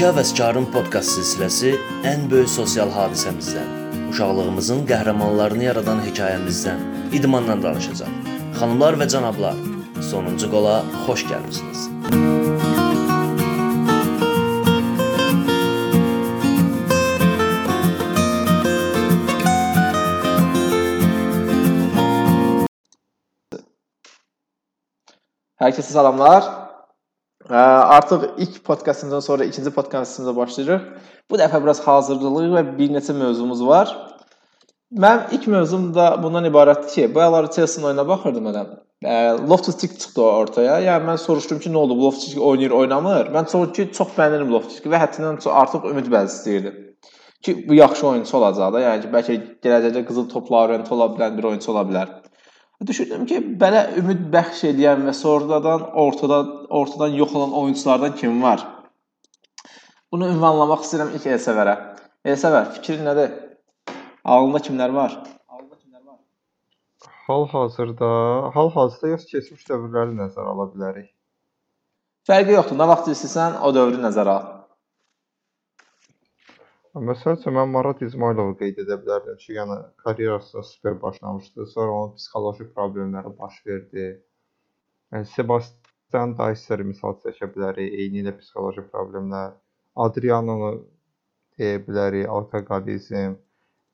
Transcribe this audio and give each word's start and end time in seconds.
İki 0.00 0.06
Həvəskarın 0.08 0.64
podkast 0.72 1.12
silsiləsi 1.12 1.74
ən 2.08 2.22
böyük 2.32 2.48
sosial 2.48 2.88
hadisəmizdən, 2.88 3.66
uşaqlığımızın 4.08 4.86
qəhrəmanlarını 4.88 5.66
yaradan 5.66 5.98
hekayəmizdən, 6.06 6.80
idmandan 7.18 7.60
danışacaq. 7.60 8.08
Xanımlar 8.56 8.96
və 8.96 9.04
cənablar, 9.12 9.60
sonuncu 10.00 10.48
qola 10.54 10.78
xoş 11.04 11.26
gəlmisiniz. 11.28 11.84
Herkese 25.60 25.92
salamlar. 25.92 26.69
Artıq 27.50 28.20
ilk 28.38 28.64
podkastımızdan 28.64 29.20
sonra 29.20 29.44
ikinci 29.44 29.70
podkastımıza 29.70 30.36
başlayırıq. 30.36 30.80
Bu 31.30 31.36
dəfə 31.36 31.62
biraz 31.62 31.80
hazırlıq 31.86 32.54
və 32.54 32.62
bir 32.78 32.90
neçə 32.94 33.14
mövzumuz 33.16 33.66
var. 33.66 33.90
Mənim 34.90 35.34
ilk 35.34 35.46
mövzum 35.46 35.94
da 35.94 36.22
bundan 36.22 36.44
ibarətdir 36.44 36.94
ki, 36.94 37.14
bu 37.14 37.20
aylar 37.20 37.50
Chelsea 37.52 37.84
oyuna 37.86 38.08
baxırdım 38.08 38.46
elə. 38.50 38.64
Loftus-Cheek 39.50 39.98
çıxdı 39.98 40.22
ortaya. 40.22 40.78
Yəni 40.84 41.06
mən 41.10 41.18
soruşdum 41.18 41.58
ki, 41.58 41.70
nə 41.70 41.76
oldu? 41.76 41.94
Loftus-Cheek 42.02 42.40
oynayır, 42.42 42.70
oynamır? 42.70 43.30
Mən 43.34 43.50
çox 43.52 43.72
ki, 43.76 43.90
çox 43.98 44.14
bəyənirəm 44.18 44.50
Loftus-Cheeki 44.54 44.90
və 44.94 45.02
həddindən 45.04 45.38
artıq 45.62 45.86
ümid 45.90 46.10
bəzi 46.14 46.34
istəyirdim. 46.36 46.80
Ki, 47.42 47.68
bu 47.68 47.74
yaxşı 47.74 48.06
oyunçu 48.06 48.36
olacaq 48.36 48.74
da. 48.74 48.82
Yəni 48.86 49.06
ki, 49.06 49.12
bəlkə 49.14 49.38
gələcəkdə 49.64 50.04
qızıl 50.10 50.26
topla 50.34 50.66
orientə 50.66 50.94
ola 50.94 51.06
bilən 51.14 51.38
bir 51.38 51.50
oyunçu 51.52 51.72
ola 51.72 51.86
bilər. 51.88 52.10
Düşündüm 52.86 53.26
ki, 53.28 53.38
belə 53.60 53.80
ümid 54.00 54.20
bəxş 54.32 54.62
edən 54.70 55.02
və 55.04 55.12
sonradan 55.16 55.82
ortada 56.02 56.38
ortadan 56.78 57.16
yox 57.18 57.34
olan 57.36 57.52
oyunçulardan 57.62 58.14
kim 58.16 58.42
var? 58.42 58.62
Bunu 60.12 60.30
ünvanlamaq 60.32 60.86
istəyirəm 60.86 61.10
ilk 61.18 61.26
Elsəvərə. 61.34 61.74
Elsəvər, 62.32 62.70
fikrin 62.78 63.04
nədir? 63.04 63.34
Ağlında 64.24 64.62
kimlər 64.64 64.94
var? 64.96 65.18
Hal-hazırda, 67.26 68.08
hal-hazırda 68.56 69.12
yox, 69.12 69.28
keçmiş 69.34 69.68
dövrləri 69.68 70.16
nəzərə 70.16 70.48
ala 70.54 70.66
bilərik. 70.72 71.12
Fərqi 72.26 72.56
yoxdur. 72.56 72.80
Nə 72.80 72.88
vaxt 72.90 73.12
istəsən 73.12 73.60
o 73.60 73.74
dövrü 73.76 74.00
nəzərə 74.00 74.38
al. 74.38 74.48
Məsəl 76.98 77.36
üçün 77.38 77.54
mən 77.54 77.68
Marat 77.70 78.00
İsmayılovu 78.02 78.56
qeyd 78.60 78.78
edə 78.82 78.96
bilərdim 79.02 79.36
ki, 79.38 79.52
yəni 79.54 79.76
karyerasına 80.02 80.62
super 80.66 80.96
başlamışdı, 81.02 81.66
sonra 81.66 81.92
onun 81.96 82.16
psixoloji 82.16 82.66
problemləri 82.74 83.30
baş 83.38 83.60
verdi. 83.66 84.06
Yəni 85.14 85.28
Sebastian 85.34 86.34
Daiser 86.38 86.82
misal 86.88 87.14
çəkə 87.22 87.46
bilərik, 87.54 87.94
eyni 87.94 88.24
ilə 88.24 88.34
psixoloji 88.40 88.82
problemlər. 88.90 89.54
Adrianonu 90.06 90.72
deyə 91.58 91.78
bilərik, 91.86 92.26
alkoqolizm. 92.26 93.38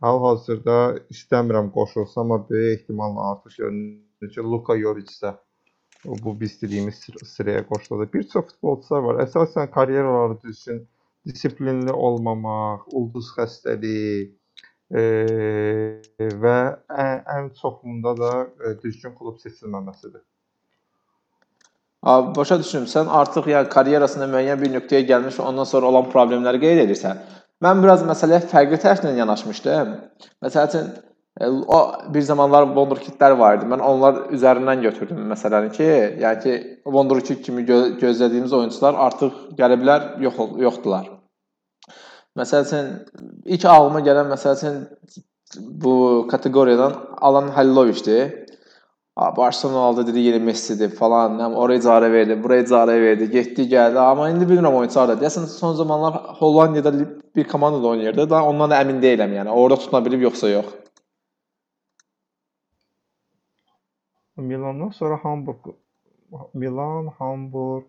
Hal-hazırda 0.01 0.81
istəmirəm 1.13 1.69
qoşulsa, 1.77 2.21
amma 2.25 2.41
böyük 2.49 2.81
ehtimalla 2.81 3.31
artıq 3.35 3.61
görünür 3.61 4.33
ki, 4.33 4.41
Luka 4.41 4.81
Jovic 4.81 5.13
də 5.21 5.37
bu 6.05 6.41
biz 6.41 6.63
dediyimiz 6.63 7.07
sıraya 7.25 7.69
qoşuldu. 7.69 8.09
Bir 8.13 8.29
çox 8.33 8.53
futbolçular 8.55 9.01
var. 9.03 9.25
Əsasən 9.29 9.71
karyeraları 9.71 10.43
düzgün 10.43 10.87
disiplinli 11.27 11.93
olmamaq, 11.93 12.87
ulduz 12.93 13.33
xəstəliyi 13.37 14.27
e, 14.95 15.03
və 16.43 16.57
ən, 17.05 17.21
ən 17.37 17.53
çoxunda 17.61 18.15
da 18.21 18.33
e, 18.47 18.75
düzgün 18.83 19.15
klub 19.19 19.41
seçilməməsidir. 19.43 20.23
Abi 22.07 22.37
başa 22.37 22.59
düşdüm. 22.59 22.85
Sən 22.87 23.09
artıq 23.11 23.49
yəni 23.51 23.69
karyerasında 23.73 24.29
müəyyən 24.31 24.61
bir 24.61 24.71
nöqtəyə 24.77 25.07
gəlmiş 25.09 25.41
ondan 25.43 25.67
sonra 25.67 25.91
olan 25.91 26.07
problemləri 26.13 26.61
qeyd 26.63 26.85
edirsən. 26.85 27.19
Mən 27.65 27.83
biraz 27.83 28.05
məsələyə 28.07 28.45
fərqli 28.53 28.79
tərəfdən 28.85 29.19
yanaşmışdım. 29.19 29.93
Məsəl 30.45 30.69
üçün 30.69 30.93
e, 31.41 31.49
o 31.49 31.81
bir 32.15 32.23
zamanlar 32.31 32.69
wonderkidlər 32.79 33.35
var 33.41 33.59
idi. 33.59 33.67
Mən 33.73 33.83
onlar 33.83 34.23
üzərindən 34.37 34.87
götürdüm 34.87 35.27
məsələni 35.33 35.75
ki, 35.75 35.91
yəni 36.23 36.43
ki 36.45 36.57
wonderkid 36.85 37.43
kimi 37.49 37.67
gö 37.67 37.83
gözlədiyimiz 38.05 38.55
oyunçular 38.61 39.03
artıq 39.09 39.43
gələ 39.59 39.83
bilər, 39.83 40.09
yox 40.29 40.43
yoxdular. 40.69 41.16
Məsəl 42.37 42.67
üçün 42.67 42.89
ilk 43.55 43.65
ağlıma 43.65 44.01
gələn 44.09 44.29
məsəl 44.33 44.57
üçün 44.59 44.75
bu 45.85 46.27
kateqoriyadan 46.31 46.93
Alan 47.29 47.49
Haliloviçdir. 47.49 48.47
Barcelona 49.37 50.07
dedi 50.07 50.21
yeni 50.21 50.41
Messi'dir 50.45 50.91
falan. 50.97 51.39
Həm 51.41 51.55
oraya 51.57 51.81
icarə 51.81 52.11
verdi, 52.13 52.35
buraya 52.45 52.67
icarə 52.67 52.97
verdi, 53.01 53.31
getdi, 53.37 53.65
gəldi. 53.71 53.99
Amma 53.99 54.29
indi 54.33 54.45
bilmirəm 54.51 54.77
oyunçu 54.81 55.01
harda. 55.01 55.17
Deyəsən 55.23 55.47
son 55.53 55.73
zamanlar 55.79 56.19
Hollandiyada 56.41 56.93
bir 57.37 57.49
komandada 57.49 57.87
oynayırdı. 57.95 58.29
Da 58.31 58.43
ondan 58.45 58.71
da 58.71 58.83
əmin 58.85 59.01
deyiləm 59.07 59.33
yəni. 59.39 59.55
Orada 59.61 59.81
tutuna 59.81 60.05
bilib 60.05 60.29
yoxsa 60.29 60.53
yox. 60.53 60.69
Milandan 64.37 64.91
sonra 64.91 65.17
Hamburg 65.23 65.73
Milan, 66.55 67.09
Hamburg 67.19 67.87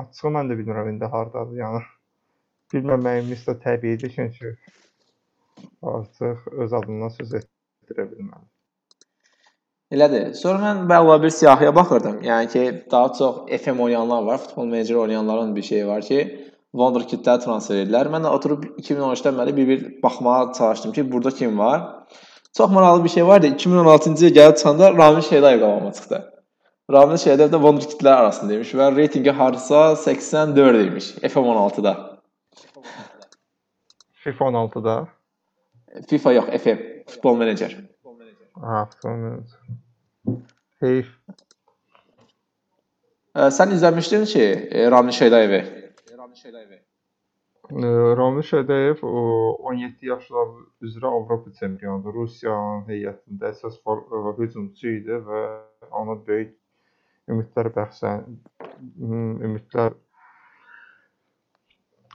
açığı 0.00 0.32
mən 0.36 0.48
də 0.48 0.56
bilmirəm 0.62 0.94
indi 0.94 1.04
hardadır. 1.04 1.56
Yəni 1.60 1.82
bilməməyimiz 2.74 3.44
də 3.48 3.56
təbiidir 3.64 4.12
çünki 4.14 4.54
artıq 5.82 6.46
öz 6.64 6.72
adından 6.72 7.12
söz 7.18 7.34
etdirə 7.40 8.06
bilməm. 8.12 8.42
Elədir. 9.90 10.34
Sonra 10.38 10.60
mən 10.62 10.84
bəla 10.90 11.16
bir 11.22 11.32
siyahıya 11.34 11.74
baxırdım. 11.74 12.20
Yəni 12.22 12.48
ki, 12.52 12.62
daha 12.90 13.12
çox 13.18 13.62
FM 13.62 13.80
oynayanlar 13.80 14.22
var, 14.22 14.38
futbol 14.38 14.64
meneceri 14.64 14.98
oynayanların 14.98 15.56
bir 15.56 15.62
şeyi 15.62 15.86
var 15.86 16.02
ki, 16.02 16.20
Wonderkid-lər 16.78 17.40
transfer 17.42 17.80
edirlər. 17.80 18.06
Mən 18.12 18.22
də 18.22 18.30
oturub 18.30 18.66
2013-dən 18.78 19.34
bəri 19.40 19.56
bir-bir 19.56 19.80
baxmağa 20.02 20.52
çalışdım 20.58 20.92
ki, 20.92 21.12
burada 21.12 21.30
kim 21.30 21.58
var. 21.58 21.80
Çox 22.56 22.70
maraqlı 22.70 23.04
bir 23.04 23.08
şey 23.08 23.26
var 23.26 23.42
da 23.42 23.48
2016-cı 23.48 24.28
ilə 24.28 24.34
gəlib 24.36 24.56
çıxanda 24.60 24.92
Ramil 24.94 25.22
Şeydayev 25.22 25.60
qabağıma 25.60 25.92
çıxdı. 25.92 26.22
Ramil 26.92 27.16
Şeydayev 27.24 27.50
də 27.50 27.60
Wonderkid-lər 27.66 28.14
arasındaymış 28.14 28.74
və 28.74 28.96
reytingi 28.96 29.30
hardasa 29.30 29.96
84 29.96 30.86
imiş 30.86 31.10
FM16-da. 31.34 32.09
FIFA 34.24 34.44
16-da. 34.44 34.96
FIFA 36.08 36.32
yox, 36.32 36.50
FM, 36.62 36.82
futbol 37.08 37.36
menecer. 37.40 37.76
Ha, 38.60 38.84
futbol 38.92 39.16
menecer. 39.24 39.60
Heyf. 40.84 41.14
Ə, 43.34 43.48
sən 43.54 43.72
izləmişdin 43.76 44.26
ki, 44.28 44.44
e, 44.44 44.86
Ramil 44.90 45.16
Şeydayevi? 45.16 45.62
Ramil 48.20 48.42
Şədəyev 48.42 49.02
17 49.06 50.06
yaşlar 50.06 50.48
üzrə 50.82 51.06
Avropa 51.06 51.52
çempionudur. 51.54 52.14
Rusiyanın 52.14 52.88
heyətində 52.90 53.52
əsas 53.54 53.78
hücumçu 54.38 54.88
idi 54.98 55.20
və 55.28 55.42
ona 55.90 56.16
böyük 56.26 56.56
ümidlər 57.30 57.70
bəxşən 57.76 58.26
ümidlər 59.46 59.94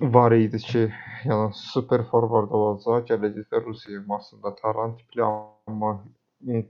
var 0.02 0.32
idi 0.32 0.58
ki, 0.58 0.84
yəni 1.24 1.54
super 1.56 2.04
forvard 2.12 2.52
olacaq. 2.52 3.06
Gələcəkdə 3.10 3.64
Rusiya 3.66 4.00
yığmasında 4.00 4.56
Taran 4.56 4.98
tipli 4.98 5.24
amma 5.24 5.92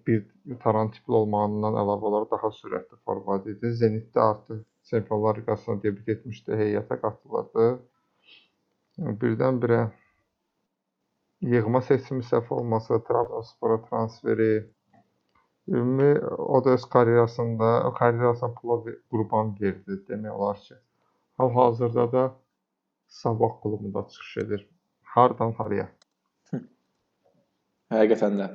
bir 0.08 0.26
Taran 0.64 0.92
tipli 0.92 1.14
olmağından 1.14 1.74
əlavə 1.82 2.10
olaraq 2.10 2.32
daha 2.32 2.52
sürətli 2.60 3.00
forvard 3.06 3.48
idi. 3.50 3.74
Zenitdə 3.82 4.22
artıq 4.22 4.64
Çempionlar 4.86 5.38
Liqasına 5.38 5.82
debüt 5.84 6.10
etmişdi, 6.10 6.54
heyətə 6.54 7.00
qatılırdı. 7.02 7.66
Birdən-birə 9.22 9.82
yığma 11.42 11.82
seçimi 11.82 12.24
səhv 12.24 12.54
olmasa, 12.54 13.02
Trabzonspora 13.04 13.82
transferi 13.90 14.70
ümumi 15.68 16.20
o 16.38 16.66
da 16.66 16.70
öz 16.70 16.86
karyerasında, 16.86 17.94
karyerasına 17.98 18.54
pula 18.54 18.94
qurban 19.12 19.56
verdi 19.62 19.98
demək 20.10 20.32
olar 20.32 20.58
ki. 20.58 20.76
Hal-hazırda 21.38 22.12
da 22.12 22.24
Sabah 23.16 23.62
klubunda 23.64 24.08
çıxış 24.08 24.38
edir. 24.38 24.68
Hardan 25.04 25.52
haraya? 25.58 25.88
Həqiqətən 27.94 28.34
də. 28.40 28.48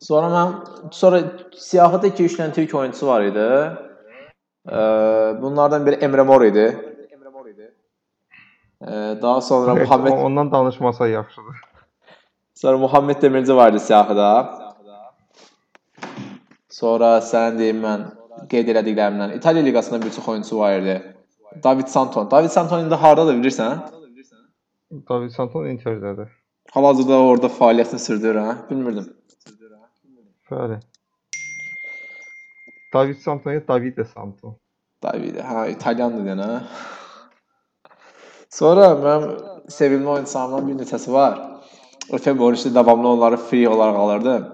Sonra 0.00 0.28
mən 0.34 0.50
sonra 0.92 1.20
siyahıda 1.56 2.10
2-3 2.12 2.36
dənə 2.40 2.52
türk 2.52 2.74
oyunçusu 2.74 3.06
var 3.06 3.22
idi. 3.30 3.46
Bunlardan 5.42 5.86
biri 5.86 5.94
Emre 5.94 6.22
Mor 6.22 6.42
idi. 6.42 6.66
Ee, 8.82 9.18
daha 9.22 9.40
sonra 9.40 9.72
Evet, 9.72 9.88
Muhammed 9.88 10.12
ondan 10.12 10.52
danışmasa 10.52 11.08
yaxşıdır. 11.08 11.56
sonra 12.54 12.78
Muhammed 12.78 13.22
Demirci 13.22 13.56
vardı 13.56 13.80
siyahıda. 13.80 14.28
Sonra 16.68 17.16
sən 17.32 17.58
deyim 17.58 17.80
mən 17.84 18.06
qeyd 18.52 18.68
elədiklərimdən 18.68 19.36
İtaliya 19.36 19.64
liqasında 19.64 20.02
bir 20.06 20.10
çox 20.10 20.28
oyunçu 20.28 20.58
var 20.58 20.78
idi. 20.78 21.13
David 21.62 21.86
Santon. 21.86 22.30
David 22.30 22.48
Santon 22.50 22.84
indi 22.84 22.94
hardadır 22.94 23.36
bilirsən? 23.38 23.78
David 25.10 25.30
Santon 25.30 25.66
Interdədir. 25.70 26.32
Hal-hazırda 26.74 27.18
orada 27.28 27.50
fəaliyyətini 27.58 27.98
sürdürür, 27.98 28.40
hə? 28.40 28.54
Bilmirdim. 28.70 29.06
Bəli. 30.50 30.80
David 32.94 33.18
Santon 33.22 33.52
ya 33.52 33.62
Davide 33.68 34.04
Santon. 34.04 34.56
David, 35.02 35.36
hə, 35.36 35.70
İtalyandır 35.74 36.28
yəni. 36.32 36.48
hə? 36.50 36.60
Sonra 38.50 38.90
mənim 39.04 39.70
sevimli 39.70 40.08
oyunçularımdan 40.08 40.68
bir 40.68 40.76
neçəsi 40.82 41.12
var. 41.12 41.40
Ötən 42.10 42.38
oyunçu 42.38 42.74
davamlı 42.74 43.08
onları 43.08 43.36
free 43.36 43.68
olaraq 43.68 43.96
alırdım. 43.96 44.48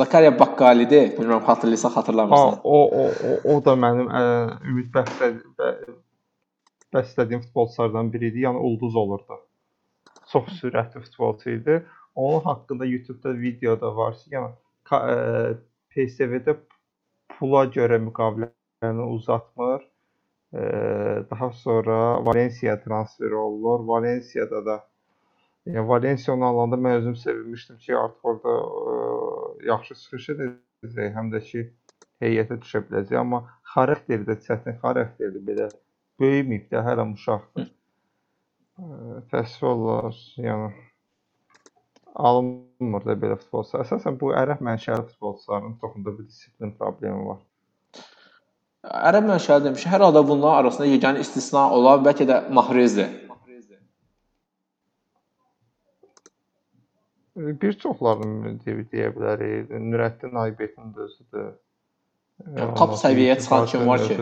Zakariya 0.00 0.32
Bakkali'di. 0.40 1.00
Bilmirəm 1.18 1.44
xatırlayırsan, 1.48 1.90
xatırlamırsan. 1.96 2.54
o 2.64 2.78
o 3.02 3.02
o, 3.28 3.32
o 3.54 3.60
da 3.66 3.74
mənim 3.84 4.08
ə, 4.10 4.22
ümid 4.70 4.90
bəsləd 4.94 5.40
bə- 5.58 5.94
bəslədiyim 6.96 7.42
futbolçulardan 7.46 8.12
biri 8.14 8.30
idi. 8.32 8.44
Yəni 8.46 8.60
ulduz 8.70 8.96
olurdu. 8.96 9.38
Çox 10.32 10.48
sürətli 10.60 11.02
futbolçu 11.06 11.50
idi. 11.50 11.78
Onun 12.14 12.40
haqqında 12.40 12.86
YouTube-da 12.86 13.34
video 13.40 13.76
da 13.80 13.96
var. 13.96 14.16
Yəni 14.32 14.52
ə, 14.92 15.00
PSV-də 15.94 16.56
pula 17.38 17.66
görə 17.78 18.00
müqaviləni 18.08 19.08
uzatmır. 19.18 19.84
Ə, 20.54 20.64
daha 21.30 21.50
sonra 21.64 21.98
Valencia 22.26 22.76
transfer 22.84 23.32
olunur. 23.44 23.86
Valenciada 23.94 24.66
da 24.66 24.78
Yəni 25.66 25.88
Valensiya 25.88 26.34
onu 26.34 26.44
alanda 26.44 26.76
mən 26.76 26.98
özüm 27.00 27.16
sevinmişdim 27.16 27.78
ki, 27.80 27.96
artıq 27.96 28.30
orada 28.30 28.54
ə, 28.54 28.96
yaxşı 29.70 29.94
çıxış 30.02 30.26
edəcək, 30.34 31.14
həm 31.16 31.30
də 31.32 31.40
ki 31.50 31.62
heyətə 32.24 32.58
düşə 32.60 32.82
biləcək, 32.88 33.16
amma 33.20 33.40
xarakteri 33.74 34.28
də 34.28 34.36
çətin 34.44 34.76
xarakterdir 34.82 35.46
belə. 35.46 35.70
Böyüməyib 36.20 36.68
də, 36.72 36.84
hələ 36.84 37.06
uşaqdır. 37.14 37.70
Təəssüf 39.32 39.64
olar, 39.70 40.20
yəni 40.42 40.68
alınmır 42.14 43.08
da 43.08 43.16
belə 43.24 43.40
futbolçular. 43.40 43.86
Əsasən 43.86 44.20
bu 44.20 44.34
ərəb 44.36 44.62
mənşəli 44.68 45.08
futbolçuların 45.08 45.76
çoxunda 45.80 46.18
bir 46.18 46.28
disiplin 46.28 46.76
problemi 46.78 47.26
var. 47.30 47.42
Ərəb 48.84 49.30
mənşəli 49.32 49.70
demiş. 49.70 49.86
Hər 49.88 50.04
halda 50.06 50.22
bunların 50.28 50.64
arasında 50.64 50.86
yeganə 50.92 51.24
istisna 51.24 51.70
olan 51.72 52.04
bəlkə 52.04 52.28
də 52.28 52.40
Mahrezdir. 52.52 53.23
Bir 57.44 57.76
çoxlarını 57.82 58.54
deyə, 58.64 59.10
bilərik. 59.16 59.70
Nurəddin 59.90 60.36
Aybetin 60.44 60.92
də 60.96 61.06
özüdür. 61.08 61.52
Top 62.78 62.94
səviyyəyə 63.00 63.36
çıxan 63.40 63.66
kim 63.70 63.86
var 63.88 64.02
ki? 64.04 64.16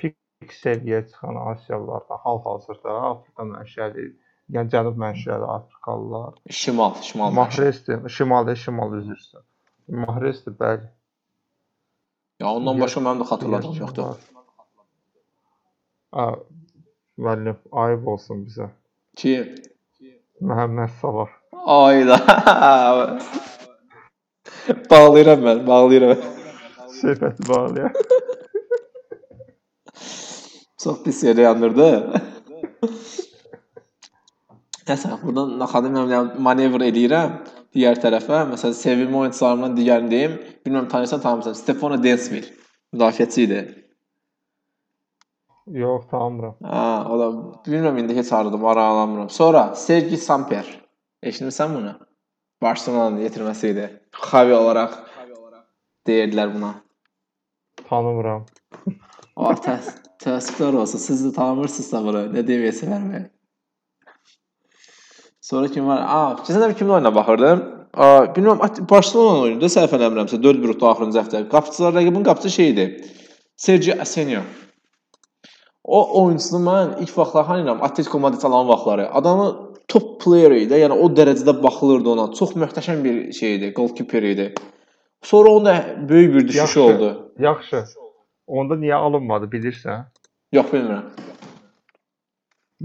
Pik 0.00 0.52
səviyyəyə 0.60 1.06
çıxan 1.10 1.38
Asiyalılarda 1.52 2.18
hal-hazırda 2.24 2.96
Afrika 3.10 3.46
mənşəli, 3.52 4.08
yəni 4.56 4.72
Cənub 4.74 4.98
mənşəli 5.00 5.46
Afrikalılar. 5.56 6.34
Şimal, 6.50 6.98
şimal. 7.08 7.30
mənşəli. 7.30 7.38
Mahrezdir, 7.40 8.08
şimali 8.18 8.56
şimal 8.64 8.98
üzr 9.00 9.16
istəyirəm. 9.16 9.46
Mahrezdir, 10.06 10.56
bəli. 10.60 10.90
Ya 12.40 12.52
ondan 12.52 12.80
başqa 12.82 13.00
mənim 13.06 13.22
də 13.22 13.30
xatırladığım 13.30 13.78
yoxdur. 13.84 14.26
A, 16.12 16.26
müəllim, 17.16 17.56
ayıb 17.84 18.06
olsun 18.12 18.44
bizə. 18.48 18.68
Kim? 19.16 19.54
Məhəmməd 20.42 20.90
Salah. 21.00 21.30
Ayda. 21.66 22.16
bağlayıram 24.90 25.40
mən, 25.46 25.62
bağlayıram. 25.66 26.24
Söhbəti 27.00 27.46
bağlayaq. 27.48 27.96
Çox 30.82 31.00
pis 31.04 31.22
yerə 31.24 31.46
yandırdı. 31.48 31.88
Nəsə, 34.86 35.16
buradan 35.22 35.56
akademiyamla 35.66 36.20
manevr 36.46 36.84
eləyirəm 36.90 37.40
digər 37.74 37.98
tərəfə. 38.04 38.44
Məsələn, 38.52 38.76
sevimli 38.76 39.22
oyunçularımdan 39.22 39.74
digərini 39.78 40.10
deyim. 40.12 40.36
Bilmirəm 40.66 40.88
tanıyırsan, 40.92 41.24
tanımırsan. 41.24 41.56
Stefano 41.62 42.02
Densville. 42.02 42.52
Müdafiəçi 42.94 43.40
idi. 43.48 43.64
Yox, 45.66 46.06
tanımıram. 46.10 46.56
Ha, 46.62 47.06
o 47.10 47.18
da 47.18 47.26
bilmirəm 47.66 47.98
indi 48.00 48.16
heç 48.16 48.32
harada 48.32 48.56
maraqlanmıram. 48.56 49.30
Sonra 49.30 49.74
Sergi 49.74 50.16
Samper. 50.16 50.66
Eşitmisən 51.22 51.74
bunu? 51.74 51.94
Barcelona'nın 52.62 53.20
yetirməsi 53.20 53.70
idi. 53.72 53.86
Xavi 54.12 54.54
olaraq 54.54 54.92
deyirdilər 56.06 56.52
buna. 56.54 56.74
Tanımıram. 57.88 58.44
O 59.36 59.50
təs 59.66 59.88
təəssüflər 60.22 60.76
olsun. 60.82 61.02
Siz 61.02 61.24
də 61.26 61.32
tanımırsınızsa 61.34 62.02
bunu. 62.04 62.22
Nə 62.36 62.44
deməyə 62.46 62.90
vermək. 62.90 63.24
Sonra 65.40 65.68
kim 65.74 65.86
var? 65.86 66.04
Aa, 66.06 66.36
keçən 66.44 66.62
dəfə 66.62 66.78
kimin 66.78 66.94
oyununa 66.98 67.14
baxırdım. 67.14 67.64
Aa, 67.94 68.22
bilmirəm, 68.36 68.62
Barcelona 68.90 69.42
oyununda 69.48 69.72
səhv 69.74 69.98
eləmirəmsə 69.98 70.38
4-1 70.46 70.76
utdu 70.76 70.88
axırıncı 70.92 71.20
həftə. 71.24 71.42
Qapıçılar 71.50 71.98
rəqibin 71.98 72.24
qapıçı 72.30 72.50
şey 72.50 72.70
idi. 72.70 72.86
Sergio 73.56 73.98
Asenio. 74.06 74.46
O 75.86 75.98
oyunçunu 76.22 76.60
mən 76.66 76.96
ilk 77.02 77.12
vaxtlar 77.18 77.44
hanıyam 77.46 77.82
Atletico 77.82 78.18
Madrid 78.18 78.42
alan 78.42 78.68
vaxtları. 78.68 79.10
Adamı 79.14 79.46
top 79.88 80.20
player 80.24 80.50
idi. 80.50 80.80
Yəni 80.82 80.98
o 80.98 81.06
dərəcədə 81.18 81.54
baxılırdı 81.62 82.10
ona. 82.14 82.26
Çox 82.34 82.56
möhtəşəm 82.58 83.04
bir 83.04 83.32
şey 83.32 83.54
idi, 83.56 83.70
goalkeeper 83.76 84.22
idi. 84.22 84.54
Sonra 85.22 85.48
onda 85.50 85.74
böyük 86.08 86.34
bir 86.34 86.48
düşüş 86.48 86.56
Yaxşı. 86.56 86.82
oldu. 86.82 87.32
Yaxşı. 87.38 87.84
Onda 88.46 88.74
niyə 88.74 88.94
alınmadı 88.94 89.46
bilirsən? 89.54 90.04
Yox 90.52 90.66
bilmirəm. 90.74 91.06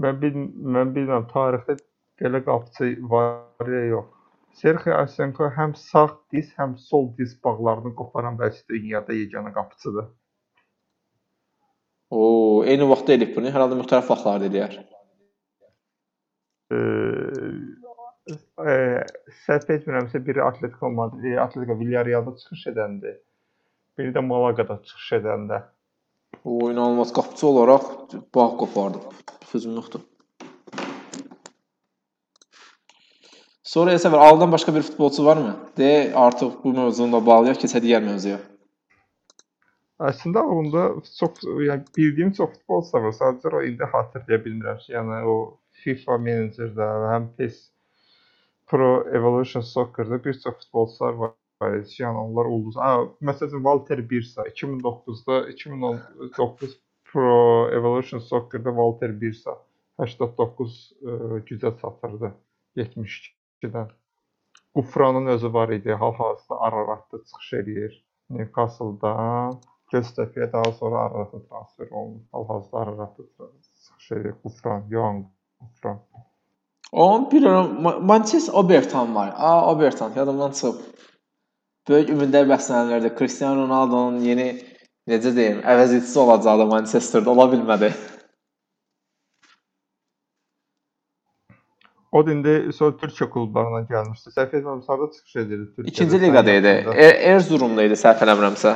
Mən 0.02 0.22
bil 0.22 0.38
mən 0.76 0.94
bilmirəm 0.94 1.26
tarixdə 1.34 1.76
belə 2.22 2.44
qapıçı 2.44 2.96
var 3.10 3.66
ya 3.66 3.84
yox. 3.96 4.06
Sergio 4.54 4.94
Asenko 4.94 5.50
həm 5.58 5.74
sağ 5.76 6.08
diz, 6.32 6.52
həm 6.58 6.76
sol 6.78 7.06
diz 7.18 7.38
bağlarını 7.44 7.94
qoparan 7.98 8.36
də 8.38 8.52
dünyada 8.70 9.12
yeganə 9.12 9.52
qapıçıdır. 9.52 10.06
Oo, 12.12 12.64
eyni 12.68 12.84
vaxtda 12.90 13.14
edib 13.16 13.30
bunu. 13.36 13.48
Hər 13.54 13.64
halda 13.64 13.78
müxtəlif 13.78 14.10
vaxtlarda 14.12 14.48
edər. 14.50 14.74
e, 18.72 18.74
səhv 19.46 19.70
etmirəmsə 19.76 20.20
biri 20.26 20.42
Atletico 20.44 20.90
Madrid, 20.92 21.38
Atletico 21.40 21.78
Villarrealda 21.80 22.34
çıxış 22.42 22.66
edəndi. 22.72 23.14
Biri 23.98 24.12
də 24.16 24.24
Malagada 24.28 24.78
çıxış 24.88 25.08
edəndə. 25.20 25.62
O 26.44 26.70
inanılmaz 26.70 27.12
qapıçı 27.16 27.46
olaraq 27.46 27.88
bağ 28.34 28.48
qopardı. 28.60 29.02
Sözüm 29.52 29.74
yoxdur. 29.80 30.04
Sonra 33.72 33.96
Əsəvər 33.96 34.20
aldan 34.28 34.52
başqa 34.52 34.74
bir 34.74 34.82
futbolçu 34.84 35.24
varmı? 35.24 35.56
De 35.76 36.12
artıq 36.14 36.58
bu 36.64 36.72
mövzunu 36.76 37.26
bağlayaq 37.26 37.60
keçək 37.64 37.84
digər 37.84 38.04
mövzuya. 38.04 38.40
Əslində 40.10 40.42
onda 40.56 40.86
çox 41.18 41.44
yəni 41.68 41.84
bildiyim 41.96 42.32
çox 42.38 42.56
futbolçular 42.56 43.06
var. 43.08 43.18
Sadəcə 43.20 43.54
o 43.58 43.62
indi 43.68 43.90
xatırlaya 43.94 44.44
bilmirəm 44.46 44.82
yəni 44.94 45.20
o 45.34 45.36
FIFA 45.84 46.18
və 46.78 46.88
həm 47.12 47.28
PES 47.38 47.60
Pro 48.70 48.90
Evolution 49.20 49.62
Soccer-da 49.74 50.24
bir 50.24 50.34
çox 50.46 50.58
futbolçular 50.64 51.14
var. 51.24 51.36
var 51.62 51.76
idi 51.78 52.02
Yəni 52.02 52.18
onlar 52.26 52.48
ulduz. 52.54 52.76
Ha, 52.82 52.92
məsələn 53.28 53.62
Walter 53.66 54.02
Birsa 54.10 54.46
2009-da 54.50 55.38
2019 55.54 56.78
Pro 57.12 57.34
Evolution 57.78 58.20
Soccer-da 58.20 58.74
Walter 58.78 59.14
Birsa 59.20 59.56
89 60.02 60.78
ə, 61.02 61.16
gücə 61.48 61.72
çatırdı 61.80 62.32
72-dən. 62.80 63.92
Qufranın 64.74 65.26
özü 65.36 65.52
var 65.52 65.68
idi. 65.78 65.92
Hal-hazırda 65.92 66.60
Araratda 66.68 67.18
çıxış 67.28 67.52
eləyir. 67.60 67.94
Newcastle-dan 68.30 69.60
Göztepe'yə 69.92 70.52
daha 70.52 70.72
sonra 70.72 70.98
Ararat'a 71.06 71.38
transfer 71.48 71.88
olunub. 71.90 72.24
Hal-hazırda 72.32 72.78
Araratda 72.78 73.22
eləyir. 74.10 74.34
Qufran, 74.42 74.84
Yohan 74.88 75.24
Qufran. 75.60 75.98
O 76.92 77.30
bir 77.32 77.42
Manchester 78.00 78.52
Obertan 78.52 79.14
var. 79.14 79.34
Aa 79.36 79.72
Obertan 79.72 80.12
yadımdan 80.16 80.50
çıxıb. 80.50 80.80
Böyük 81.88 82.08
ümidlər 82.14 82.48
bəslənilirdi. 82.54 83.18
Cristiano 83.18 83.64
Ronaldo'nun 83.64 84.20
yeni 84.20 84.48
necə 85.08 85.36
deyim, 85.36 85.60
əvəzedicisi 85.66 86.18
olacağı 86.18 86.66
Manchesterdə 86.72 87.28
ola 87.28 87.48
bilmədi. 87.52 87.92
O 92.12 92.26
da 92.26 92.32
indi 92.32 92.54
sonra 92.76 92.96
Türkiyə 93.00 93.30
klublarına 93.32 93.86
gəlmişdi. 93.88 94.34
Səhv 94.36 94.50
etmirəmsə 94.58 94.88
harda 94.92 95.06
çıxış 95.14 95.36
edirdi 95.42 95.66
Türkiyədə? 95.70 95.92
İkinci 95.94 96.20
liqada 96.20 96.56
idi. 96.60 96.72
Er 97.06 97.14
Erzurumda 97.32 97.86
idi 97.88 97.96
səhv 98.04 98.24
eləmirəmsə. 98.26 98.74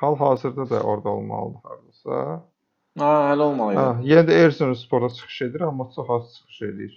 Hal-hazırda 0.00 0.70
da 0.70 0.80
orada 0.80 1.08
olmalıdır 1.08 1.60
hardasa. 1.64 2.42
Ha, 2.98 3.12
hələ 3.30 3.42
olmalı 3.42 3.74
Ha, 3.76 3.88
idi. 4.00 4.10
yenə 4.12 4.24
də 4.28 4.32
Erzurumspora 4.44 5.08
çıxış 5.08 5.42
edir, 5.42 5.60
amma 5.60 5.90
çox 5.96 6.10
az 6.10 6.34
çıxış 6.36 6.62
edir. 6.62 6.92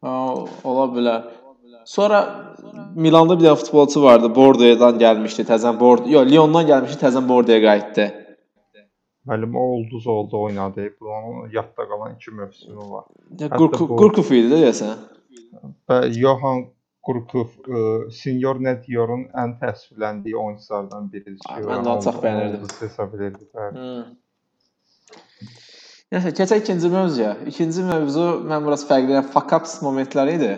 Ha, 0.00 0.34
ola 0.64 0.84
bilər. 0.96 1.22
Sonra 1.86 2.20
Milanda 2.94 3.38
bir 3.38 3.44
dənə 3.46 3.56
futbolçu 3.62 4.02
vardı, 4.02 4.28
Bordeaux-dan 4.36 4.98
gəlmişdi, 4.98 5.44
təzən 5.52 5.80
Bordeaux. 5.80 6.12
Yox, 6.12 6.30
Lyondan 6.32 6.66
gəlmişdi, 6.70 6.98
təzən 7.04 7.28
Bordeaux-ya 7.28 7.60
qayıtdı. 7.68 8.06
Müəllim 9.26 9.56
o 9.58 9.62
ulduz 9.76 10.06
oldu, 10.06 10.40
oynadı. 10.40 10.88
Bunun 11.00 11.48
yadda 11.52 11.88
qalan 11.88 12.14
iki 12.14 12.30
mövsümü 12.30 12.90
var. 12.90 13.04
Gurkuf 14.00 14.32
idi 14.32 14.48
də 14.52 14.58
deyəsən. 14.64 14.92
Və 15.88 15.98
Johan 16.20 16.66
Kurkov, 17.06 17.50
ə, 17.62 17.80
Senior 18.10 18.58
Nedior'un 18.62 19.26
ən 19.42 19.56
təəssüfləndiyi 19.60 20.36
oyunçulardan 20.42 21.10
biridir. 21.12 21.42
Mən 21.66 21.84
də 21.86 21.98
çox 22.06 22.22
bəyənirdim. 22.24 22.70
hesab 22.80 23.14
edirdi. 23.18 23.46
Bəli. 23.54 23.90
Nəsə, 26.14 26.32
keçək 26.38 26.64
ikinci 26.64 26.90
mövzuya. 26.90 27.36
İkinci 27.50 27.84
mövzu 27.86 28.26
mən 28.50 28.66
biraz 28.66 28.84
fərqləyən 28.88 29.30
fuck 29.34 29.54
ups 29.58 29.78
momentləri 29.82 30.36
idi. 30.38 30.50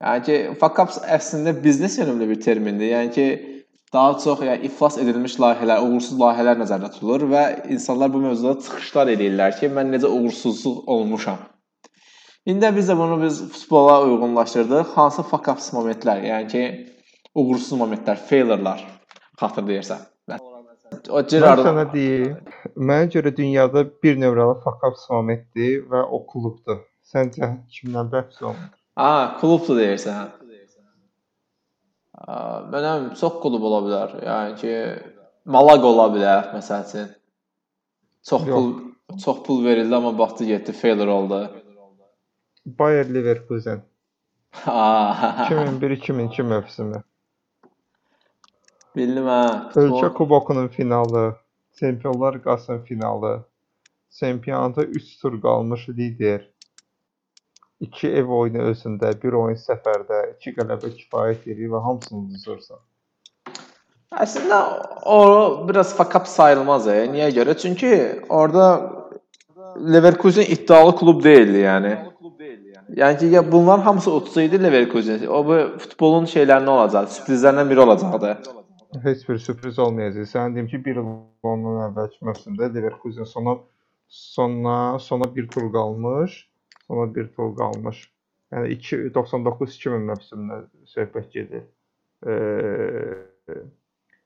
Yəni 0.00 0.24
ki, 0.24 0.36
fuck 0.60 0.78
ups 0.84 1.00
əslində 1.16 1.52
biznes 1.64 1.98
yönümlü 2.00 2.28
bir 2.30 2.40
termindir. 2.44 2.88
Yəni 2.94 3.10
ki, 3.16 3.26
daha 3.92 4.14
çox 4.24 4.40
yəni 4.46 4.68
iflas 4.70 4.96
edilmiş 5.02 5.36
layihələr, 5.42 5.84
uğursuz 5.84 6.16
layihələr 6.22 6.60
nəzərdə 6.62 6.88
tutulur 6.94 7.26
və 7.32 7.42
insanlar 7.74 8.12
bu 8.14 8.22
mövzuda 8.24 8.54
çıxışlar 8.64 9.12
edirlər 9.16 9.56
ki, 9.58 9.68
mən 9.76 9.92
necə 9.96 10.08
uğursuzluq 10.08 10.88
olmuşam. 10.96 11.40
İndi 12.46 12.76
biz 12.76 12.88
də 12.88 12.96
bunu 12.98 13.22
biz 13.22 13.52
futbola 13.52 14.02
uyğunlaşdırdıq. 14.04 14.94
Hansı 14.94 15.22
fuck 15.22 15.48
ups 15.48 15.72
momentlər, 15.76 16.22
yəni 16.24 16.48
ki, 16.48 16.62
uğursuz 17.34 17.78
momentlər, 17.78 18.16
failurelar 18.16 18.86
xatırlayırsan. 19.40 20.06
O 21.10 21.20
Mən 21.20 21.28
Gerrard 21.30 21.62
sənə 21.64 21.84
deyim, 21.92 22.36
mənə 22.76 23.10
görə 23.14 23.30
dünyada 23.36 23.84
bir 24.02 24.18
nömrəli 24.18 24.56
fuck 24.64 24.82
up 24.88 24.98
momentdir 25.10 25.84
və 25.92 26.02
o 26.02 26.24
klubdur. 26.26 26.80
Səncə 27.12 27.52
kimdən 27.76 28.10
bəhs 28.12 28.42
olunur? 28.42 28.72
Ha, 28.98 29.36
klubdur 29.40 29.78
deyirsən. 29.78 30.32
Mənəm 32.72 33.12
çox 33.20 33.38
klub 33.42 33.62
ola 33.68 33.80
bilər. 33.86 34.18
Yəni 34.26 34.58
ki, 34.60 34.74
Malaga 35.50 35.88
ola 35.88 36.10
bilər 36.14 36.50
məsəl 36.54 36.84
üçün. 36.88 37.08
Çox 38.28 38.46
Yox. 38.46 38.56
pul 38.56 39.18
çox 39.24 39.42
pul 39.46 39.64
verildi 39.64 39.96
amma 39.96 40.18
baxdı 40.18 40.44
getdi, 40.44 40.72
failure 40.72 41.10
oldu. 41.10 41.40
Bayer 42.66 43.14
Leverkusen 43.14 43.82
Ha. 44.50 45.46
2001-2002 45.50 46.42
mövsümü. 46.42 47.02
Bildim 48.96 49.24
hə. 49.24 49.70
Ölkə 49.70 49.72
Futbol- 49.72 50.14
kubokunun 50.14 50.68
finalı, 50.68 51.36
Çempionlar 51.78 52.34
Liqasının 52.34 52.82
finalı, 52.82 53.44
çempionata 54.10 54.82
3 54.82 55.18
tur 55.20 55.42
qalmış 55.42 55.88
lider. 55.88 56.50
2 57.80 58.08
ev 58.08 58.26
oyunu 58.26 58.58
özündə, 58.58 59.22
1 59.22 59.32
oyun 59.32 59.56
səfərdə, 59.56 60.34
2 60.36 60.52
qələbə 60.58 60.90
kifayət 60.98 61.46
edir 61.46 61.70
və 61.70 61.80
hamısını 61.84 62.18
uduzursan. 62.18 62.78
Əslində 64.10 64.58
o 65.06 65.18
biraz 65.68 65.94
fuck 65.96 66.16
up 66.16 66.26
sayılmaz. 66.26 66.88
E. 66.88 67.06
Niyə 67.12 67.30
görə? 67.30 67.54
Çünki 67.58 68.20
orada 68.28 68.92
Leverkusen 69.92 70.42
iddialı 70.42 70.96
klub 70.96 71.24
deyildi 71.24 71.58
yəni. 71.58 72.09
Yəni 72.96 73.18
ki, 73.18 73.26
ya 73.26 73.52
bunların 73.52 73.82
hamısı 73.82 74.12
utsaydı 74.14 74.62
Leverkusen, 74.62 75.26
o 75.26 75.46
bu 75.46 75.56
futbolun 75.78 76.24
şeylərindən 76.34 76.70
olacaq, 76.74 77.08
sürprizlərindən 77.16 77.70
biri 77.70 77.80
olacaqdı. 77.80 78.36
Heç 79.02 79.28
bir 79.28 79.38
sürpriz 79.38 79.78
olmayacaq. 79.78 80.26
Sən 80.26 80.54
deyim 80.54 80.68
ki, 80.68 80.84
1 80.84 80.96
il 80.96 81.02
ondan 81.52 81.82
əvvəlki 81.88 82.24
mövsümdə 82.28 82.70
Leverkusen 82.74 83.28
sona 83.34 83.58
sona 84.08 84.98
sona 84.98 85.28
1 85.36 85.48
tur 85.48 85.72
qalmış, 85.72 86.38
sona 86.86 87.14
1 87.14 87.28
tur 87.36 87.52
qalmış. 87.56 88.00
Yəni 88.52 88.72
2 88.78 89.02
99-2000 89.18 90.08
mövsümündə 90.10 90.62
söhbət 90.94 91.30
gedir. 91.36 91.68
Eee 92.26 93.60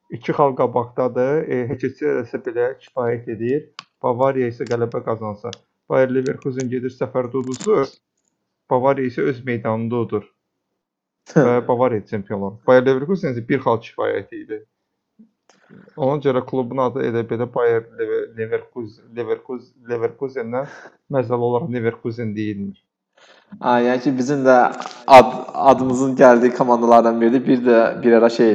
iki 0.09 0.31
xal 0.31 0.55
qabaqdadır. 0.55 1.43
E, 1.49 1.67
heç 1.69 1.85
etsə 1.89 2.41
belə 2.47 2.71
kifayət 2.81 3.29
edir. 3.35 3.69
Bavariya 4.03 4.51
isə 4.51 4.67
qələbə 4.69 5.01
qazansa, 5.05 5.51
Bayer 5.89 6.11
Leverkusen 6.13 6.69
gedir 6.69 6.93
səfərdə 6.93 7.41
uduzur. 7.41 7.87
Bavariya 8.71 9.11
isə 9.11 9.21
öz 9.31 9.43
meydanında 9.45 9.95
udur. 10.05 10.23
və 11.35 11.67
Bavariya 11.67 12.05
çempion 12.05 12.41
olur. 12.41 12.57
Bayer 12.67 12.85
Leverkusen 12.85 13.33
isə 13.33 13.41
bir 13.49 13.59
xal 13.65 13.79
kifayət 13.81 14.33
idi. 14.37 14.59
Ona 15.97 16.19
görə 16.21 16.43
klubun 16.45 16.77
adı 16.83 17.01
elə 17.07 17.23
belə 17.29 17.47
Bayer 17.53 17.81
Lever- 17.99 18.27
Leverkusen 18.37 19.05
Leverkusen 19.17 19.73
Leverkusendən 19.89 20.67
məzəl 21.11 21.41
olaraq 21.47 21.71
Leverkusen 21.73 22.35
deyilmir. 22.35 22.77
Ha, 23.59 23.79
yəni 23.81 24.01
ki, 24.03 24.11
bizim 24.17 24.43
də 24.45 24.55
ad, 25.07 25.31
adımızın 25.53 26.15
gəldiyi 26.15 26.53
komandalardan 26.57 27.21
biri 27.21 27.41
bir 27.47 27.61
də 27.65 28.03
bir 28.03 28.13
ara 28.13 28.29
şey 28.29 28.53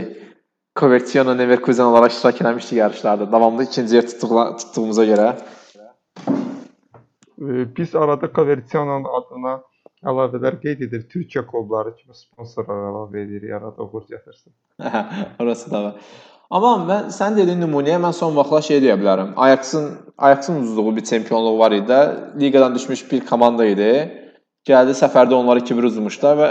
Coverciano 0.81 1.39
Leverkusen 1.39 1.85
olaraq 1.85 2.13
iştirak 2.13 2.41
etmişdik 2.43 2.79
yarışlarda. 2.79 3.33
Davamlı 3.33 3.65
ikinci 3.65 3.97
yer 3.97 4.07
tutduqla, 4.07 4.57
tutduğumuza 4.57 5.05
görə. 5.05 5.29
Ee, 7.41 7.77
Biz 7.77 7.95
arada 7.95 8.33
Coverciano'nun 8.35 9.05
adına 9.05 9.63
əlavələr 10.07 10.59
qeyd 10.65 10.85
edir. 10.89 11.07
Türkiyə 11.13 11.45
klubları 11.49 11.95
kimi 11.97 12.17
sponsorlar 12.17 12.89
əlavə 12.91 13.25
edirik, 13.25 13.53
arada 13.57 13.85
uğur 13.85 14.07
gətirsin. 14.09 14.53
Orası 15.41 15.71
da 15.73 15.83
var. 15.85 16.13
Amma 16.51 16.71
mən 16.89 17.11
sən 17.15 17.37
dediyin 17.39 17.61
nümunəyə 17.63 18.01
mən 18.03 18.15
son 18.17 18.35
vaxtlar 18.35 18.65
şey 18.67 18.81
deyə 18.83 18.97
bilərəm. 18.99 19.35
Ajaxın 19.37 19.91
Ajaxın 20.19 20.63
uzduğu 20.63 20.97
bir 20.97 21.05
çempionluq 21.05 21.59
var 21.59 21.73
idi. 21.73 22.01
Liqadan 22.41 22.75
düşmüş 22.75 23.05
bir 23.13 23.27
komanda 23.27 23.67
idi. 23.67 23.91
Gəldi 24.69 24.97
səfərdə 24.99 25.35
onları 25.35 25.63
2-1 25.65 25.87
uzmuşlar 25.87 26.41
və 26.41 26.49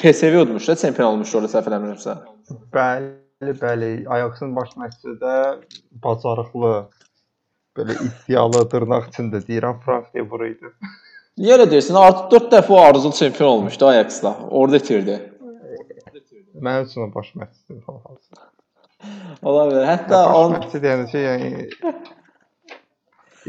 PSV 0.00 0.40
udmuşlar, 0.42 0.76
çempion 0.80 1.12
olmuşdu 1.12 1.38
orada 1.38 1.50
səhv 1.52 1.68
eləmirəmsə. 1.70 2.16
Bəli, 2.74 3.52
bəli. 3.60 3.90
Ajaxın 4.16 4.56
baş 4.56 4.72
məşqçisi 4.80 5.18
də 5.20 5.34
bacarıqlı, 6.06 6.72
belə 7.76 7.98
iddialı 8.08 8.64
dırnaq 8.72 9.12
içində 9.12 9.44
deyirəm 9.46 9.84
Frank 9.84 10.10
de 10.14 10.24
Boer 10.30 10.48
idi. 10.54 10.72
Niyə 11.40 11.56
elə 11.56 11.66
deyirsən? 11.70 11.96
Artıq 11.96 12.26
4 12.34 12.50
dəfə 12.52 12.72
o 12.74 12.80
Arzul 12.84 13.12
çempion 13.16 13.48
olmuşdu 13.48 13.86
Ajax-da. 13.86 14.34
Orada 14.50 14.76
itirdi. 14.76 15.14
Mənim 16.60 16.84
üçün 16.84 17.00
o 17.06 17.14
baş 17.14 17.30
məşqçisi 17.40 17.80
falan. 17.86 18.02
Ola 19.42 19.62
bilər. 19.70 19.86
Hətta 19.88 20.18
on 20.36 20.52
məşqçi 20.58 20.80
deyəndə 20.82 21.06
şey, 21.12 21.22
yəni 21.24 21.48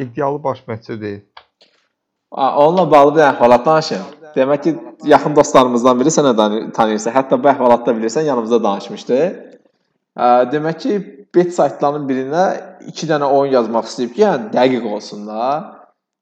iddialı 0.06 0.40
baş 0.44 0.62
məşqçi 0.70 1.02
deyil. 1.02 1.20
Aa, 2.32 2.66
onunla 2.66 2.86
bağlı 2.92 3.16
bir 3.18 3.26
əhvalat 3.28 3.66
danışım. 3.66 4.06
Demək 4.38 4.62
ki, 4.64 4.76
yaxın 5.12 5.36
dostlarımızdan 5.36 6.00
biri 6.00 6.14
sənə 6.16 6.32
tanıyırsa, 6.78 7.12
hətta 7.12 7.36
bu 7.44 7.52
əhvalatda 7.52 7.92
bilirsən, 7.98 8.24
yanımızda 8.30 8.64
danışmışdı. 8.64 9.20
Demək 10.54 10.80
ki, 10.86 10.96
bet 11.36 11.52
saytlarının 11.60 12.08
birində 12.08 12.48
2 12.88 13.12
dənə 13.12 13.28
oyun 13.28 13.52
yazmaq 13.58 13.92
istəyib 13.92 14.16
ki, 14.16 14.24
yəni 14.24 14.54
dəqiq 14.56 14.88
olsun 14.94 15.28
da. 15.28 15.52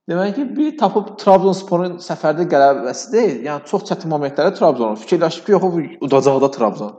Demək 0.10 0.32
ki, 0.36 0.44
biri 0.58 0.72
tapıb 0.78 1.12
Trabzonsporun 1.22 2.00
səfərdə 2.02 2.48
qələbəsi 2.50 3.12
deyil. 3.14 3.36
Yəni 3.46 3.70
çox 3.70 3.84
çətin 3.92 4.10
momentlərdə 4.10 4.56
Trabzon 4.58 4.98
fikirləşib 4.98 5.46
ki, 5.46 5.54
yox, 5.54 5.76
udacaq 6.08 6.40
da 6.42 6.50
Trabzon. 6.56 6.96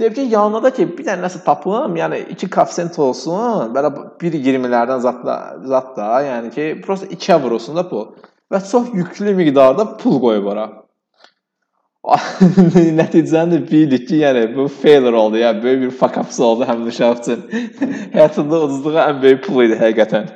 Deyib 0.00 0.14
ki, 0.16 0.22
yanına 0.32 0.62
da 0.64 0.70
ki, 0.72 0.86
bir 0.96 1.04
dənə 1.04 1.26
nəsə 1.26 1.42
tapım, 1.44 1.98
yəni 2.00 2.22
2 2.32 2.48
koeffisient 2.54 2.94
olsun, 3.04 3.74
belə 3.74 3.90
1.20-lərdən 4.22 5.02
zat 5.04 5.18
da, 5.26 5.34
zat 5.68 5.90
da, 5.98 6.06
yəni 6.24 6.52
ki, 6.54 6.68
prosta 6.86 7.10
2-yə 7.12 7.36
vurulsun 7.42 7.76
da 7.76 7.84
pul. 7.90 8.06
Və 8.50 8.62
çox 8.70 8.88
yüklü 8.96 9.34
miqdarda 9.36 9.84
pul 10.00 10.16
qoyub 10.22 10.48
ora. 10.54 10.64
Nəticəni 13.00 13.58
də 13.58 13.60
bildik 13.68 14.08
ki, 14.08 14.22
yəni 14.22 14.46
bu 14.54 14.64
failure 14.80 15.20
oldu, 15.20 15.42
yəni 15.42 15.60
böyük 15.66 15.82
bir 15.82 15.92
fuck 16.00 16.16
up 16.24 16.32
oldu 16.48 16.64
həm 16.72 16.86
də 16.86 16.94
uşaq 16.94 17.20
üçün. 17.20 17.44
Həyatında 18.16 18.64
uduzduğu 18.64 18.96
ən 19.04 19.20
böyük 19.26 19.44
pul 19.44 19.66
idi 19.68 19.76
həqiqətən. 19.84 20.32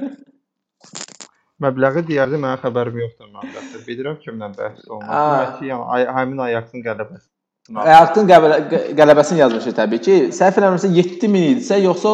Məbləği 1.62 2.02
deyərdi, 2.08 2.38
mənim 2.42 2.58
xəbərim 2.64 2.96
yoxdur 3.04 3.28
məbləğdə. 3.30 3.80
Bilirəm 3.86 4.16
kimdən 4.24 4.56
bəhs 4.58 4.88
olunur. 4.90 5.10
Ki, 5.58 5.68
yəni 5.70 5.84
ay- 5.96 6.08
həmin 6.16 6.40
Ajaxın 6.48 6.82
qələbəsi. 6.86 7.26
Qə- 8.72 8.86
qələbəsini 8.98 9.38
yazmışdı 9.38 9.72
təbii 9.78 10.00
ki. 10.06 10.16
Səhv 10.38 10.58
eləmirəmsə 10.60 10.90
7000 10.98 11.46
idisə, 11.54 11.78
yoxsa 11.84 12.10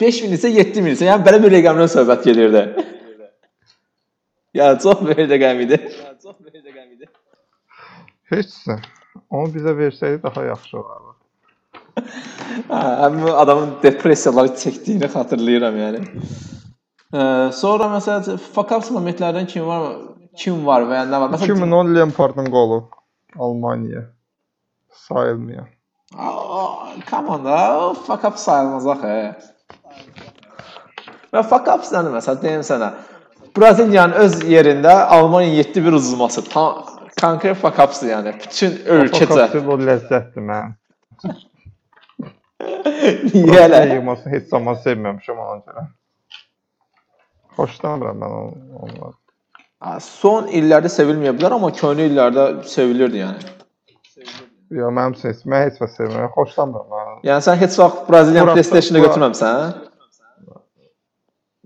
5000 0.00 0.32
idisə 0.34 0.50
7000 0.50 0.90
idisə. 0.92 1.06
Yəni 1.10 1.24
belə 1.28 1.38
bir 1.44 1.54
rəqəmdən 1.54 1.90
söhbət 1.94 2.26
gedirdi. 2.28 2.64
Ya 4.58 4.72
çox 4.82 5.02
böyük 5.06 5.30
rəqəm 5.30 5.62
idi. 5.66 5.78
Heçsə. 8.32 8.78
Onu 9.30 9.52
bizə 9.54 9.72
versəydi 9.78 10.22
daha 10.22 10.44
yaxşı 10.50 10.78
olardı. 10.82 11.14
Hə, 12.68 13.32
adamın 13.42 13.70
depressiyaları 13.82 14.48
çəkdiyini 14.62 15.08
xatırlayıram 15.14 15.76
yəni. 15.84 16.00
Ə, 17.08 17.20
sonra 17.56 17.88
məsələn 17.94 18.36
up 18.52 18.90
momentlərdən 18.92 19.48
kim 19.48 19.64
var? 19.64 19.88
Kim 20.38 20.60
var 20.66 20.84
və 20.90 21.06
nə 21.08 21.20
var? 21.22 21.34
2010 21.38 21.94
Lampardın 21.96 22.50
qolu 22.52 22.82
Almaniya 23.38 24.02
sayılmıyor. 24.92 25.66
komanda 27.10 27.94
up 28.24 28.38
sayılmaz 28.38 28.86
axı. 28.86 29.14
Və 31.32 31.42
sən 31.88 32.12
məsələn 32.12 32.42
deyim 32.44 32.64
sənə. 32.68 32.92
Braziliyanın 33.56 34.20
öz 34.26 34.38
yerində 34.44 34.94
Almaniya 35.16 35.62
7-1 35.62 35.94
uzulması 36.00 36.44
tam 36.48 36.84
konkret 37.20 37.56
fuck 37.56 37.78
upsdır 37.84 38.12
yəni. 38.12 38.34
Bütün 38.44 38.76
ölkəcə. 38.84 39.26
Fakat 39.32 39.56
o 39.64 39.78
ləzzətdir 39.80 40.44
mən. 40.52 40.76
Niyə 43.32 43.64
elə? 43.64 43.80
Yığmasını 43.94 44.32
heç 44.36 44.48
zaman 44.52 44.76
sevməmişəm 44.84 45.40
ona 45.44 45.62
görə. 45.64 45.88
Xoşlanmıram 47.58 48.22
mən 48.22 48.36
onları. 48.84 49.14
Ha, 49.84 49.98
Son 50.02 50.48
illərdə 50.60 50.90
sevilməyə 50.90 51.34
bilər, 51.38 51.54
amma 51.58 51.70
köhnə 51.74 52.08
illərdə 52.10 52.46
sevilirdi 52.70 53.20
yəni. 53.22 53.52
Yox, 54.78 54.92
mənim 54.94 55.14
heç, 55.22 55.44
mən 55.48 55.66
heç 55.68 55.78
vaxt 55.82 56.00
sevmirəm. 56.00 56.32
Xoşlanmıram 56.38 56.88
mən. 56.94 57.12
Yəni 57.28 57.46
sən 57.46 57.60
heç 57.62 57.78
vaxt 57.82 58.02
PlayStation-ı 58.08 58.98
bura- 59.02 59.06
götürməmisən? 59.06 59.62
hə? 59.62 59.84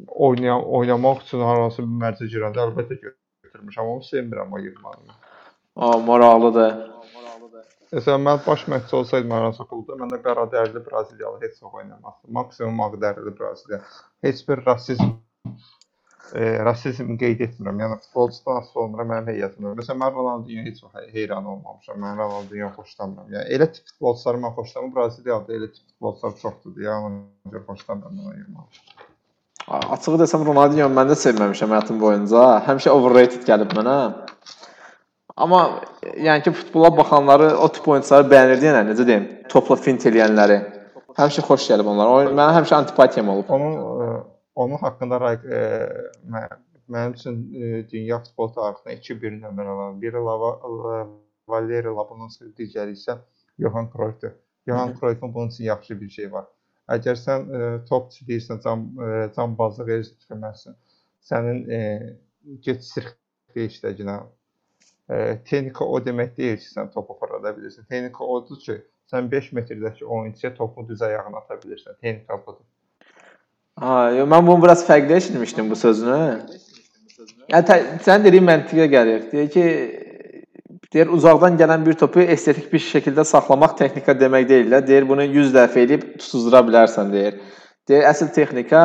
oynaya 0.08 0.56
oynamaq 0.78 1.22
üçün 1.24 1.42
hər 1.46 1.60
hansı 1.64 1.82
bir 1.82 1.98
mərcə 2.04 2.28
girəndə 2.32 2.62
əlbəttə 2.66 2.98
götürmüşəm, 3.02 3.84
amma 3.84 4.06
sevmirəm 4.06 4.52
o 4.56 4.60
yığmağı. 4.62 5.16
A, 5.76 5.90
maraqlıdır. 6.08 6.72
Məsələn, 7.92 8.22
mən 8.24 8.38
baş 8.46 8.62
məşqçi 8.72 8.96
olsaydım 8.96 9.32
hər 9.36 9.46
hansı 9.48 9.66
klubda, 9.68 9.98
məndə 10.00 10.18
qara 10.24 10.46
dərili 10.52 10.80
Braziliyalı 10.86 11.40
heç 11.42 11.58
çox 11.60 11.74
oynamazdı. 11.80 12.30
Maksimum 12.38 12.80
ağ 12.80 12.88
dərili 13.04 13.32
Braziliya. 13.40 13.80
Heç 14.24 14.48
bir 14.48 14.64
rasizm 14.66 15.10
e, 16.34 16.42
rasizm 16.68 17.14
qeyd 17.20 17.40
etmirəm. 17.46 17.80
Yəni 17.84 17.98
futbolçudan 18.06 18.68
olmuram 18.84 19.10
mənim 19.12 19.30
heyətimdə. 19.32 19.74
Məsələn, 19.80 20.00
mən 20.02 20.14
Ronaldinho 20.18 20.64
heç 20.68 20.82
vaxt 20.84 21.12
heyran 21.16 21.46
olmamışam. 21.54 22.00
Mən 22.04 22.18
Ronaldinho 22.22 22.70
xoşlamıram. 22.78 23.30
Yəni 23.36 23.56
elə 23.58 23.70
tip 23.74 23.88
futbolçuları 23.92 24.42
mən 24.46 24.54
xoşlamıram. 24.58 24.94
Braziliyalıda 24.96 25.58
elə 25.58 25.70
tip 25.74 25.84
futbolçular 25.92 26.36
çoxdur. 26.42 26.82
Yəni 26.88 27.22
görə 27.54 27.64
xoşlamıram 27.70 28.22
yığmağı. 28.40 28.68
A- 29.68 29.86
Açığı 29.96 30.18
desəm 30.24 30.46
Ronaldinho 30.48 30.88
mən 31.00 31.12
də 31.12 31.18
sevməmişəm 31.24 31.74
həyatım 31.76 32.00
boyunca. 32.00 32.44
Həmişə 32.68 32.90
overrated 32.98 33.46
gəlib 33.48 33.74
mənə. 33.78 33.98
Amma 35.36 35.60
yəni 36.16 36.42
ki, 36.44 36.52
futbola 36.52 36.90
baxanları 36.98 37.48
o 37.64 37.68
tip 37.72 37.88
oyunçuları 37.88 38.28
bəyənirdi 38.32 38.68
yəni 38.68 38.82
necə 38.92 39.06
deyim, 39.08 39.24
topla 39.52 39.76
fint 39.76 40.04
eləyənləri. 40.10 40.58
Həmişə 41.18 41.44
xoş 41.48 41.68
gəlib 41.72 41.88
onlar. 41.92 42.10
O 42.12 42.18
mənə 42.36 42.52
həmişə 42.58 42.76
antipatiyam 42.82 43.28
olub. 43.34 43.50
Onun 43.56 43.74
e, 44.06 44.10
onun 44.54 44.76
haqqında 44.84 45.18
e, 45.32 45.60
mə- 46.34 46.58
mənim 46.88 47.14
üçün 47.18 47.36
e, 47.54 47.68
dünya 47.92 48.18
futbol 48.24 48.52
tarixində 48.56 48.96
2-1 49.00 49.38
nömrə 49.44 49.76
var. 49.78 49.94
Biri 50.02 50.24
Lava 50.28 50.50
La- 50.78 51.06
Valeri 51.48 51.92
Labunovski, 51.98 52.52
digəri 52.58 52.96
isə 52.98 53.18
Johan 53.58 53.90
Cruyffdur. 53.92 54.34
Johan 54.66 54.94
Cruyffun 54.98 55.34
bunun 55.34 55.48
üçün 55.48 55.64
yaxşı 55.64 56.00
bir 56.00 56.10
şey 56.10 56.32
var. 56.32 56.46
Əgər 56.92 57.18
sən 57.18 57.48
e, 57.54 57.62
topçu 57.88 58.26
deyirsən, 58.28 58.60
can 58.64 58.84
e, 59.06 59.10
canbazlıq 59.36 59.90
edirsən, 59.96 60.76
sənin 61.22 61.60
e, 61.70 61.80
get 62.66 62.84
sirkdə 62.86 63.66
işləginə 63.68 64.16
e, 65.08 65.18
texnika 65.48 65.86
o 65.86 66.00
demək 66.04 66.36
deyil 66.36 66.58
ki, 66.58 66.68
sən 66.74 66.90
topu 66.94 67.16
fırlada 67.20 67.54
bilirsən. 67.56 67.86
Texnika 67.90 68.24
odur 68.36 68.60
ki, 68.66 68.78
sən 69.12 69.30
5 69.32 69.52
metrdəki 69.58 70.04
oyunçuya 70.04 70.54
topu 70.58 70.86
düz 70.88 71.02
ayağına 71.02 71.44
ata 71.44 71.60
bilirsən. 71.64 71.98
Texnika 72.00 72.38
budur. 72.46 72.66
Ha, 73.80 74.10
yo, 74.12 74.26
mən 74.28 74.46
bunu 74.46 74.62
biraz 74.62 74.84
fərqli 74.86 75.16
eşitmişdim 75.16 75.70
bu 75.70 75.76
sözünü. 75.76 76.18
Yəni 77.52 77.66
tə, 77.68 77.78
sən 78.04 78.24
dediyin 78.24 78.44
məntiqə 78.44 78.88
gəlir. 78.92 79.24
Deyir 79.32 79.48
ki, 79.54 79.64
deyir 80.92 81.12
uzaqdan 81.16 81.56
gələn 81.60 81.86
bir 81.86 81.96
topu 82.00 82.20
estetik 82.34 82.68
bir 82.72 82.84
şəkildə 82.84 83.24
saxlamaq 83.28 83.78
texnika 83.78 84.14
demək 84.20 84.48
deyil 84.48 84.70
də. 84.74 84.82
Deyir 84.86 85.08
bunu 85.08 85.24
100 85.24 85.54
dəfə 85.56 85.86
edib 85.86 86.04
tutuzdura 86.18 86.60
bilərsən 86.68 87.12
deyir. 87.14 87.40
Deyir 87.88 88.06
əsl 88.12 88.30
texnika 88.36 88.84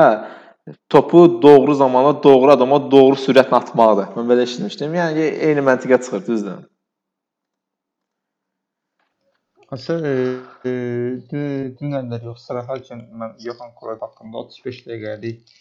topu 0.90 1.42
doğru 1.42 1.76
zamanda 1.76 2.16
doğru 2.24 2.52
adama 2.56 2.80
doğru 2.92 3.20
sürətlə 3.20 3.60
atmaqdır. 3.62 4.16
Mən 4.16 4.32
belə 4.32 4.48
eşitmişdim. 4.48 4.96
Yəni 5.02 5.30
eyni 5.50 5.68
məntiqə 5.68 6.00
çıxır, 6.04 6.26
düzdür? 6.32 6.64
Asə 9.76 9.96
e, 10.00 10.12
e, 10.70 10.74
dü- 11.28 11.72
dünənlər 11.80 12.24
yox, 12.30 12.46
sırahərkən 12.48 13.02
mən 13.20 13.34
Johan 13.44 13.74
Cruyff 13.80 14.06
haqqında 14.06 14.44
35 14.46 14.78
dəqiqəlik 14.86 15.52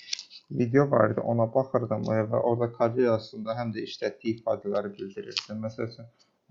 video 0.60 0.84
var 0.92 1.10
idi, 1.14 1.24
ona 1.32 1.46
baxırdım 1.56 2.06
və 2.06 2.38
orada 2.38 2.68
karyerasında 2.76 3.56
həm 3.58 3.72
də 3.74 3.82
işlətdiyi 3.88 4.36
ifadələri 4.38 4.92
bildirirdi. 4.94 5.58
Məsələn, 5.64 6.06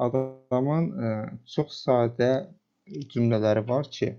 adamın 0.07 0.91
e, 0.99 1.13
çox 1.55 1.79
sadə 1.85 2.31
cümlələri 3.15 3.63
var 3.69 3.87
ki, 3.97 4.11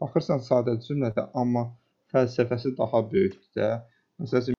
baxırsan 0.00 0.40
sadə 0.48 0.78
cümlədə, 0.88 1.28
amma 1.42 1.68
fəlsəfəsi 2.14 2.72
daha 2.80 3.04
böyükdür 3.12 3.60
də. 3.60 3.72
Məsələn, 4.22 4.57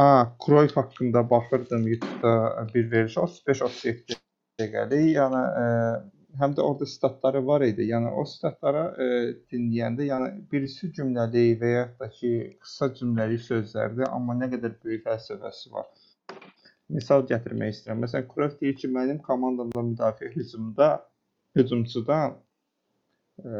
A, 0.00 0.26
Cruyff 0.46 0.76
haqqında 0.76 1.30
baxırdım 1.30 1.86
YouTube-da 1.88 2.66
bir 2.74 2.90
veriş 2.92 3.16
35-37 3.16 4.16
dəqiqəlik. 4.60 5.06
Yəni 5.16 5.40
e, 5.62 5.64
həm 6.40 6.54
də 6.56 6.64
orada 6.66 6.86
statları 6.92 7.42
var 7.46 7.64
idi. 7.66 7.86
Yəni 7.90 8.12
o 8.20 8.24
statlara 8.32 8.84
e, 9.04 9.08
dinləyəndə, 9.52 10.06
yəni 10.10 10.30
birisi 10.52 10.92
cümləli 10.98 11.44
və 11.62 11.72
ya 11.72 11.84
da 12.00 12.08
ki, 12.18 12.32
qısa 12.62 12.90
cümləli 13.00 13.40
sözlərdir, 13.48 14.06
amma 14.10 14.36
nə 14.42 14.50
qədər 14.54 14.78
böyük 14.84 15.04
fəlsəfəsi 15.08 15.74
var. 15.74 15.90
Misal 16.98 17.26
gətirmək 17.32 17.74
istəyirəm. 17.74 18.04
Məsələn, 18.06 18.30
Cruyff 18.32 18.56
deyir 18.62 18.78
ki, 18.82 18.92
mənim 18.96 19.20
komandamda 19.26 19.84
müdafiə 19.90 20.32
hücumda 20.36 20.90
hücumçudan 21.58 22.38
e, 23.44 23.50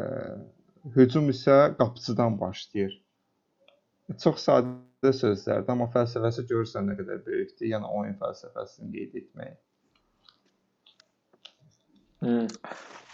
hücum 0.97 1.31
isə 1.35 1.61
qapıcıdan 1.79 2.41
başlayır. 2.41 3.01
Çox 4.19 4.43
sadə 4.49 5.13
sözlərdir, 5.15 5.71
amma 5.71 5.87
fəlsəfəsi 5.95 6.47
görürsən 6.51 6.89
nə 6.91 6.97
qədər 6.99 7.21
böyükdür. 7.27 7.67
Yəni 7.71 7.87
oyun 8.01 8.17
fəlsəfəsini 8.21 8.91
qeyd 8.97 9.15
etmək. 9.23 9.53
Hmm. 12.21 12.47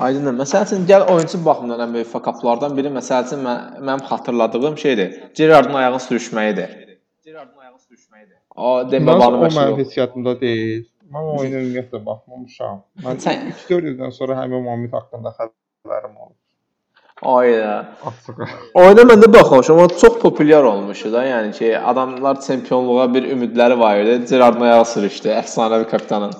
Aydındır. 0.02 0.34
Məsəl 0.40 0.64
üçün 0.66 0.86
gəl 0.88 1.04
oyunçu 1.12 1.38
baxımından 1.44 1.82
ən 1.86 1.92
böyük 1.94 2.08
fakaplardan 2.10 2.74
biri 2.76 2.90
məsəl 2.96 3.28
üçün 3.28 3.44
mən, 3.46 3.60
mənim 3.86 4.02
xatırladığım 4.08 4.78
şeydir. 4.78 5.14
Gerardın 5.38 5.74
ayağını 5.74 6.00
sürüşməyidir. 6.08 6.74
Gerardın 7.24 7.58
ayağını 7.58 7.78
sürüşməyidir. 7.86 8.36
O 8.56 8.90
Demba 8.90 9.12
Mən 9.12 9.20
Banı 9.20 9.36
o 9.36 9.44
mənim 9.44 9.56
məşhur. 9.58 9.78
heç 9.78 9.96
yadımda 9.96 10.40
deyil. 10.40 10.84
Mən 11.12 11.30
oyuna 11.38 11.60
ümumiyyətlə 11.62 12.00
baxmamışam. 12.06 12.82
Mən 13.04 13.22
Sən- 13.24 13.46
3-4 13.52 13.92
ildən 13.92 14.10
sonra 14.18 14.36
həmin 14.42 14.64
Mamit 14.64 14.92
haqqında 14.92 15.32
xəbərim 15.38 16.16
oldu. 16.16 16.25
Oyuna 17.24 19.04
mən 19.08 19.22
də 19.22 19.28
baxmışam. 19.32 19.78
O 19.78 19.88
çox 19.88 20.18
populyar 20.20 20.64
olmuşdu 20.64 21.12
da. 21.12 21.24
Yəni 21.24 21.52
ki, 21.58 21.78
adamlar 21.78 22.40
çempionluğa 22.40 23.14
bir 23.14 23.30
ümidləri 23.32 23.78
var 23.78 24.00
idi. 24.00 24.26
Gerardın 24.30 24.60
ayağı 24.60 24.84
sürüşdü. 24.84 25.28
Əfsanəvi 25.28 25.88
kapitanın. 25.90 26.34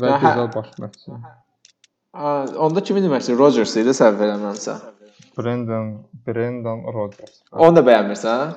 Və 0.00 0.12
Hə. 0.12 0.20
gözəl 0.22 0.48
baş 0.54 0.70
məşqçi. 0.82 1.18
Onda 2.66 2.82
kimi 2.82 3.02
demişdi? 3.02 3.36
Rodgers 3.38 3.76
idi 3.76 3.92
səhv 3.96 4.22
eləmirəmsə. 4.26 4.76
Brendan 5.38 5.90
Brendan 6.26 6.80
Rodgers. 6.96 7.42
Onu 7.52 7.76
da 7.76 7.84
bəyənmirsən? 7.90 8.56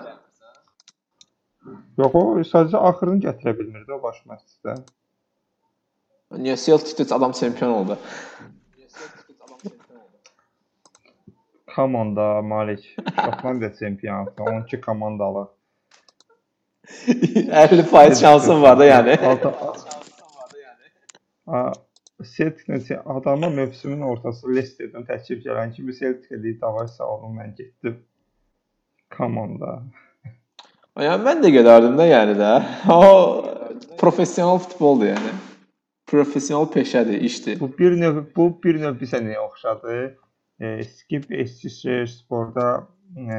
Yox, 2.00 2.16
o 2.16 2.24
sadəcə 2.54 2.80
axırını 2.90 3.20
gətirə 3.28 3.58
bilmirdi 3.60 3.94
o 3.94 4.00
baş 4.04 4.24
məşqçidə. 4.32 4.78
Niyə 6.38 6.58
Celtic 6.58 7.12
adam 7.12 7.32
çempion 7.32 7.70
oldu? 7.70 7.98
Komanda 11.76 12.42
Malik 12.42 12.96
Şotlandiya 13.26 13.74
çempionatı 13.74 14.44
12 14.44 14.82
komandalı. 14.82 15.50
50% 17.08 18.22
şansın 18.22 18.62
var 18.62 18.80
da 18.80 18.86
yəni. 18.86 19.18
Celtic 22.38 23.00
adama 23.06 23.50
mövsümün 23.50 24.02
ortası 24.02 24.48
Leicesterdən 24.48 25.06
təklif 25.08 25.44
gələn 25.46 25.74
kimi 25.74 25.96
Celtic 25.96 26.44
deyir, 26.44 26.62
"Davay 26.62 26.88
sağ 26.88 27.08
olun, 27.08 27.38
mən 27.38 27.56
getdim." 27.56 28.04
Komanda. 29.18 29.84
Yəni 30.98 31.24
mən 31.26 31.42
də 31.44 31.50
gedərdim 31.58 31.96
də 31.98 32.10
yəni 32.16 32.36
də. 32.38 32.64
O 32.94 33.46
professional 33.98 34.58
futboldur 34.58 35.06
yəni. 35.06 35.49
Professional 36.10 36.66
peşədir, 36.74 37.20
işdir. 37.22 37.60
Bu 37.60 37.78
bir 37.78 37.92
növ 38.02 38.24
bu 38.36 38.50
bir 38.64 38.80
növ 38.82 38.96
bizə 39.02 39.20
nəyə 39.22 39.40
oxşadı? 39.44 39.98
E, 40.60 40.84
Skip 40.84 41.32
Eskişehir 41.32 42.08
Sporda 42.08 42.88
e, 43.18 43.38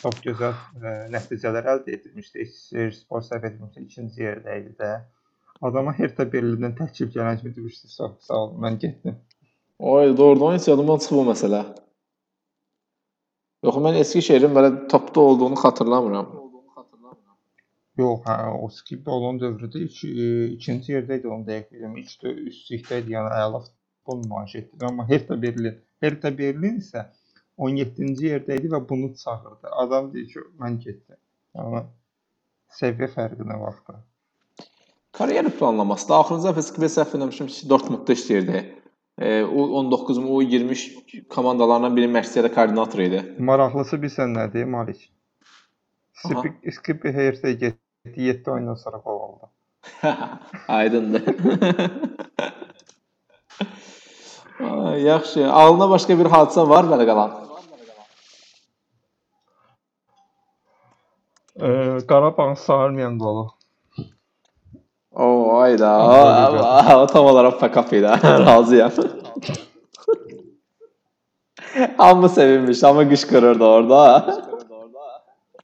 çox 0.00 0.22
gözəl 0.24 0.54
e, 0.80 0.94
nəticələr 1.12 1.68
əldə 1.74 1.98
etmişdi. 1.98 2.40
Eskişehir 2.46 2.94
Spor 2.96 3.26
səhv 3.26 3.44
etmirəmsə 3.50 3.84
ikinci 3.84 4.24
yerdə 4.24 4.56
idi 4.62 4.72
də. 4.80 4.94
Adama 5.60 5.92
Hertha 5.98 6.24
Berlindən 6.32 6.72
təklif 6.78 7.12
gələn 7.16 7.38
kimi 7.40 7.56
demişdi, 7.56 7.88
"Sağ, 7.88 8.14
sağ 8.20 8.42
ol, 8.44 8.54
mən 8.64 8.78
getdim." 8.78 9.16
Oy, 9.78 10.16
doğrudan 10.16 10.54
heç 10.54 10.68
yadımdan 10.68 10.98
çıxıb 10.98 11.16
bu 11.16 11.24
məsələ. 11.32 11.64
Yox, 13.64 13.76
mən 13.86 14.00
Eskişehirin 14.04 14.56
belə 14.56 14.88
topda 14.88 15.20
olduğunu 15.20 15.54
xatırlamıram. 15.64 16.49
Yox, 18.00 18.24
hə, 18.26 18.36
o 18.64 18.68
Skip 18.74 19.08
olan 19.08 19.38
dövründə 19.42 19.84
iki, 19.86 20.10
e, 20.10 20.26
ikinci 20.56 20.96
yerdə 20.96 21.20
idi 21.20 21.30
onu 21.30 21.46
dəqiq 21.48 21.70
bilmirəm. 21.74 21.96
Üçdə 22.02 22.34
üstlikdə 22.50 23.00
idi, 23.02 23.14
yəni 23.16 23.32
əla 23.44 23.62
futbol 23.66 24.22
nümayiş 24.24 24.54
etdirdi. 24.60 24.86
Amma 24.90 25.08
Hertha 25.08 25.40
Berlin, 25.42 25.78
Hertha 26.04 26.32
Berlin 26.38 26.80
isə 26.82 27.06
17-ci 27.60 28.30
yerdə 28.32 28.58
idi 28.60 28.72
və 28.72 28.82
bunu 28.88 29.14
çağırdı. 29.22 29.74
Adam 29.84 30.12
deyir 30.14 30.30
ki, 30.32 30.46
mən 30.62 30.78
getdim. 30.84 31.20
Yəni 31.58 31.84
səviyyə 32.80 33.10
fərqinə 33.14 33.60
baxdı. 33.60 33.98
Karyera 35.18 35.50
planlaması 35.60 36.08
da 36.08 36.20
axırıncı 36.22 36.48
dəfə 36.50 36.66
Skip 36.68 36.90
səhv 36.96 37.16
eləmişəm 37.18 37.48
Dortmundda 37.70 38.16
işləyirdi. 38.16 38.60
E, 39.20 39.42
U19 39.42 40.20
mu, 40.22 40.42
U20 40.42 41.26
komandalarından 41.28 41.96
birinin 41.96 42.14
məşqçi 42.14 42.54
koordinator 42.54 43.02
idi. 43.04 43.24
Maraqlısı 43.38 43.98
bilsən 44.04 44.32
nədir, 44.38 44.64
Malik? 44.64 45.02
Aha. 46.24 46.40
Skip 46.40 46.74
Skip 46.74 47.04
Hertha 47.04 47.50
getdi, 47.50 47.78
7 48.04 48.50
oyundan 48.50 48.74
sonra 48.74 49.00
qovuldu. 49.00 49.50
Aydındır. 50.68 51.22
Ay, 54.60 55.02
yaxşı. 55.02 55.52
Ağlına 55.52 55.90
başqa 55.90 56.18
bir 56.18 56.24
hadisə 56.24 56.68
var 56.68 56.84
belə 56.84 57.06
qalan? 57.06 57.30
Ee, 61.60 61.98
Qarabağın 62.08 62.54
sağırmayan 62.54 63.18
qolu. 63.18 63.50
Oo, 65.12 65.58
ayda. 65.58 65.90
Anladım. 65.90 66.96
O, 66.96 67.02
o 67.02 67.06
tam 67.06 67.26
olaraq 67.26 67.58
fuck 67.60 67.92
idi. 67.92 68.02
Razıyam. 68.22 68.92
Hamı 71.96 72.28
sevinmiş, 72.28 72.82
hamı 72.82 73.08
qışqırırdı 73.08 73.64
orada. 73.64 74.26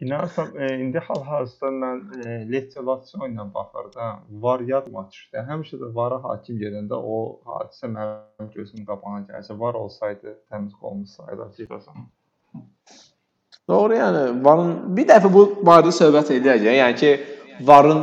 İnanırsan, 0.01 0.49
e, 0.59 0.79
indi 0.79 0.99
hal-hazırda 0.99 1.69
mən 1.83 2.01
e, 2.29 2.53
Lecce 2.53 2.81
Lazio 2.81 3.29
ilə 3.29 3.47
baxırdım. 3.55 4.43
Var 4.43 4.61
yadıma 4.61 5.07
düşdü. 5.11 5.45
Həmişə 5.51 5.79
də 5.81 5.89
vara 5.95 6.19
hakim 6.25 6.59
gedəndə 6.61 6.99
o 7.15 7.41
hadisə 7.49 7.89
mənim 7.95 8.51
gözümün 8.55 8.85
qabağına 8.91 9.25
gəlsə, 9.31 9.59
var 9.61 9.75
olsaydı 9.75 10.37
təmiz 10.51 10.75
qolmuş 10.81 11.17
sayılacaqsan. 11.17 12.07
Doğru 13.69 13.95
yəni 13.95 14.45
varın 14.45 14.75
bir 14.97 15.09
dəfə 15.09 15.33
bu 15.33 15.47
barədə 15.65 15.95
söhbət 16.01 16.35
eləyək. 16.37 16.69
Yəni 16.81 17.01
ki, 17.01 17.13
varın 17.71 18.03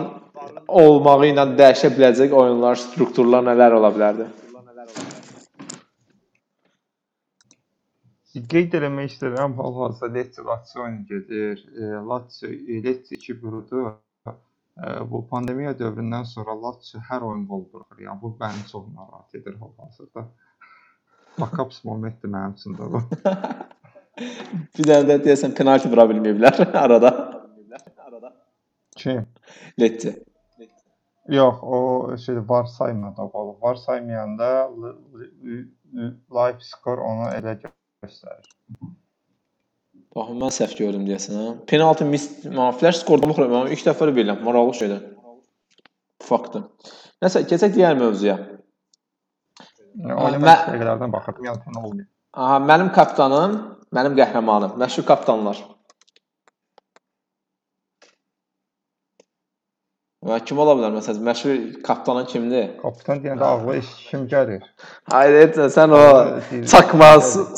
olmağı 0.67 1.29
ilə 1.29 1.45
dəyişə 1.59 1.93
biləcək 1.93 2.33
oyunlar, 2.33 2.75
strukturlar 2.87 3.45
nələr 3.51 3.77
ola 3.77 3.93
bilərdi? 3.93 4.31
Qeyd 8.33 8.73
eləmək 8.79 9.11
istəyirəm, 9.13 9.53
hal-hazırda 9.59 10.13
Lecce 10.17 10.43
Lazio 10.47 10.85
ilə 10.87 11.03
gedir. 11.09 11.63
E, 11.75 11.89
Lazio 12.11 12.49
e, 12.49 12.79
Lecce 12.85 13.15
2-1-dur. 13.17 13.91
E, 14.29 14.93
bu 15.11 15.23
pandemiya 15.29 15.73
dövründən 15.79 16.25
sonra 16.29 16.55
Lazio 16.63 17.01
hər 17.11 17.25
oyun 17.29 17.45
qol 17.51 17.65
buraxır. 17.73 18.03
Yəni 18.07 18.21
bu 18.23 18.33
məni 18.41 18.65
çox 18.71 18.87
narahat 18.95 19.35
edir 19.41 19.57
hal-hazırda. 19.61 20.25
Backups 21.39 21.83
momentdir 21.85 22.29
mənim 22.35 22.55
üçün 22.59 22.77
də 22.79 22.91
bu. 22.95 23.03
Bir 24.77 24.87
dənə 24.89 25.05
də 25.09 25.17
deyəsən 25.27 25.53
penalti 25.57 25.89
vura 25.91 26.05
bilməyiblər 26.11 26.61
arada. 26.85 27.11
Kim? 28.97 29.25
Letti. 29.79 30.15
Yox, 31.29 31.55
o 31.63 32.17
şey 32.17 32.37
var 32.49 32.65
saymadı 32.65 33.21
o 33.21 33.31
qolu. 33.31 33.57
Var 33.61 33.75
saymayanda 33.75 34.71
li- 34.81 34.97
li- 35.43 35.71
li- 35.95 36.15
live 36.31 36.59
score 36.61 37.01
onu 37.01 37.29
elə 37.39 37.57
göstərir. 38.03 38.49
Baxın 40.13 40.41
mən 40.43 40.53
səhv 40.53 40.75
gördüm 40.77 41.05
deyəsən 41.07 41.37
ha. 41.39 41.45
Penalti 41.69 42.05
mis 42.05 42.27
flash 42.79 42.99
skorda 43.01 43.29
baxıram. 43.31 43.71
İlk 43.73 43.85
dəfə 43.87 44.09
bilirəm. 44.13 44.43
Maraqlı 44.45 44.73
şeydir. 44.81 44.99
Faktdır. 46.23 46.67
Nəsə 47.23 47.45
keçək 47.49 47.73
digər 47.75 47.97
mövzuya. 47.97 48.37
Yəni, 49.93 50.39
mən 50.41 50.47
dəqiqələrdən 50.49 51.11
baxırdım, 51.13 51.47
yəni 51.49 51.79
olmuyor. 51.79 52.07
Aha, 52.33 52.57
mənim 52.65 52.89
kapitanım, 52.93 53.51
mənim 53.93 54.15
qəhrəmanım, 54.17 54.73
məşhur 54.81 55.05
kapitanlar. 55.05 55.59
Və 60.23 60.37
kim 60.47 60.59
ola 60.63 60.73
bilər 60.77 60.93
məsələn? 60.93 61.23
Məşhur 61.27 61.55
kapitanın 61.83 62.27
kimdir? 62.31 62.67
Kapitan 62.79 63.19
deyəndə 63.23 63.43
ağla 63.43 63.73
kim 64.07 64.21
gəlir? 64.31 64.61
Hayır, 65.11 65.35
etmə, 65.41 65.65
sən 65.73 65.95
o 65.97 66.03
çakma 66.71 67.09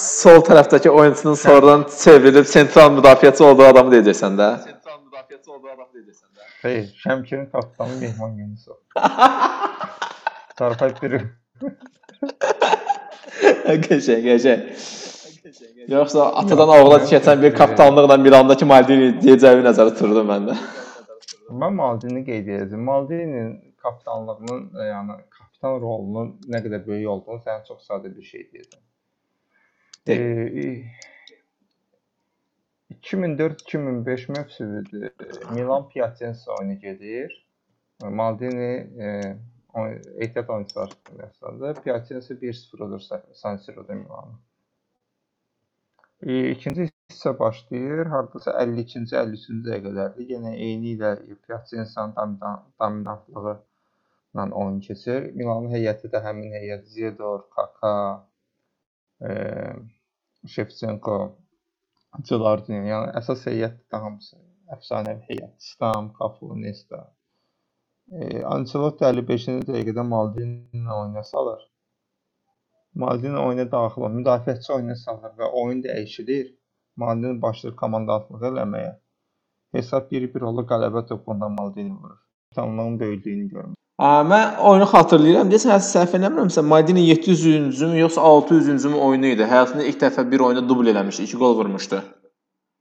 sol 0.02 0.42
tərəfdəki 0.48 0.90
oyunçunun 0.90 1.38
sonradan 1.38 1.84
çevrilib 1.94 2.48
sentral 2.50 2.90
müdafiəçi 2.96 3.44
olduğu 3.46 3.68
adamı 3.68 3.94
deyəcəksən 3.94 4.40
də. 4.40 4.48
Sentral 4.64 4.98
müdafiəçi 4.98 5.52
olduğu 5.54 5.70
adamı 5.76 5.92
deyəcəksən 6.00 6.30
də. 6.32 6.48
Xeyr, 6.64 6.88
Şəmkirin 7.04 7.46
kapitanı 7.52 8.00
Mehman 8.02 8.32
Yunusov. 8.40 8.80
Sarfay 10.58 10.96
biri. 11.04 11.20
Qəşəng, 13.86 14.24
qəşəng. 14.26 14.64
Yoxsa 15.94 16.32
atadan 16.42 16.74
oğula 16.80 16.98
keçən 17.12 17.46
bir 17.46 17.54
kapitanlıqla 17.62 18.18
Milandakı 18.24 18.66
Maldini 18.66 19.12
deyəcəyimi 19.22 19.68
nəzərdə 19.70 19.94
tuturdum 20.00 20.34
mən 20.34 20.50
də. 21.56 21.62
Mən 21.64 21.78
Maldini 21.80 22.26
qeyd 22.28 22.48
edəcəm. 22.48 22.84
Maldini'nin 22.90 23.56
kapitanlığının, 23.82 24.68
e, 24.76 24.88
yəni 24.90 25.18
kapitan 25.30 25.80
rolunun 25.82 26.36
nə 26.52 26.62
qədər 26.66 26.86
böyük 26.88 27.10
olduğunu 27.10 27.44
sənə 27.46 27.66
çox 27.68 27.88
sadə 27.90 28.12
bir 28.16 28.24
şey 28.24 28.48
deyəcəm. 28.54 28.84
De. 30.08 30.16
E, 30.16 30.96
2004-2005 33.02 34.28
mövsümüdür. 34.32 35.12
Milan 35.52 35.90
Piacenza 35.90 36.52
oyunu 36.60 36.80
gedir. 36.80 37.48
Maldini 38.04 38.74
e, 39.04 39.38
oy- 39.74 40.02
ehtiyat 40.18 40.50
oyunçular 40.50 40.90
sırasında 41.10 41.74
Piacenza 41.74 42.34
1-0 42.34 42.84
olur 42.84 43.02
San 43.34 43.58
Siro'da 43.58 43.94
Milan'a. 43.94 44.40
E, 46.24 46.50
ikinci 46.50 46.90
hissə 47.12 47.32
başlayır. 47.40 48.06
Hardasa 48.14 48.52
52-ci, 48.62 49.00
53-cü 49.16 49.58
dəqiqələrdə 49.68 50.26
yenə 50.32 50.54
eyni 50.68 50.94
ilə 50.96 51.12
Piacenza'nın 51.48 52.16
dominan- 52.20 52.64
dominantlığı 52.82 53.56
ilə 54.36 54.46
oyun 54.62 54.80
keçir. 54.88 55.28
Milanın 55.40 55.70
heyəti 55.76 56.12
də 56.14 56.22
həmin 56.28 56.56
heyət 56.60 56.88
Zedor, 56.96 57.44
Kaka, 57.56 57.94
e, 59.22 59.30
Shevchenko, 60.56 61.18
Gilardino, 62.30 62.82
yəni 62.94 63.14
əsas 63.22 63.46
heyət 63.52 63.78
də 63.92 64.02
hamısı 64.08 64.42
əfsanəvi 64.76 65.24
heyət. 65.30 65.54
Stam, 65.70 66.12
Cafu, 66.20 66.52
Nesta. 66.66 67.04
E, 68.12 68.44
Ancelotti 68.56 69.06
55-ci 69.06 69.60
dəqiqədə 69.70 70.04
Maldini 70.16 70.82
ilə 70.82 71.00
oyuna 71.02 71.24
salır. 71.24 71.64
Maldini 73.04 73.40
oyuna 73.48 73.66
daxil 73.72 74.02
olur, 74.02 74.14
müdafiəçi 74.20 74.72
oyuna 74.78 74.96
salır 75.06 75.34
və 75.40 75.50
oyun 75.64 75.82
dəyişilir. 75.84 76.54
Maldini 76.98 77.42
başlayır 77.42 77.76
komandanlıq 77.76 78.44
eləməyə. 78.52 78.92
Hesab 79.76 80.12
1-1 80.12 80.44
olur, 80.50 80.68
qələbə 80.70 81.08
topunda 81.08 81.50
Maldini 81.50 81.94
vurur. 81.94 82.20
Tanınığın 82.56 83.00
böyüklüyünü 83.00 83.50
görmür. 83.50 83.76
Aa, 83.98 84.22
mən 84.28 84.58
oyunu 84.70 84.88
xatırlayıram. 84.92 85.52
Deyəsən 85.52 85.84
səhv 85.90 86.16
eləmirəmsə, 86.20 86.64
Maldini 86.72 87.04
700-cü 87.10 87.92
mü 87.92 88.00
yoxsa 88.00 88.22
600-cü 88.22 88.94
mü 88.94 89.02
oyunu 89.08 89.34
idi. 89.34 89.48
Həyatında 89.52 89.84
ilk 89.90 90.02
dəfə 90.04 90.26
bir 90.32 90.46
oyunda 90.48 90.70
dubl 90.70 90.92
eləmişdi, 90.94 91.28
2 91.30 91.38
gol 91.44 91.58
vurmuşdu. 91.60 92.02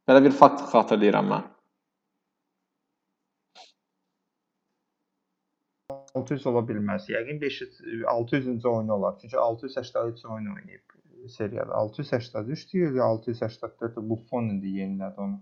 Belə 0.08 0.24
bir 0.24 0.34
fakt 0.42 0.62
xatırlayıram 0.72 1.30
mən. 1.34 1.44
600 6.14 6.46
ola 6.46 6.62
bilməz. 6.68 7.08
Yəqin 7.10 7.40
500 7.40 7.80
600-cü 8.16 8.68
oyunu 8.68 8.92
olar. 8.94 9.18
Çünki 9.22 9.38
683 9.38 10.24
oyun 10.24 10.46
oynayıb 10.56 10.93
seriyada. 11.28 11.74
683 11.74 12.72
deyil, 12.74 13.00
684 13.00 13.96
Buffon 13.96 14.48
indi 14.52 14.74
yenilədi 14.80 15.20
onu. 15.26 15.40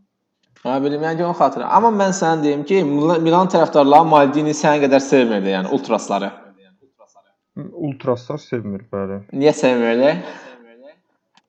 Hə, 0.62 0.76
bilmirəm, 0.84 1.16
ki, 1.16 1.24
onu 1.26 1.34
xatırlayıram. 1.38 1.74
Amma 1.76 1.90
mən 2.04 2.12
sənə 2.16 2.42
deyim 2.44 2.62
ki, 2.68 2.82
Mil- 2.86 3.20
Milan 3.24 3.50
tərəfdarları 3.50 4.06
Maldini 4.08 4.54
sənə 4.54 4.84
qədər 4.84 5.02
sevmirdi, 5.02 5.50
yəni 5.56 5.72
ultrasları. 5.74 6.30
Ultraslar 7.86 8.38
sevmir 8.40 8.84
bəli. 8.92 9.18
Niyə 9.32 9.52
sevmirdi? 9.56 10.12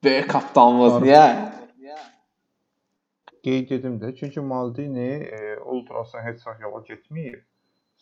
Böyük 0.03 0.29
kapitanımız, 0.29 0.97
niyə? 1.05 1.25
Qeyd 3.43 3.71
edim 3.75 3.99
də, 4.01 4.15
çünki 4.15 4.39
Maldini 4.39 5.07
e, 5.37 5.57
ultrasına 5.59 6.21
heç 6.25 6.45
vaxt 6.47 6.61
yola 6.63 6.79
getməyib. 6.89 7.41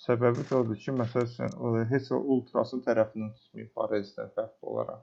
Səbəbi 0.02 0.46
də 0.50 0.56
odur 0.58 0.78
ki, 0.82 0.94
məsələn, 0.98 1.56
o 1.62 1.74
heç 1.91 2.12
o 2.13 2.17
ultrasın 2.36 2.82
tərəfindən 2.86 3.34
tutmayıb 3.38 3.70
Parisdən 3.78 4.32
fərqli 4.38 4.70
olaraq. 4.74 5.02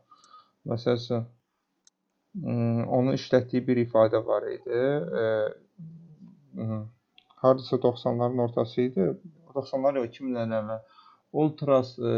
Məsələn, 0.69 1.25
m, 2.35 2.85
onun 2.99 3.17
işlətdiyi 3.19 3.65
bir 3.69 3.81
ifadə 3.85 4.21
var 4.27 4.47
idi. 4.53 4.83
Hardasa 7.43 7.77
90-ların 7.77 8.39
ortası 8.47 8.81
idi. 8.81 9.09
90-lar 9.55 9.99
yox, 10.01 10.09
2000-lərin 10.15 10.57
əvvəl. 10.61 10.81
Ultras 11.43 11.91
e, 11.99 12.13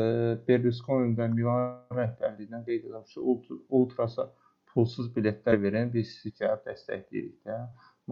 Berlusconi-dən 0.49 1.35
Milan 1.35 1.97
rəhbərliyindən 1.99 2.63
qeyd 2.69 2.85
edilmiş 2.85 3.15
ki, 3.17 3.21
Ult- 3.33 3.57
Ultrasa 3.79 4.29
pulsuz 4.73 5.09
biletlər 5.17 5.59
verən 5.65 5.91
biz 5.95 6.13
sizi 6.15 6.33
dəstəkləyirik 6.67 7.41
də. 7.49 7.59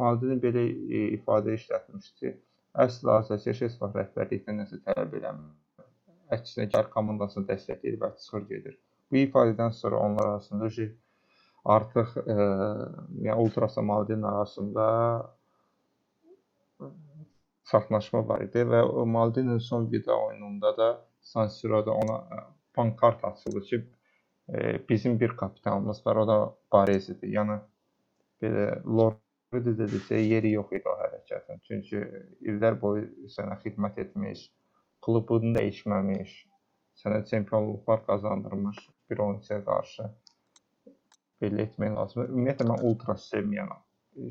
Maldini 0.00 0.38
belə 0.42 0.64
ifadə 1.18 1.54
işlətmişdi 1.58 2.34
əsla 2.84 3.20
var 3.82 3.94
rəhbərlikdən 3.96 4.60
nəsə 4.62 4.80
tələb 4.86 5.14
eləmir. 5.20 5.54
Əksinə 6.36 6.66
komandasını 6.94 7.48
dəstəkləyir 7.48 7.98
və 8.02 8.10
çıxır 8.20 8.44
gedir. 8.52 8.76
Bu 9.10 9.16
ifadədən 9.16 9.70
sonra 9.72 9.98
onlar 10.04 10.26
arasında 10.30 10.68
ki, 10.68 10.86
artıq 11.64 12.16
e, 12.26 12.34
yəni 13.26 13.36
Ultrasa 13.44 13.82
Maldini 13.82 14.26
arasında 14.26 14.84
çatışma 17.70 18.22
var 18.28 18.44
idi 18.46 18.64
və 18.72 18.82
Maldini'nin 19.14 19.58
son 19.58 19.90
vida 19.92 20.16
oyununda 20.26 20.76
da 20.76 20.88
San 21.20 21.46
Siro'da 21.46 21.90
ona 21.92 22.18
e, 22.36 22.42
pankart 22.74 23.24
açıldı 23.24 23.60
ki, 23.60 23.86
e, 24.54 24.88
bizim 24.88 25.20
bir 25.20 25.36
kapitanımız 25.36 26.06
var, 26.06 26.16
o 26.16 26.28
da 26.28 26.38
Barezidir. 26.72 27.32
Yəni 27.38 27.58
belə 28.42 28.66
Lordi 28.98 29.74
dediksə 29.80 30.20
yeri 30.20 30.52
yox 30.56 30.72
idi 30.72 30.88
o 30.88 30.96
hərəkətin. 31.00 31.64
Çünki 31.68 32.04
illər 32.52 32.78
boyu 32.80 33.08
sənə 33.36 33.56
xidmət 33.64 34.04
etmiş, 34.04 34.44
klubunu 35.04 35.56
dəyişməmiş, 35.56 36.38
sənə 37.02 37.24
çempionluqlar 37.32 38.06
qazandırmış 38.06 38.78
bir 39.10 39.18
oyunçuya 39.26 39.60
qarşı 39.64 40.08
belə 41.42 41.64
etmək 41.68 41.92
lazımdır. 41.98 42.30
Ümumiyyətlə 42.34 42.66
mən 42.72 42.84
ultra 42.90 43.14
sevməyənəm. 43.24 43.82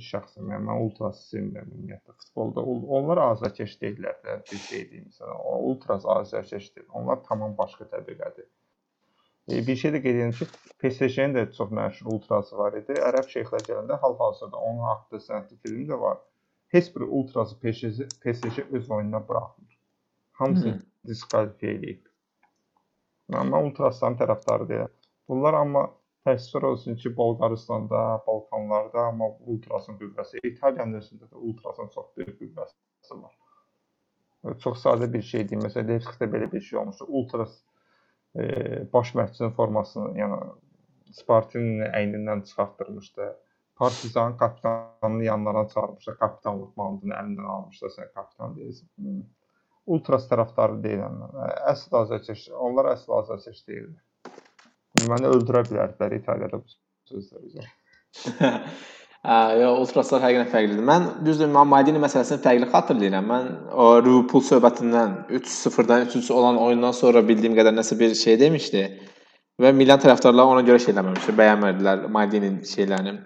Şəxsən 0.09 0.47
mən, 0.49 0.65
mən 0.67 0.81
ultra 0.85 1.09
sevmirəm 1.15 1.69
ümumiyyətlə 1.75 2.15
futbolda. 2.21 2.63
Ol- 2.71 2.87
Onlar 2.99 3.21
azarkeş 3.25 3.75
deyirlər 3.83 4.17
də, 4.25 4.35
bir 4.51 4.59
şey 4.65 4.83
deyim 4.91 5.05
məsələn. 5.11 5.37
O 5.51 5.53
ultras 5.71 6.05
azarkeş 6.15 6.75
deyil. 6.75 6.87
Onlar 7.01 7.21
tamam 7.29 7.55
başqa 7.57 7.87
təbəqədir. 7.93 8.47
E, 9.51 9.61
bir 9.67 9.75
şey 9.83 9.91
də 9.95 10.01
qeyd 10.07 10.19
edim 10.21 10.33
ki, 10.39 10.47
PSG-nin 10.83 11.35
də 11.37 11.45
çox 11.59 11.71
məşhur 11.79 12.11
ultrası 12.15 12.57
var 12.59 12.75
idi. 12.81 12.97
Ərəb 13.11 13.29
şeyxlər 13.35 13.63
gələndə 13.69 13.99
hal-hazırda 14.03 14.57
onun 14.69 14.83
haqqında 14.89 15.23
sənədli 15.29 15.59
film 15.63 15.85
də 15.93 15.99
var. 16.03 16.19
Heç 16.75 16.91
bir 16.95 17.01
ultrası 17.19 17.59
PSG, 17.63 18.09
PSG 18.25 18.65
öz 18.71 18.91
oyununa 18.91 19.23
buraxmır. 19.29 19.79
Hamısını 20.41 20.73
Hı. 20.75 20.81
diskvalifiyə 21.13 21.77
edib. 21.79 22.06
Mən 23.35 23.53
ultrasların 23.59 24.19
tərəfdarı 24.21 24.67
deyiləm. 24.69 24.91
Bunlar 25.27 25.57
amma 25.59 25.83
təəssüf 26.27 26.63
olsun 26.69 26.95
ki, 27.01 27.11
Bolqarıstanda, 27.17 28.03
Balkanlarda 28.27 29.07
amma 29.11 29.29
ultrasın 29.53 29.97
qüvvəsi, 30.01 30.39
İtaliyanın 30.51 31.01
özündə 31.01 31.27
də 31.31 31.41
ultrasın 31.49 31.91
çox 31.95 32.13
böyük 32.17 32.37
qüvvəsi 32.41 33.19
var. 33.23 33.35
Çox 34.63 34.83
sadə 34.85 35.09
bir 35.13 35.25
şey 35.31 35.47
deyim. 35.49 35.65
Məsələn, 35.65 35.89
Levskidə 35.91 36.29
belə 36.33 36.51
bir 36.51 36.61
şey 36.61 36.79
olmuşdu. 36.79 37.05
Ultras 37.19 37.57
e, 38.35 38.43
baş 38.93 39.13
məşqçinin 39.19 39.53
formasını, 39.59 40.13
yəni 40.21 40.39
Spartinin 41.17 41.83
əynindən 41.87 42.43
çıxartdırmışdı. 42.47 43.27
Partizan 43.75 44.37
kapitanını 44.37 45.23
yanlarına 45.23 45.67
çağırmışdı. 45.73 46.15
Kapitanlıq 46.19 46.71
bandını 46.77 47.13
əlindən 47.13 47.49
almışdı. 47.55 47.91
Sən 47.97 48.13
kapitan 48.13 48.55
deyilsən. 48.57 48.87
Ultras 49.87 50.27
tərəfdarı 50.27 50.81
deyiləm 50.83 51.15
mən. 51.21 51.39
Əsl 51.71 52.01
azarkeş, 52.01 52.47
onlar 52.67 52.91
əsl 52.91 53.15
azarkeş 53.21 53.63
deyillər. 53.69 54.03
Məni 55.07 55.29
öldürə 55.29 55.63
bilərdilər 55.69 56.15
İtaliyada 56.17 56.59
bu 56.59 56.77
sözləri 57.11 57.51
üzrə. 57.51 57.67
Yo 59.61 59.73
ultraslar 59.81 60.21
həqiqətən 60.23 60.49
fərqlidir. 60.51 60.83
Mən 60.87 61.07
düzdür, 61.25 61.49
mən 61.51 61.67
Maldini 61.67 61.99
məsələsini 61.99 62.43
fərqli 62.43 62.69
xatırlayıram. 62.71 63.25
Mən 63.31 63.49
o 63.75 63.87
Liverpool 63.99 64.43
söhbətindən 64.49 65.17
3-0-dan 65.39 66.05
3-3 66.07 66.31
olan 66.35 66.59
oyundan 66.63 66.95
sonra 66.95 67.23
bildiyim 67.27 67.57
qədər 67.57 67.75
nəsə 67.75 67.97
bir 67.99 68.15
şey 68.15 68.39
demişdi. 68.39 68.83
Və 69.59 69.73
Milan 69.73 69.99
tərəfdarları 69.99 70.53
ona 70.53 70.63
görə 70.67 70.79
şey 70.83 70.93
eləməmişdi, 70.93 71.35
bəyənmədilər 71.39 72.05
Maldinin 72.13 72.59
şeylərini. 72.71 73.17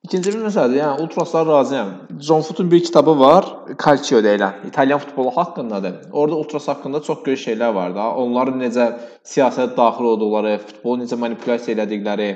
İkinci 0.00 0.32
bir 0.32 0.40
məsələdir, 0.40 0.78
yəni 0.80 1.02
ultraslar 1.04 1.44
razıyam. 1.46 1.88
John 2.24 2.40
Foot'un 2.40 2.70
bir 2.70 2.80
kitabı 2.82 3.12
var, 3.20 3.44
Calcio 3.84 4.22
deyilən, 4.24 4.66
İtalyan 4.68 4.98
futbolu 4.98 5.30
haqqındadır. 5.30 5.94
Orada 6.12 6.36
ultras 6.36 6.68
haqqında 6.68 7.02
çox 7.02 7.18
böyük 7.26 7.38
şeylər 7.38 7.74
var 7.74 7.92
da. 7.94 8.06
Onların 8.22 8.56
necə 8.62 8.86
siyasətə 9.28 9.76
daxil 9.76 10.08
olduqları, 10.14 10.54
futbolu 10.70 11.02
necə 11.02 11.18
manipulyasiya 11.20 11.76
elədikləri, 11.76 12.28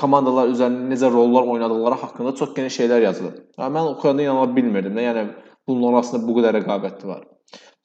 komandalar 0.00 0.50
üzərində 0.56 0.90
necə 0.90 1.12
rollar 1.12 1.46
oynadıqları 1.54 2.00
haqqında 2.00 2.34
çox 2.40 2.50
geniş 2.56 2.80
şeylər 2.80 3.06
yazılıb. 3.06 3.36
Yəni 3.62 3.76
mən 3.76 3.92
oxuyanda 3.92 4.26
inana 4.26 4.48
bilmirdim 4.56 4.98
də, 4.98 5.04
yəni 5.06 5.24
bunun 5.68 5.92
arasında 5.92 6.26
bu 6.26 6.34
qədər 6.40 6.58
rəqabət 6.58 7.04
var. 7.12 7.22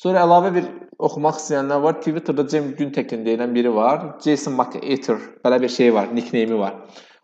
Sonra 0.01 0.23
əlavə 0.25 0.55
bir 0.55 0.71
oxumaq 0.97 1.37
istəyənlər 1.37 1.83
var. 1.85 2.01
Twitterda 2.01 2.47
Cem 2.47 2.73
Güntekin 2.79 3.21
deyilən 3.27 3.53
biri 3.53 3.75
var. 3.75 4.15
Jason 4.25 4.57
McAteer 4.57 5.21
belə 5.45 5.61
bir 5.61 5.69
şey 5.77 5.93
var, 5.93 6.09
nickname-i 6.15 6.59
var. 6.59 6.81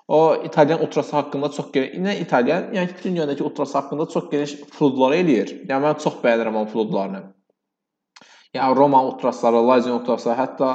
O 0.07 0.35
İtalyan 0.35 0.83
ultrası 0.83 1.15
haqqında 1.15 1.49
çox 1.51 1.71
geniş, 1.71 1.93
nə 1.97 2.19
İtalyan, 2.21 2.67
yəni 2.73 2.89
dünyadakı 3.03 3.45
ultrası 3.45 3.77
haqqında 3.77 4.05
çox 4.09 4.29
geniş 4.29 4.51
fludlar 4.77 5.15
eləyir. 5.17 5.53
Yəni 5.65 5.81
mən 5.87 5.97
çox 6.03 6.19
bəyənirəm 6.23 6.57
onun 6.59 6.69
fludlarını. 6.73 7.21
Yəni 8.53 8.75
Roma 8.77 9.01
ultrasları, 9.05 9.63
Lazio 9.67 9.95
ultrasları, 9.97 10.37
hətta 10.39 10.69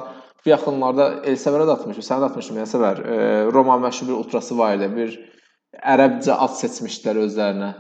bu 0.45 0.51
yaxınlarda 0.51 1.07
Elsəvərə 1.31 1.69
də 1.69 1.77
atmışım, 1.79 2.07
sənə 2.09 2.25
də 2.25 2.31
atmışım 2.33 2.59
Elsəvər. 2.65 3.03
E, 3.07 3.19
Roma 3.55 3.79
məşhur 3.85 4.11
bir 4.11 4.19
ultrası 4.19 4.59
var 4.59 4.75
idi. 4.79 4.91
Bir 4.97 5.15
ərəbcə 5.95 6.35
ad 6.47 6.57
seçmişdilər 6.59 7.23
özlərinə. 7.29 7.71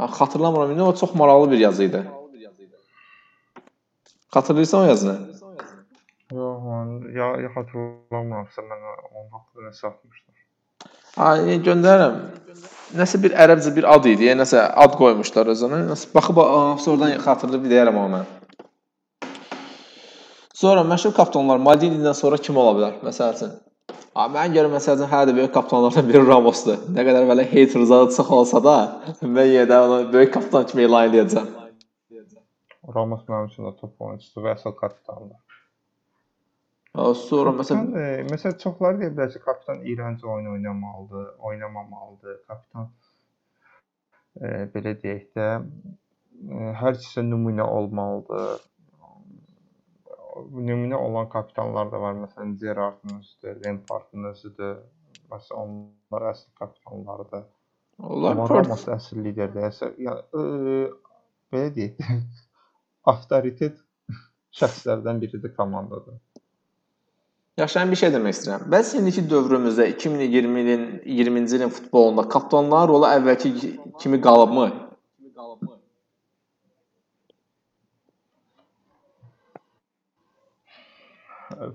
Mən 0.00 0.16
xatırlamıram 0.18 0.74
indi, 0.74 0.82
o 0.82 0.94
çox 0.96 1.14
maraqlı 1.14 1.50
bir 1.50 1.58
yazı 1.58 1.84
idi. 1.84 2.02
Xatırlayırsan 4.34 4.80
o 4.80 4.84
yazını? 4.84 5.16
Yox, 6.32 6.62
ya, 7.14 7.26
ya 7.42 7.50
hatırlamıramsa 7.54 8.62
mən 8.62 8.84
onun 8.90 9.30
haqqında 9.36 9.70
nəsə 9.70 9.86
atmışdım. 9.86 10.29
Ha, 11.16 11.30
yəni 11.42 11.62
göndərirəm. 11.66 12.18
Nəsə 12.98 13.20
bir 13.22 13.34
ərəbcə 13.38 13.70
bir 13.74 13.86
ad 13.86 14.06
idi, 14.10 14.26
yəni 14.28 14.42
nəsə 14.42 14.62
ad 14.84 14.94
qoymuşlar 14.98 15.50
özünə. 15.52 15.84
Nəsə 15.88 16.10
baxıb 16.14 16.38
sonradan 16.84 17.18
xatırlayıb 17.24 17.66
deyərəm 17.70 17.98
amma 18.02 18.20
mən. 18.20 18.36
Sonra 20.60 20.82
məşhur 20.84 21.14
kaptanlar 21.16 21.60
Maldini'dən 21.66 22.14
sonra 22.18 22.36
kim 22.36 22.58
ola 22.60 22.72
bilər? 22.76 22.96
Məsəl 23.06 23.36
üçün. 23.36 23.52
Ha, 24.18 24.26
mən 24.34 24.52
görə 24.56 24.68
məsəl 24.74 24.98
üçün 24.98 25.10
hələ 25.12 25.30
də 25.30 25.36
böyük 25.38 25.54
kaptanlardan 25.54 26.08
biri 26.10 26.20
Ramosdur. 26.26 26.82
Nə 26.94 27.06
qədər 27.06 27.28
belə 27.30 27.46
hater 27.52 27.86
zadı 27.92 28.16
çox 28.16 28.32
olsa 28.38 28.60
da, 28.66 28.76
mən 29.22 29.48
yenə 29.54 29.68
də 29.70 29.78
onu 29.86 30.00
böyük 30.12 30.34
kaptan 30.34 30.66
kimi 30.70 30.84
elan 30.88 31.08
edəcəm. 31.08 31.48
Ramos 32.94 33.22
mənim 33.30 33.46
üçün 33.52 33.68
də 33.68 33.76
top 33.78 34.06
oyunçusudur 34.08 34.48
və 34.48 34.56
əsl 34.58 34.74
kapitandır. 34.82 35.38
Sonra 36.94 37.52
Kapitan, 37.52 37.58
məsələn 37.60 37.92
e, 37.94 38.06
məsələn 38.26 38.56
çoxları 38.62 38.98
deyə 39.00 39.10
bilər 39.14 39.28
ki, 39.32 39.40
kapitan 39.44 39.82
iyrənc 39.86 40.24
oyun 40.26 40.46
oynamalıdır, 40.52 41.26
oynamamalıdır. 41.50 42.38
Kapitan 42.48 42.88
e, 44.40 44.48
belə 44.74 44.96
deyək 45.04 45.28
də 45.38 45.46
e, 45.60 46.72
hər 46.80 46.98
kəsə 46.98 47.22
nümunə 47.28 47.62
olmalıdır. 47.62 48.64
Nümunə 50.50 50.98
olan 50.98 51.28
kapitanlar 51.30 51.92
da 51.92 52.00
var. 52.02 52.18
Məsələn, 52.24 52.56
Gerrardın 52.58 53.20
özüdür, 53.20 53.60
Lampardın 53.66 54.26
özüdür. 54.32 54.76
Məsələn, 55.30 55.76
onlar 56.10 56.26
əsl 56.32 56.48
kapitanlardır. 56.58 57.44
onlar 58.02 58.50
Ramos 58.50 58.88
əsl 58.96 59.22
liderdir. 59.28 59.68
Əsl, 59.70 59.94
yəni 60.08 60.42
e, 60.42 60.90
belə 61.54 61.70
deyək 61.78 62.02
avtoritet 63.14 63.78
şəxslərdən 64.62 65.22
biridir 65.22 65.54
komandada. 65.54 66.18
Yaxşı, 67.60 67.76
mən 67.78 67.90
bir 67.92 67.98
şey 68.00 68.10
demək 68.14 68.32
istəyirəm. 68.32 68.62
Bəs 68.72 68.90
indiki 68.96 69.22
dövrümüzdə 69.30 69.84
2020 69.92 70.60
ilin 70.60 70.84
20-ci 71.16 71.56
ilin 71.58 71.72
futbolunda 71.78 72.22
kaptanların 72.34 72.88
rolu 72.88 73.08
əvvəlki 73.08 73.50
kimi 74.00 74.20
qalıbmı? 74.26 74.64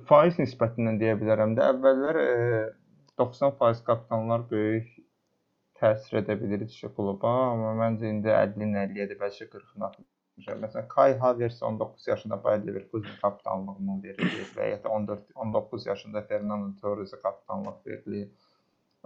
Faiz 0.09 0.41
nisbətindən 0.41 0.97
deyə 1.03 1.19
bilərəm 1.21 1.53
də. 1.59 1.69
Əvvəllər 1.75 2.21
e, 2.23 2.33
90% 3.21 3.85
kapitanlar 3.91 4.49
böyük 4.49 4.89
təsir 5.83 6.23
edə 6.23 6.39
bilirdi 6.41 6.71
ki, 6.73 6.89
kluba, 6.97 7.37
amma 7.51 7.77
məncə 7.83 8.09
indi 8.09 8.33
50-nin 8.33 8.77
50-yə 8.87 9.21
bəlkə 9.21 9.51
40-ın 9.53 9.89
atmışam. 10.35 10.61
Məsələn, 10.63 10.87
Kai 10.87 11.17
Havertz 11.17 11.63
19 11.63 12.07
yaşında 12.07 12.43
Bayer 12.43 12.67
Leverkusen 12.67 13.11
kapitanlığını 13.21 14.03
verir 14.03 14.51
və 14.57 14.69
ya 14.69 14.83
da 14.83 14.89
14 14.89 15.19
19 15.35 15.85
yaşında 15.85 16.21
Fernando 16.21 16.81
Torres 16.81 17.11
kapitanlıq 17.23 17.77
verilir. 17.87 18.29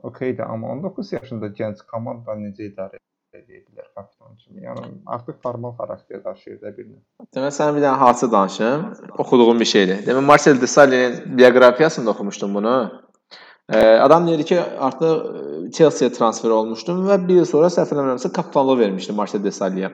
Okeydir, 0.03 0.43
amma 0.43 0.67
19 0.67 1.13
yaşında 1.13 1.47
gənc 1.47 1.85
komanda 1.87 2.31
necə 2.31 2.69
idarə 2.71 2.99
edə 3.33 3.61
bilər 3.65 3.89
kapitan 3.95 4.35
kimi? 4.37 4.63
Yəni 4.63 4.85
artıq 5.05 5.41
formal 5.43 5.75
xarakter 5.77 6.23
daşıyır 6.23 6.61
da 6.61 6.77
bir 6.77 6.87
növ. 6.87 7.01
Demək 7.35 7.53
sənə 7.57 7.75
bir 7.75 7.83
dənə 7.83 7.99
hadisə 7.99 8.31
danışım. 8.31 8.87
Oxuduğum 9.17 9.59
bir 9.59 9.65
şeydir. 9.65 10.05
Demək 10.07 10.25
Marcel 10.25 10.61
Desailly'nin 10.61 11.37
bioqrafiyasında 11.37 12.09
oxumuşdum 12.09 12.55
bunu. 12.55 12.75
Adam 14.05 14.27
deyir 14.27 14.43
ki, 14.43 14.61
artıq 14.79 15.69
Chelsea-yə 15.77 16.13
transfer 16.13 16.49
olmuşdum 16.49 17.03
və 17.05 17.19
bir 17.27 17.43
il 17.43 17.45
sonra 17.45 17.67
səhv 17.69 17.91
eləmirəmsə 17.93 18.31
kapitanlıq 18.33 18.79
vermişdi 18.79 19.13
Marcel 19.13 19.43
Desailly'yə. 19.43 19.91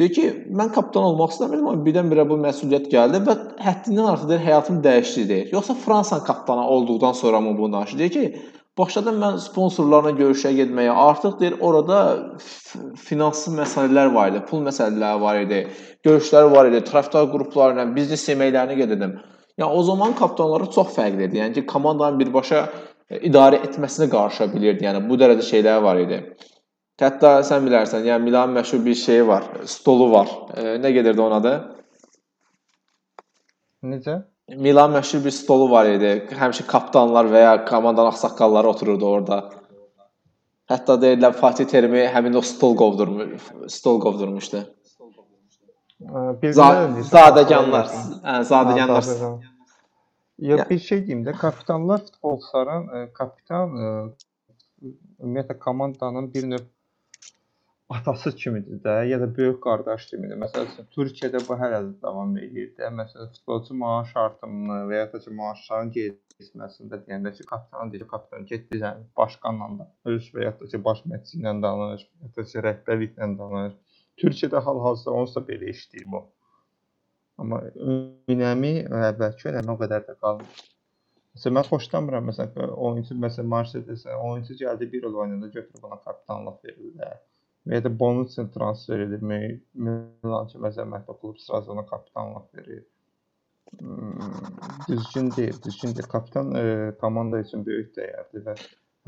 Deyir 0.00 0.12
ki, 0.16 0.28
mən 0.56 0.70
kapitan 0.72 1.04
olmaq 1.10 1.34
istəmirdim, 1.34 1.66
amma 1.68 1.84
birdən-birə 1.84 2.24
bu 2.28 2.38
məsuliyyət 2.40 2.86
gəldi 2.88 3.18
və 3.26 3.34
həddindən 3.60 4.06
artıq 4.14 4.30
deyir, 4.30 4.40
həyatım 4.46 4.78
dəyişdi 4.86 5.24
deyir. 5.28 5.50
Yoxsa 5.52 5.74
Fransa 5.82 6.22
kapitanı 6.24 6.64
olduqdan 6.76 7.12
sonra 7.18 7.40
mı 7.44 7.58
bunu 7.58 7.72
danışır? 7.72 7.98
Deyir 7.98 8.14
ki, 8.14 8.40
başladım 8.80 9.18
mən 9.20 9.36
sponsorlarla 9.44 10.14
görüşə 10.22 10.54
getməyə. 10.56 10.94
Artıq 11.02 11.36
deyir 11.40 11.58
orada 11.60 11.98
finansi 13.08 13.52
məsələlər 13.58 14.14
var 14.14 14.32
idi, 14.32 14.40
pul 14.48 14.64
məsələləri 14.70 15.20
var 15.20 15.40
idi, 15.42 15.58
görüşlər 16.08 16.48
var 16.54 16.70
idi, 16.70 16.80
tərəfdar 16.88 17.28
qrupları 17.34 17.76
ilə 17.76 17.86
biznes 17.98 18.24
yeməklərinə 18.32 18.78
gedirdim. 18.80 19.18
Yəni 19.60 19.76
o 19.76 19.82
zaman 19.90 20.16
kapitanları 20.16 20.70
çox 20.78 20.94
fərqli 20.96 21.28
idi. 21.28 21.42
Yəni 21.42 21.58
ki, 21.58 21.66
komandanın 21.74 22.16
birbaşa 22.22 22.62
idarə 23.20 23.60
etməsinə 23.68 24.08
qarışa 24.16 24.48
bilirdi. 24.54 24.86
Yəni 24.88 25.04
bu 25.10 25.20
dərəcə 25.20 25.44
şeylər 25.50 25.84
var 25.84 26.00
idi. 26.00 26.22
Hətta 27.00 27.38
sən 27.48 27.64
bilərsən, 27.64 28.04
yəni 28.04 28.26
Milanın 28.26 28.58
məşhur 28.58 28.82
bir 28.84 28.94
şeyi 29.02 29.26
var, 29.26 29.46
stolu 29.64 30.10
var. 30.12 30.28
E, 30.56 30.74
nə 30.82 30.90
gedirdi 30.92 31.20
onun 31.20 31.36
adı? 31.38 31.52
Necə? 33.92 34.16
Milan 34.56 34.92
məşhur 34.92 35.22
bir 35.24 35.32
stolu 35.32 35.70
var 35.70 35.88
idi. 35.88 36.10
Həmişə 36.36 36.66
kapitanlar 36.68 37.30
və 37.32 37.40
ya 37.44 37.54
komandanın 37.64 38.12
ağsaqqalları 38.12 38.68
otururdu 38.74 39.06
orada. 39.08 39.38
Hətta 40.70 40.96
deyirlər 41.02 41.32
Fatih 41.38 41.66
Terimi 41.70 42.02
həmin 42.14 42.36
o 42.38 42.42
stol 42.46 42.76
qovdurmuş, 42.78 43.46
stol 43.76 44.00
qovdurmuşdu. 44.04 44.60
Zadəganlar, 47.14 47.88
hə, 48.26 48.34
zadəganlar. 48.50 49.06
Zadəgan. 49.08 49.40
Ya 50.40 50.56
Ya- 50.56 50.66
bir 50.70 50.78
şey 50.78 51.06
deyim 51.06 51.24
də, 51.24 51.32
kapitanlar 51.38 51.98
futbolçuların 52.04 52.86
e, 52.96 53.12
kapitan 53.12 53.74
e, 53.76 53.88
ümumiyyətlə 55.20 55.58
komandanın 55.58 56.34
bir 56.34 56.46
növ 56.50 56.64
atası 57.90 58.36
kimidir 58.36 58.78
də, 58.84 58.94
ya 59.08 59.20
da 59.20 59.26
böyük 59.36 59.58
qardaş 59.62 60.06
kimidir. 60.10 60.38
Məsəl 60.38 60.66
üçün 60.70 60.86
Türkiyədə 60.94 61.42
bu 61.48 61.56
hələ 61.58 61.80
də 61.86 61.92
davam 62.04 62.36
edir 62.38 62.70
də. 62.78 62.90
Məsələn, 63.00 63.30
futbolçu 63.34 63.74
maaş 63.82 64.12
artımını 64.24 64.78
və 64.90 64.98
ya 65.00 65.06
da 65.12 65.20
ki, 65.24 65.32
maaşların 65.40 65.90
gecikməsində 65.96 67.00
deyəndə 67.06 67.32
ki, 67.36 67.46
kapitan 67.50 67.90
deyir, 67.92 68.06
kapitan 68.12 68.46
get 68.50 68.68
bizə 68.72 68.92
başqanla 69.18 69.70
danış 69.80 70.28
və 70.34 70.46
ya 70.46 70.52
da 70.60 70.68
ki, 70.72 70.82
baş 70.88 71.02
məşqçi 71.12 71.40
ilə 71.40 71.54
danış, 71.64 72.04
ya 72.22 72.30
da 72.36 72.44
ki, 72.52 72.62
rəhbərliklə 72.68 73.30
danış. 73.40 73.74
Türkiyədə 74.22 74.62
hal-hazırda 74.66 75.16
onsuz 75.22 75.40
da 75.40 75.46
belə 75.50 75.72
işləyir 75.74 76.06
bu. 76.14 76.22
Amma 77.42 77.62
önəmi 78.34 78.74
əvvəlki 79.10 79.50
önəmi 79.50 79.74
o 79.74 79.78
qədər 79.82 80.06
də 80.06 80.16
qalmır. 80.22 80.62
Məsələn, 81.34 81.56
mən 81.56 81.66
xoşlamıram 81.70 82.30
məsələn 82.30 82.72
oyunçu 82.86 83.16
məsələn 83.26 83.50
Mercedes 83.50 84.06
oyunçu 84.14 84.54
gəldi 84.62 84.92
bir 84.92 85.06
il 85.08 85.20
oynadı 85.24 85.50
götürüb 85.56 85.84
ona 85.90 85.98
kapitanlıq 86.06 86.58
verirlər. 86.66 87.18
Və 87.68 87.78
ya 87.78 87.84
da 87.84 87.90
bonus 88.02 88.32
üçün 88.34 88.48
transfer 88.54 89.00
edir. 89.06 89.22
Mi- 89.32 89.60
Milan 89.86 90.48
kimi 90.52 90.68
əzəmətli 90.70 91.16
klub 91.22 91.38
sırası 91.44 91.72
ona 91.76 91.86
kapitanlıq 91.92 92.46
verir. 92.58 92.84
Hmm, 93.80 94.12
Düzgün 94.88 95.30
deyil, 95.36 95.62
düzgün 95.66 95.94
deyil. 95.96 96.08
Kapitan 96.08 96.54
e, 96.54 96.64
komanda 97.00 97.40
üçün 97.44 97.66
böyük 97.66 97.92
dəyərdir 97.98 98.44
və 98.48 98.54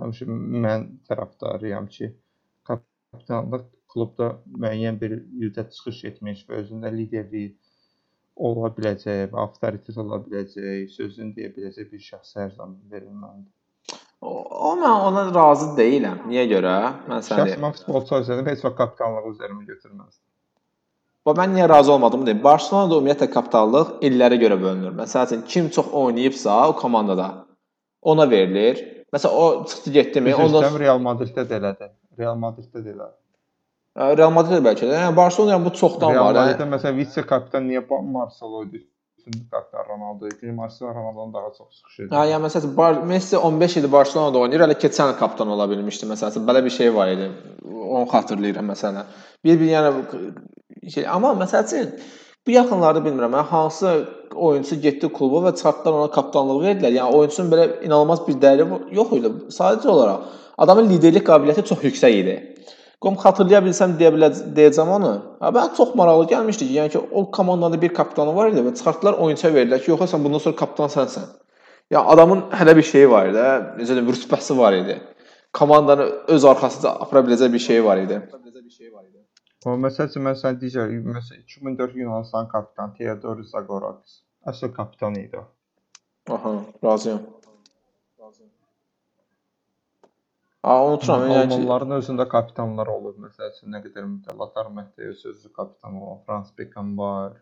həmişə 0.03 0.29
mən 0.67 0.87
tərəfdarıyam 1.11 1.89
ki, 1.97 2.11
kapitanlıq 2.71 3.67
klubda 3.95 4.29
müəyyən 4.65 5.01
bir 5.03 5.17
ildə 5.47 5.67
çıxış 5.77 6.05
etmiş 6.13 6.45
və 6.51 6.61
özündə 6.65 6.93
liderlik 6.97 7.59
ola 8.51 8.71
biləcək, 8.79 9.25
və 9.35 9.43
avtoritet 9.47 9.99
ola 10.05 10.21
biləcək, 10.27 10.87
sözünü 10.99 11.35
deyə 11.41 11.53
biləcək 11.57 11.91
bir 11.93 12.07
şəxsə 12.11 12.45
hər 12.47 12.55
zaman 12.61 12.79
verilməlidir. 12.95 13.53
O, 14.23 14.75
mən 14.79 15.07
ona 15.09 15.23
razı 15.35 15.73
deyiləm. 15.79 16.21
Niyə 16.31 16.45
görə? 16.51 16.75
Mən 17.11 17.25
sənə 17.27 17.47
deyim. 17.49 17.57
Şəxsən 17.57 17.79
futbolçu 17.79 18.15
olsaydım 18.19 18.51
heç 18.53 18.61
vaxt 18.65 18.77
kapitanlığı 18.79 19.33
üzərimə 19.33 19.65
götürməzdim. 19.71 20.27
Bax 21.27 21.39
mən 21.39 21.57
niyə 21.57 21.69
razı 21.71 21.93
olmadım 21.93 22.27
deyim. 22.27 22.43
Barselonada 22.45 22.99
ümumiyyətlə 23.01 23.29
kapitanlıq 23.35 23.91
illərə 24.09 24.39
görə 24.43 24.59
bölünür. 24.63 24.95
Məsəl 24.99 25.27
üçün 25.27 25.43
kim 25.55 25.71
çox 25.75 25.91
oynayıbsa 26.03 26.69
o 26.69 26.77
komandada 26.77 27.29
ona 28.03 28.31
verilir. 28.31 28.85
Məsələn 29.15 29.43
o 29.43 29.67
çıxdı 29.67 29.91
getdimi? 29.99 30.33
Sonra 30.39 30.79
Real 30.85 31.03
Madriddə 31.03 31.47
də 31.51 31.59
elədi. 31.59 31.91
Real 32.19 32.39
Madriddə 32.39 32.79
də 32.79 32.95
elədi. 32.95 33.19
Real 34.19 34.33
Madrid 34.33 34.63
bəlkə 34.65 34.87
də. 34.89 35.03
Yəni 35.03 35.17
Barselona 35.17 35.57
yəni 35.57 35.67
bu 35.67 35.75
çoxdan 35.83 36.15
Real 36.15 36.25
var. 36.25 36.39
Madriddə 36.39 36.65
Yəni, 36.65 36.75
məsələn 36.77 36.99
vitse 37.03 37.27
kapitan 37.27 37.67
niyə 37.69 37.83
Marcelo 37.91 38.65
idi? 38.65 38.87
Üçüncü 39.27 39.51
kapitan 39.51 39.85
Ronaldo 39.89 40.53
Marcelo 40.53 40.95
Ronaldodan 40.95 41.35
daha 41.35 41.51
çox 41.59 41.69
çıxış 41.77 42.01
edir. 42.01 42.11
hə, 42.11 42.23
yəni 42.31 42.47
məsələn 42.47 42.77
Bar 42.77 43.03
Messi 43.11 43.39
15 43.39 43.77
ildir 43.77 43.93
Barselonada 43.93 44.39
oynayır. 44.39 44.61
Hələ 44.61 44.77
keçən 44.85 45.13
il 45.13 45.19
kapitan 45.19 45.49
ola 45.55 45.69
bilmişdi 45.71 46.07
məsələn. 46.13 46.47
Belə 46.49 46.65
bir 46.65 46.71
şey 46.71 46.95
var 46.95 47.09
idi. 47.09 47.29
Onu 47.65 48.07
xatırlayıram 48.15 48.73
məsələn. 48.73 49.05
Bir-bir 49.45 49.71
yəni 49.71 50.91
şey 50.95 51.09
amma 51.09 51.33
məsəl 51.45 51.67
üçün 51.67 51.93
bu 52.47 52.51
yaxınlarda 52.51 53.05
bilmirəm. 53.07 53.37
Yəni 53.39 53.49
hansı 53.55 53.93
oyunçu 54.35 54.81
getdi 54.87 55.13
kluba 55.19 55.47
və 55.47 55.55
çıxartdılar 55.57 55.99
ona 56.01 56.11
kapitanlıq 56.11 56.63
verdilər. 56.67 56.97
Yəni 56.99 57.19
oyunçunun 57.19 57.53
belə 57.55 57.69
inanılmaz 57.87 58.27
bir 58.29 58.41
dəyəri 58.43 58.95
yox 58.99 59.13
idi. 59.21 59.35
Sadəcə 59.59 59.89
olaraq 59.95 60.27
adamın 60.59 60.91
liderlik 60.91 61.29
qabiliyyəti 61.29 61.65
çox 61.71 61.87
yüksək 61.91 62.19
idi. 62.23 62.37
Qom 63.03 63.17
xatırlaya 63.19 63.61
bilsəm 63.65 63.97
deyə 63.99 64.13
biləcəm 64.15 64.51
deyəcəm 64.57 64.91
onu. 64.97 65.13
Ha 65.43 65.51
mən 65.57 65.73
çox 65.79 65.95
maraqlı 65.99 66.27
gəlmişdi 66.33 66.69
ki, 66.69 66.75
yəni 66.79 66.93
ki 66.95 67.01
o 67.19 67.25
komandada 67.37 67.81
bir 67.83 67.95
kapitanı 67.95 68.35
var 68.37 68.53
idi 68.53 68.63
və 68.67 68.75
çıxartdılar 68.79 69.19
oyunçuya 69.25 69.51
verdilər 69.57 69.83
ki, 69.83 69.91
yox 69.91 70.05
sən 70.13 70.23
bundan 70.25 70.43
sonra 70.45 70.57
kapitan 70.61 70.93
sənsən. 70.97 71.27
Ya 71.91 72.05
adamın 72.15 72.45
hələ 72.59 72.77
bir 72.77 72.87
şeyi 72.93 73.11
var 73.11 73.33
idi, 73.33 73.43
hə, 73.43 73.57
necə 73.81 73.97
deyim, 73.99 74.13
rütbəsi 74.17 74.59
var 74.59 74.79
idi. 74.79 75.01
Komandanı 75.59 76.07
öz 76.37 76.45
arxasında 76.53 76.95
apara 77.07 77.25
biləcək 77.27 77.53
bir 77.53 77.65
şey 77.67 77.85
var 77.85 78.05
idi. 78.05 78.21
O 79.67 79.77
məsəl 79.87 80.09
üçün 80.11 80.25
mən 80.29 80.39
sənə 80.39 80.63
deyəcəm, 80.63 80.95
məsələn 81.19 81.43
2004 81.43 81.99
Yunanistan 82.05 82.49
kapitanı 82.55 82.95
Theodor 82.99 83.43
Zagorakis 83.51 84.23
əsl 84.47 84.73
kapitan 84.79 85.19
idi. 85.19 85.43
Aha, 86.31 86.55
razıyam. 86.85 87.21
A, 90.63 90.75
unuturam 90.87 91.25
yəni 91.27 91.49
ki, 91.49 91.55
Almanların 91.57 91.97
özündə 91.99 92.29
kapitanlar 92.31 92.91
olur. 92.93 93.17
Məsəl 93.25 93.51
üçün 93.55 93.75
nə 93.75 93.81
qədər 93.85 94.07
mütəl 94.07 94.39
Lothar 94.39 94.71
Matthäus 94.77 95.25
özü 95.27 95.53
kapitan 95.53 95.99
olan, 96.03 96.23
Franz 96.27 96.53
Beckenbauer. 96.59 97.37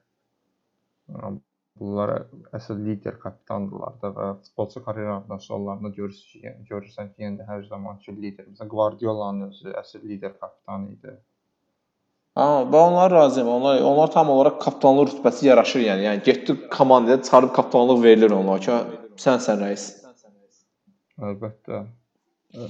Yəni, 1.13 1.41
Bunlar 1.81 2.11
əsl 2.57 2.81
lider 2.85 3.15
kapitandırlar 3.23 3.95
da 4.03 4.09
və 4.17 4.25
futbolçu 4.45 4.83
karyeralarında 4.85 5.39
sonlarında 5.39 5.89
görürsüz 5.99 6.33
ki, 6.33 6.41
yəni, 6.47 6.65
görürsən 6.71 7.13
ki, 7.13 7.23
yenə 7.25 7.39
də 7.41 7.47
hər 7.49 7.63
zamanki 7.69 8.13
lider. 8.17 8.49
Məsələn, 8.51 8.71
Guardiola'nın 8.75 9.47
özü 9.49 9.73
əsl 9.83 10.03
lider 10.11 10.35
kapitanı 10.41 10.91
idi. 10.97 11.15
ha, 12.41 12.49
mən 12.73 12.83
onlara 12.89 13.15
razıyam. 13.15 13.49
Onlar 13.49 13.81
onlar 13.93 14.13
tam 14.17 14.31
olaraq 14.35 14.59
kapitanlıq 14.65 15.15
rütbəsi 15.15 15.47
yaraşır 15.47 15.81
yəni. 15.87 16.07
Yəni 16.09 16.25
getdi 16.29 16.59
komandaya 16.77 17.23
çıxarıb 17.23 17.55
kapitanlıq 17.61 18.03
verilir 18.03 18.37
onlara 18.41 18.61
ki, 18.67 18.77
sənsən 19.25 19.65
rəis. 19.65 19.87
Əlbəttə. 21.31 21.85
Ə, 22.51 22.67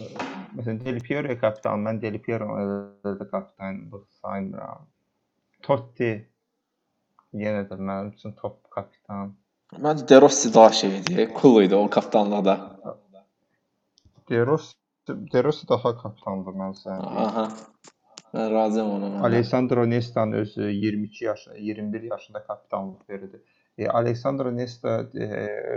Məsələn, 0.56 0.80
Del 0.84 0.98
Piero 1.04 1.34
kapitan, 1.40 1.84
mən 1.86 2.00
Del 2.02 2.18
Piero 2.24 2.48
elə 2.60 3.14
də 3.20 3.26
kapitanlıq 3.30 4.02
saymıram. 4.20 4.88
Totti 5.64 6.10
yenə 7.40 7.62
də 7.70 7.78
mənim 7.78 8.10
üçün 8.16 8.34
top 8.40 8.58
kapitan. 8.74 9.36
Məncə 9.78 10.08
De 10.10 10.18
Rossi 10.20 10.50
daha 10.54 10.72
şey 10.80 10.96
idi, 10.98 11.28
cool 11.40 11.62
idi 11.62 11.76
o 11.78 11.84
kapitanlıqda. 11.90 12.56
De 14.30 14.42
Rossi, 14.46 14.74
De 15.08 15.42
Rossi 15.46 15.68
daha 15.68 15.94
kapitandır 16.02 16.58
mən 16.64 16.74
sənin. 16.80 17.06
Aha. 17.26 17.46
Mən 18.34 18.50
razıyam 18.52 18.90
ona. 18.96 19.06
məndən. 19.06 19.24
Alessandro 19.30 19.86
Nesta'nın 19.90 20.32
özü 20.42 20.70
22 20.70 21.24
yaşında, 21.24 21.56
21 21.56 22.02
yaşında 22.02 22.44
kapitanlıq 22.44 23.08
verirdi. 23.08 23.42
E, 23.78 23.88
Alessandro 23.88 24.56
Nesta 24.56 25.00
e, 25.14 25.26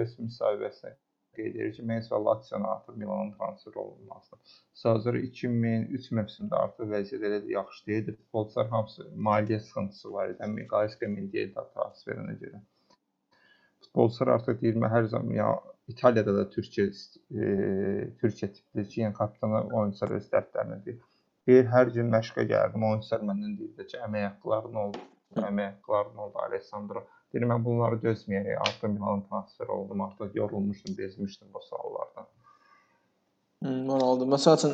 öz 0.01 0.19
müsahibəsində 0.19 0.97
qeyd 1.37 1.55
edir 1.55 1.73
ki, 1.77 1.85
isə 1.97 2.19
Lazio-na 2.25 2.71
artıq 2.75 2.97
Milanın 3.01 3.33
transfer 3.37 3.79
olunması. 3.83 4.39
Sadəcə 4.83 5.21
2003 5.29 6.09
mövsümündə 6.19 6.61
artıq 6.67 6.89
vəziyyət 6.93 7.27
elə 7.29 7.41
də 7.45 7.53
yaxşı 7.57 7.85
deyildi. 7.89 8.15
Futbolçular 8.19 8.69
hamısı 8.75 9.09
maliyyə 9.29 9.59
sıxıntısı 9.67 10.13
var 10.13 10.33
idi. 10.35 10.67
Qaysqa 10.75 11.11
Mendieta 11.17 11.67
transferinə 11.75 12.37
görə. 12.45 12.63
Futbolçular 13.83 14.35
artıq 14.37 14.61
deyir, 14.61 14.81
mən 14.85 14.93
hər 14.97 15.11
zaman 15.15 15.37
ya 15.37 15.53
İtaliyada 15.87 16.33
da 16.37 16.43
Türkiyə 16.49 16.85
e, 16.87 17.47
Türkiyə 18.21 18.47
tipli 18.53 18.85
yəni 19.01 19.15
kapitana 19.17 19.63
oyunçular 19.79 20.13
öz 20.17 20.29
dəftərinə 20.35 20.77
deyir. 20.85 21.01
Bir 21.47 21.65
hər 21.73 21.91
gün 21.97 22.11
məşqə 22.13 22.45
gəldim. 22.51 22.85
Oyunçular 22.89 23.25
məndən 23.29 23.57
deyirdi 23.59 23.87
ki, 23.89 23.97
əmək 24.05 24.23
haqqların 24.29 24.79
oldu, 24.83 25.01
əmək 25.41 25.73
haqqların 25.73 26.21
oldu 26.25 26.39
Alessandro. 26.45 27.03
Deyirəm 27.33 27.49
mən 27.49 27.63
bunları 27.65 27.97
dözməyərək 28.03 28.59
artıq 28.67 28.91
Milan 28.93 29.23
transfer 29.29 29.67
oldum, 29.75 30.01
artıq 30.05 30.35
yorulmuşdum, 30.37 30.97
bezmişdim 30.97 31.47
bu 31.53 31.61
suallardan. 31.69 32.27
Hmm, 33.63 33.87
Ronaldo. 33.89 34.27
Məsəl 34.35 34.57
üçün 34.59 34.73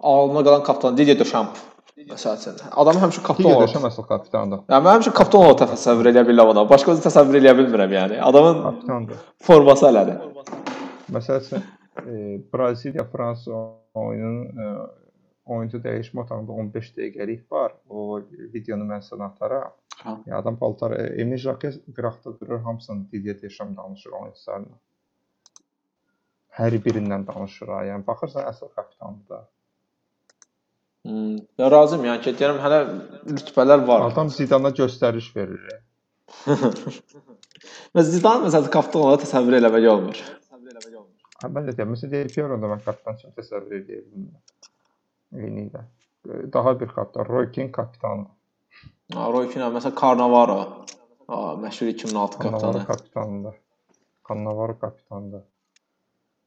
ağlıma 0.00 0.44
qalan 0.44 0.62
kapitan 0.68 0.96
Didier 0.98 1.18
Deschamps. 1.18 1.62
Məsəl 2.10 2.36
üçün 2.40 2.58
adamı 2.82 3.00
həmişə 3.06 3.22
kapitan 3.28 3.48
Digər 3.50 3.56
olaraq. 3.56 3.70
Deşam 3.70 3.86
əsl 3.88 4.04
kapitandır. 4.10 4.60
Yəni 4.74 4.84
mən 4.86 4.98
həmişə 4.98 5.12
kapitan 5.20 5.46
olaraq 5.46 5.72
təsəvvür 5.72 6.10
edə 6.12 6.26
bilirəm 6.28 6.52
adamı. 6.52 6.68
Başqa 6.74 6.96
cür 6.98 7.06
təsəvvür 7.06 7.40
edə 7.40 7.54
bilmirəm 7.62 7.94
yəni. 7.96 8.20
Adamın 8.28 8.62
Kapitandır. 8.66 9.22
forması 9.48 9.86
elədir. 9.88 10.20
Məsəl 11.16 11.40
üçün 11.46 11.64
e, 12.12 12.14
Braziliya 12.52 13.04
Fransa 13.12 13.62
oyunun 13.94 14.44
e, 14.44 14.68
oyuncu 15.46 15.80
dəyişmə 15.88 16.26
otağında 16.26 16.52
15 16.52 16.92
dəqiqəlik 16.98 17.42
var. 17.50 17.72
O 17.88 18.20
videonu 18.54 18.84
mən 18.92 19.00
sənə 19.08 19.30
ataram. 19.30 19.72
Ha. 20.02 20.18
Ya 20.26 20.38
adam 20.38 20.58
paltar 20.58 20.92
Emil 21.00 21.38
Jacques 21.38 21.80
qıraqda 21.96 22.40
durur, 22.40 22.60
hamısını 22.60 23.10
Didier 23.12 23.42
Deschamps 23.42 23.76
danışır 23.76 24.10
oyunçularla. 24.20 24.76
Hər 26.58 26.76
birindən 26.84 27.26
danışır. 27.28 27.72
Yəni 27.90 28.06
baxırsan 28.06 28.48
əsl 28.50 28.72
kapitandır 28.76 29.28
da. 29.28 29.40
Hmm. 31.06 31.36
Ya 31.58 31.70
razıyam 31.70 32.04
yəni 32.08 32.22
ki, 32.24 32.32
deyirəm 32.38 32.60
hələ 32.64 32.78
rütbələr 33.30 33.84
var. 33.88 34.08
Adam 34.10 34.30
Zidana 34.36 34.72
göstəriş 34.80 35.28
verir. 35.36 35.66
Və 37.94 38.02
Zidane 38.08 38.48
məsələn 38.48 38.72
kapitan 38.72 39.04
olaraq 39.04 39.24
təsəvvür 39.24 39.60
eləmək 39.60 39.88
olmur. 39.92 40.22
Ha, 41.42 41.48
mən 41.52 41.68
də 41.68 41.76
deyirəm, 41.76 41.92
məsələn, 41.94 42.12
Del 42.14 42.32
Piero-da 42.34 42.72
mən 42.72 42.82
kapitan 42.84 43.20
kimi 43.20 43.36
təsəvvür 43.36 43.84
bilmirəm. 43.90 44.40
Eyni. 45.44 45.68
E, 45.72 46.40
Daha 46.52 46.74
bir 46.80 46.88
kapitan, 46.88 47.28
Roy 47.28 47.52
Keane 47.52 47.72
kapitanı. 47.72 48.26
Roy 49.14 49.46
Keane 49.52 49.68
məsələn 49.78 49.94
Cannavaro. 50.00 50.58
Ha, 51.28 51.36
məşhur 51.64 51.86
2006 51.86 52.38
Cannavaro 52.42 52.60
kapitanı. 52.72 52.86
kapitanıdır. 52.86 53.54
Cannavaro 54.28 54.78
kapitanıdır. 54.78 55.42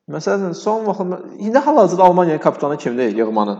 Məsələn 0.09 0.53
son 0.53 0.85
vaxt 0.87 1.01
indi 1.45 1.57
hal-hazırda 1.57 2.03
Almaniyanın 2.03 2.41
kapitanı 2.41 2.77
kimdir? 2.77 3.15
Yığmanın. 3.17 3.59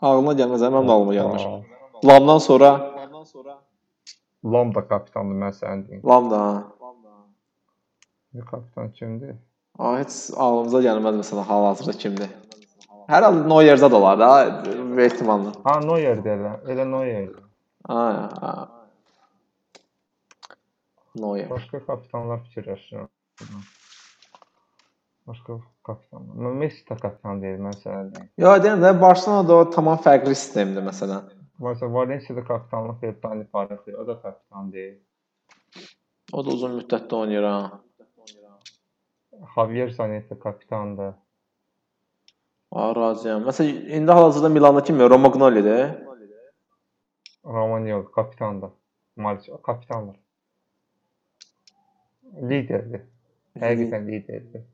Ağlıma 0.00 0.32
gəlməz, 0.38 0.62
mənim 0.62 0.86
də 0.88 0.92
ağlıma 0.94 1.14
gəlmir. 1.14 1.42
Aa, 1.46 2.08
Lamdan 2.08 2.38
sonra 2.38 2.70
Lam 4.44 4.74
da 4.74 4.88
kapitandır 4.88 5.36
mən 5.42 5.52
sənin 5.60 5.88
deyim. 5.88 6.02
Lam 6.06 6.30
da. 6.30 6.38
ha. 6.38 6.64
Bir 8.34 8.44
kapitan 8.46 8.92
kimdir? 8.92 9.34
Aa, 9.78 9.98
heç 9.98 10.12
ağlımıza 10.36 10.80
gəlməz 10.86 11.18
məsələn 11.22 11.46
hal-hazırda 11.50 11.92
kimdir. 12.02 12.30
Hər 13.10 13.22
halda 13.26 13.42
Neuer 13.48 13.76
zad 13.76 13.92
olar 13.92 14.18
da 14.18 14.28
bir 14.98 15.06
ehtimalla. 15.06 15.52
Ha, 15.64 15.78
Neuer 15.84 16.20
deyirlər. 16.24 16.60
Elə 16.74 16.86
Neuer. 16.90 17.30
Ha, 17.88 18.02
ha. 18.42 18.52
Neuer. 21.18 21.48
Başqa 21.50 21.80
kapitanlar 21.86 22.42
fikirləşirəm. 22.46 23.08
Başqa 25.28 25.58
kapitanlar. 25.86 26.38
Mən 26.46 26.62
Messi 26.62 26.84
də 26.88 26.98
kapitan 27.00 27.42
deyil, 27.42 27.60
mən 27.64 27.76
sənə 27.82 28.04
deyim. 28.14 28.30
Ya 28.44 28.54
deyirəm 28.62 28.84
də 28.84 28.94
Barselonada 29.00 29.58
o 29.62 29.66
tamam 29.74 30.00
fərqli 30.04 30.34
sistemdir 30.34 30.86
məsələn. 30.86 31.34
Məsələn, 31.62 31.94
Valencia-da 31.94 32.44
kapitanlıq 32.46 33.02
edib 33.02 33.22
Dani 33.22 33.46
Parejo, 33.52 33.94
o 34.02 34.06
da 34.06 34.18
kapitan 34.22 34.72
deyil. 34.72 34.98
O 36.32 36.44
da 36.44 36.54
uzun 36.54 36.76
müddətdə 36.78 37.22
oynayır 37.22 37.46
ha. 37.48 37.56
Javier 39.54 39.90
Zanetti 39.90 40.38
kapitandır. 40.38 41.14
Ha, 42.74 42.94
razıyam. 42.96 43.44
Məsələn 43.48 43.76
indi 43.96 44.12
hal-hazırda 44.12 44.48
Milanda 44.48 44.82
kim? 44.84 45.00
Romagnoli'dir. 45.00 45.90
Romagnoli 47.44 48.12
kapitandır. 48.14 48.70
Maalesef 49.16 49.62
kapitandır. 49.62 50.16
Liderdir. 52.50 53.06
Həqiqətən 53.62 54.04
liderdir. 54.10 54.66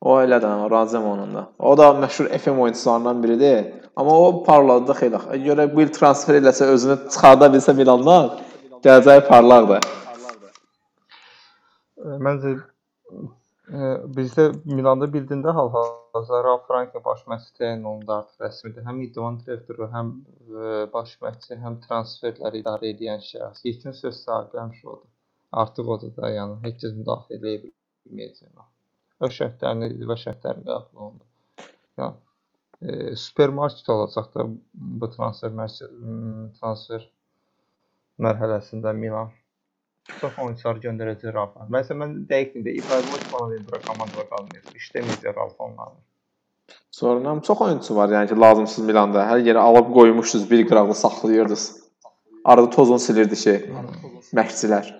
O 0.00 0.16
elə 0.22 0.38
də 0.42 0.52
razıyam 0.70 1.04
onunla. 1.10 1.42
O 1.58 1.76
da 1.78 1.90
məşhur 2.02 2.28
FM 2.38 2.58
oyunçularından 2.60 3.22
biridir. 3.22 3.66
Amma 3.96 4.18
o 4.20 4.44
parladı 4.44 4.92
xeyli. 5.00 5.20
Görə 5.48 5.68
bu 5.74 5.84
il 5.84 5.92
transfer 5.98 6.40
eləsə 6.40 6.70
özünü 6.72 6.96
çıxarda 7.12 7.50
bilsə 7.54 7.76
Milandan, 7.76 8.32
gələcəyi 8.84 9.26
parlaqdır. 9.28 9.86
Məncə 12.26 12.56
bizdə 13.66 14.44
Milanda 14.64 15.08
bildiyində 15.10 15.50
hal-hazırda 15.54 16.42
Ralf 16.44 16.68
Rangnick 16.70 17.02
baş 17.04 17.24
məşqçi 17.30 17.54
təyin 17.58 17.82
olundu 17.82 18.12
artıq 18.14 18.44
rəsmidir. 18.44 18.84
Həm 18.86 19.00
idman 19.06 19.38
direktoru, 19.40 19.88
həm 19.94 20.12
baş 20.92 21.16
məşqçi, 21.24 21.58
həm 21.64 21.80
transferləri 21.86 22.62
idarə 22.62 22.92
edən 22.92 23.24
şəxs. 23.26 23.64
Yekun 23.66 23.96
söz 24.00 24.20
sahibi 24.22 24.60
həmişə 24.60 24.86
odur. 24.92 25.08
Artıq 25.62 25.90
odur 25.96 26.12
da, 26.18 26.30
yəni 26.36 26.60
heç 26.66 26.78
kəs 26.84 26.94
müdaxilə 27.00 27.38
edə 27.40 27.56
bilməyəcək. 27.64 28.62
O 29.18 29.32
şərtlərini 29.38 30.08
və 30.12 30.18
şərtlərini 30.22 30.66
qəbul 30.68 31.02
olundu. 31.08 31.26
Yəni 31.98 32.16
e, 32.86 33.16
supermarket 33.16 33.88
olacaq 33.96 34.30
da 34.36 34.46
bu 35.02 35.10
transfer 35.16 35.54
transfer 36.60 37.08
mərhələsində 38.22 38.94
Milan 38.96 39.34
çox 40.20 40.38
oyunçular 40.44 40.82
göndərəcək 40.84 41.34
Rafa. 41.34 41.68
Məsələn, 41.76 42.02
mən 42.02 42.18
dəqiq 42.30 42.66
də 42.66 42.74
İbrahimovic 42.80 43.30
falan 43.32 43.54
deyir 43.54 43.64
bura 43.70 43.80
komandada 43.86 44.26
qalmayacaq. 44.32 44.76
İşləməyəcək 44.82 45.36
Rafa 45.36 45.64
onlarla. 45.68 45.98
Sonra 46.90 47.40
çox 47.48 47.60
oyunçu 47.60 47.96
var, 47.96 48.08
yəni 48.08 48.28
ki, 48.28 48.40
lazımsız 48.40 48.84
Milanda. 48.90 49.24
Hər 49.30 49.42
yerə 49.48 49.64
alıb 49.70 49.90
qoymuşdunuz, 49.94 50.50
bir 50.50 50.66
qıraqlı 50.68 50.94
saxlayırdınız. 50.94 51.64
Arada 52.44 52.70
tozunu 52.70 52.98
silirdi 52.98 53.36
ki, 53.36 53.54
məşqçilər. 54.38 54.94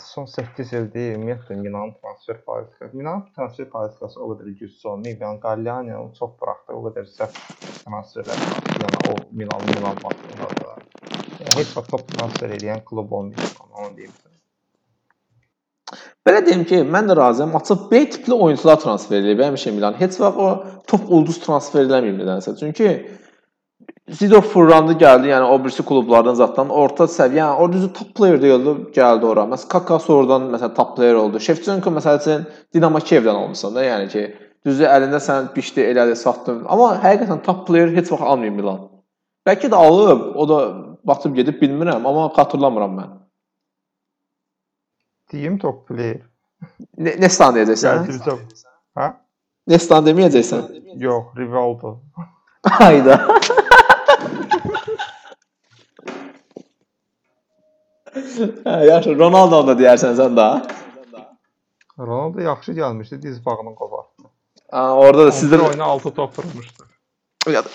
Son 0.00 0.24
8 0.24 0.72
ildir 0.72 1.14
ümumiyyətlə 1.16 1.56
Milanın 1.60 1.92
transfer 2.00 2.38
politikası. 2.44 2.96
Milanın 2.96 3.24
transfer 3.36 3.68
politikası 3.70 4.20
o 4.20 4.28
qədər 4.32 4.54
güclü 4.60 4.88
olmayıb. 4.88 5.20
Yəni 5.26 5.40
Galliani 5.40 5.96
çox 6.18 6.30
buraxdı. 6.40 6.76
O 6.78 6.80
qədər 6.86 7.08
sərt 7.12 7.40
transferlər. 7.84 8.38
Yəni 8.82 9.02
o 9.10 9.16
Milan 9.40 9.66
Milan 9.68 10.00
vaxtında 10.04 10.48
da. 10.48 10.54
Yəni, 10.60 10.61
heç 11.56 11.76
vaxt 11.76 11.90
top 11.90 12.04
transfer 12.08 12.52
edən 12.58 12.84
klub 12.88 13.12
olmayıb. 13.12 13.56
Onu 13.78 13.96
deyim. 13.96 14.12
Belə 16.26 16.44
deyim 16.46 16.62
ki, 16.64 16.84
mən 16.94 17.10
də 17.10 17.16
razıyam. 17.16 17.56
Açıq 17.56 17.88
B 17.90 18.04
tipli 18.10 18.34
oyunçular 18.34 18.78
transfer 18.80 19.18
edib 19.20 19.42
həmişə 19.42 19.72
Milan. 19.74 19.98
Heç 19.98 20.20
vaxt 20.20 20.38
o 20.38 20.48
top 20.86 21.10
ulduz 21.10 21.40
transfer 21.42 21.84
eləməyib 21.86 22.22
nədənsə. 22.22 22.54
Çünki 22.60 22.92
Zido 24.10 24.40
fırlandı 24.42 24.96
gəldi, 24.98 25.28
yəni 25.30 25.46
o 25.46 25.56
birisi 25.62 25.84
klublardan 25.86 26.34
zatdan 26.34 26.72
orta 26.74 27.04
səviyyə, 27.06 27.38
yəni 27.38 27.62
o 27.62 27.68
düzü 27.72 27.90
top 27.94 28.08
player 28.18 28.40
deyildi, 28.42 28.72
gəldi 28.96 29.28
ora. 29.30 29.44
Məsələn 29.52 29.70
Kaka 29.70 29.98
sonradan 30.02 30.48
məsələn 30.50 30.74
top 30.74 30.96
player 30.96 31.18
oldu. 31.20 31.40
Shevchenko 31.40 31.90
məsəl 31.98 32.18
üçün 32.18 32.42
Dinamo 32.74 32.98
Kievdən 32.98 33.38
olmusan 33.44 33.76
da, 33.76 33.84
yəni 33.86 34.08
ki, 34.10 34.24
düzü 34.66 34.88
əlində 34.90 35.22
sən 35.22 35.52
biçdi, 35.54 35.86
elədi, 35.92 36.16
satdın. 36.18 36.64
Amma 36.66 36.96
həqiqətən 37.04 37.44
top 37.46 37.62
player 37.68 37.94
heç 37.94 38.10
vaxt 38.10 38.26
almayıb 38.34 38.58
Milan. 38.58 38.82
Bəlkə 39.46 39.70
də 39.70 39.84
alıb, 39.86 40.26
o 40.34 40.48
da 40.50 40.58
batıb 41.04 41.34
gedib 41.36 41.62
bilmirəm, 41.62 42.06
amma 42.08 42.28
xatırlamıram 42.36 42.98
mən. 42.98 43.10
Deyim 45.32 45.58
top 45.58 45.88
player. 45.88 46.20
Ne 46.98 47.16
Nestan 47.20 47.56
deyəcəksən? 47.56 48.04
Gəldirəcəm. 48.04 48.42
Hə? 48.98 49.08
Nestan 49.72 50.06
deməyəcəksən? 50.06 50.68
Yox, 51.00 51.32
Rivaldo. 51.38 51.96
Hayda. 52.78 53.16
Hə, 58.12 58.76
yaxşı, 58.86 59.16
Ronaldo 59.18 59.62
da 59.66 59.74
deyərsən 59.78 60.14
sən 60.18 60.36
də. 60.36 60.48
Ronaldo 61.98 62.40
yaxşı 62.40 62.72
gəlmişdi, 62.72 63.22
diz 63.22 63.46
bağını 63.46 63.74
qopartdı. 63.74 64.28
Ha, 64.70 64.94
orada 64.94 65.26
da 65.26 65.32
sizin 65.32 65.58
oyuna 65.58 65.84
6 65.84 66.14
top 66.14 66.38
vurmuşdu. 66.38 66.84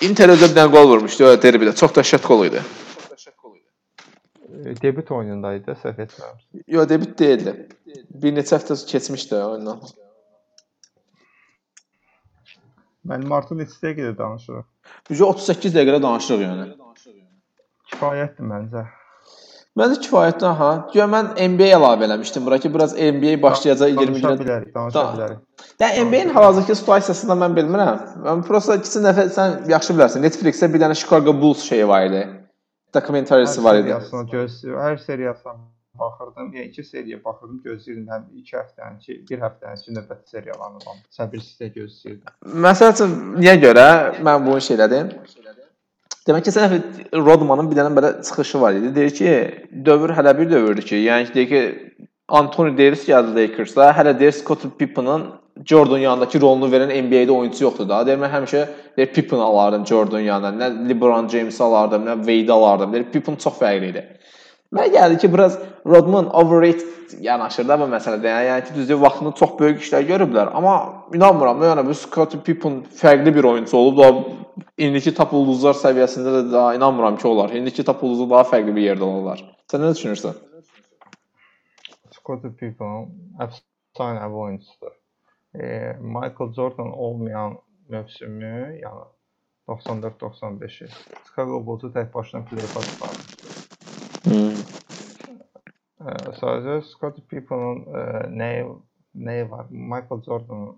Inter 0.02 0.30
özü 0.30 0.50
bir 0.50 0.56
dənə 0.56 0.72
gol 0.72 0.88
vurmuşdu 0.90 1.26
o 1.26 1.34
derbidə. 1.42 1.76
Çox 1.76 1.92
dəhşət 1.98 2.28
gol 2.28 2.46
idi. 2.46 2.62
Debüt 4.82 5.12
oyunundaydı, 5.12 5.72
səhv 5.84 6.02
etmirəmsə. 6.06 6.62
Yo, 6.68 6.84
debüt 6.90 7.14
deyildi. 7.20 7.54
Bir 8.24 8.34
neçə 8.36 8.58
həftə 8.58 8.76
keçmişdi 8.90 9.36
oyundan. 9.36 9.80
Mən 13.08 13.24
Martın 13.32 13.62
neçə 13.62 13.78
dəqiqədə 13.86 14.14
danışırıq. 14.20 14.66
Bücə 15.10 15.24
38 15.32 15.76
dəqiqə 15.78 16.02
danışırıq 16.04 16.44
yəni. 16.48 16.66
Kifayətdir 17.92 18.50
məncə. 18.52 18.84
Məncə 19.78 20.00
kifayətdir 20.04 20.56
ha. 20.60 20.70
Güya 20.92 21.06
mən 21.12 21.30
NBA 21.54 21.70
əlavə 21.78 22.08
eləmişdim 22.08 22.46
bura 22.48 22.58
ki, 22.60 22.72
biraz 22.74 22.96
NBA 22.98 23.36
başlayacaq 23.44 23.94
20 23.94 24.08
Danışa 24.08 24.28
günə. 24.34 24.40
bilərik, 24.42 24.74
danışa 24.76 25.00
Da- 25.04 25.14
bilərik. 25.14 25.40
Yəni 25.80 26.04
NBA-nin 26.10 26.34
hal-hazırki 26.34 26.76
situasiyasını 26.76 27.36
mən 27.44 27.56
bilmirəm. 27.60 28.00
Mən 28.26 28.42
prosta 28.48 28.76
keçən 28.82 29.06
dəfə 29.08 29.28
sən 29.38 29.70
yaxşı 29.72 29.94
bilərsən. 29.94 30.26
Netflix-də 30.26 30.74
bir 30.74 30.82
dənə 30.84 30.96
Chicago 30.98 31.34
Bulls 31.42 31.64
şeyi 31.70 31.88
var 31.88 32.06
idi. 32.10 32.24
Dokumentarisi 32.94 33.64
var 33.64 33.76
idi. 33.76 33.82
seriyasına 33.82 34.22
gözləyir. 34.32 34.78
Hər 34.86 34.98
seriyasına 34.98 35.54
baxırdım. 36.00 36.54
Yəni 36.54 36.68
iki 36.72 36.84
seriya 36.84 37.20
baxırdım, 37.26 37.62
gözləyirdim 37.66 38.10
həm 38.14 38.26
2 38.42 38.58
həftənin 38.58 39.00
ki, 39.06 39.14
1 39.30 39.40
həftənin 39.46 39.84
ki, 39.84 39.94
növbəti 39.98 40.34
seriyalarını 40.34 40.84
falan. 40.86 41.00
Səbirsizlə 41.20 41.72
gözləyirdim. 41.78 42.36
Məsəl 42.68 42.94
üçün 42.96 43.16
niyə 43.42 43.56
görə 43.64 43.88
mən 44.28 44.46
bunu 44.46 44.62
şey 44.68 44.78
elədim? 44.78 45.12
Demək 46.28 46.44
ki, 46.48 46.52
sən 46.58 46.78
Rodmanın 47.28 47.72
bir 47.72 47.80
dənə 47.80 47.92
belə 47.98 48.14
çıxışı 48.30 48.62
var 48.62 48.78
idi. 48.80 48.94
Deyir 48.96 49.14
ki, 49.20 49.34
dövr 49.86 50.16
hələ 50.18 50.38
bir 50.40 50.50
dövrdür 50.52 50.88
ki, 50.92 51.02
yəni 51.08 51.30
ki, 51.30 51.36
deyir 51.36 51.50
ki, 51.54 52.08
Anthony 52.28 52.78
Davis 52.78 53.06
gəldi 53.08 53.36
Lakers'a, 53.38 53.92
hələ 54.00 54.20
deyir 54.20 54.36
Scottie 54.36 54.72
Pippen'ın 54.80 55.30
Jordan 55.66 55.98
yanındakı 55.98 56.42
rolunu 56.42 56.70
verən 56.72 56.92
NBA-də 56.92 57.32
oyunçu 57.32 57.64
yoxdur 57.64 57.88
da. 57.90 58.04
Deyir 58.08 58.20
mən 58.22 58.34
həmişə 58.34 58.66
deyir 58.98 59.14
Pippen 59.14 59.40
alardım 59.40 59.86
Jordan 59.88 60.20
yanına, 60.20 60.52
nə 60.66 60.90
LeBron 60.90 61.28
James 61.28 61.62
alardım, 61.62 62.06
nə 62.06 62.18
Wade 62.18 62.54
alardım. 62.54 62.94
Deyir 62.94 63.06
Pippen 63.14 63.36
çox 63.36 63.58
fərqli 63.62 63.92
idi. 63.92 64.04
Mənə 64.76 64.92
gəldi 64.94 65.18
ki, 65.24 65.34
biraz 65.34 65.60
Rodman 65.86 66.28
overrated 66.36 67.22
yanaşır 67.24 67.68
da 67.68 67.78
bu 67.80 67.88
məsələdə. 67.92 68.28
Yəni, 68.28 68.48
yəni 68.50 68.66
ki, 68.68 68.76
düzdür, 68.76 69.00
vaxtında 69.00 69.32
çox 69.40 69.54
böyük 69.60 69.80
işlər 69.86 70.04
görüblər, 70.10 70.52
amma 70.60 70.74
inanmıram 71.16 71.62
da, 71.62 71.70
yəni 71.72 71.86
bu 71.88 71.96
Scottie 71.96 72.42
Pippen 72.44 72.82
fərqli 73.02 73.34
bir 73.36 73.48
oyunçu 73.54 73.78
olub 73.78 74.02
da 74.02 74.10
indiki 74.88 75.14
top 75.16 75.34
ulduzlar 75.40 75.80
səviyyəsində 75.80 76.36
də 76.36 76.44
daha 76.52 76.76
inanmıram 76.76 77.18
ki, 77.18 77.28
olar. 77.28 77.56
İndiki 77.56 77.88
top 77.88 78.04
ulduzu 78.04 78.30
daha 78.30 78.44
fərqli 78.52 78.76
bir 78.76 78.90
yerdə 78.90 79.08
olarlar. 79.08 79.46
Sən 79.72 79.86
nə 79.88 79.94
düşünürsən? 79.96 80.36
Scottie 82.20 82.52
Pippen 82.60 83.08
əfsanə 83.40 84.28
bir 84.28 84.42
oyunçudur. 84.50 84.97
E, 85.58 85.98
Michael 86.02 86.54
Jordan 86.54 86.92
olmayan 86.92 87.60
mövsümü, 87.90 88.80
yəni 88.82 89.06
94-95-i 89.68 90.88
Chicago 91.28 91.66
Bulls-u 91.66 91.92
tək 91.94 92.14
başına 92.14 92.42
play-off'a 92.50 92.82
çıxarmışdı. 92.90 93.48
Hmm. 94.24 94.60
E, 96.08 96.10
sadəcə 96.42 96.82
Scottie 96.92 97.26
Pippen'ın 97.30 97.80
e, 98.00 98.04
nəyi 98.42 98.68
nəyi 99.16 99.52
var? 99.52 99.66
Michael 99.70 100.22
Jordan 100.24 100.78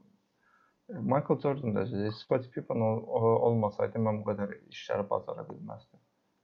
Michael 0.89 1.39
Jordan 1.39 1.75
da 1.75 2.11
Scottie 2.11 2.51
Pippen 2.51 2.81
ol, 2.81 3.03
ol- 3.07 3.41
olmasaydı 3.49 3.99
mən 4.01 4.23
bu 4.23 4.31
qədər 4.31 4.55
işləri 4.73 5.05
bacara 5.09 5.43
bilməzdim. 5.49 5.99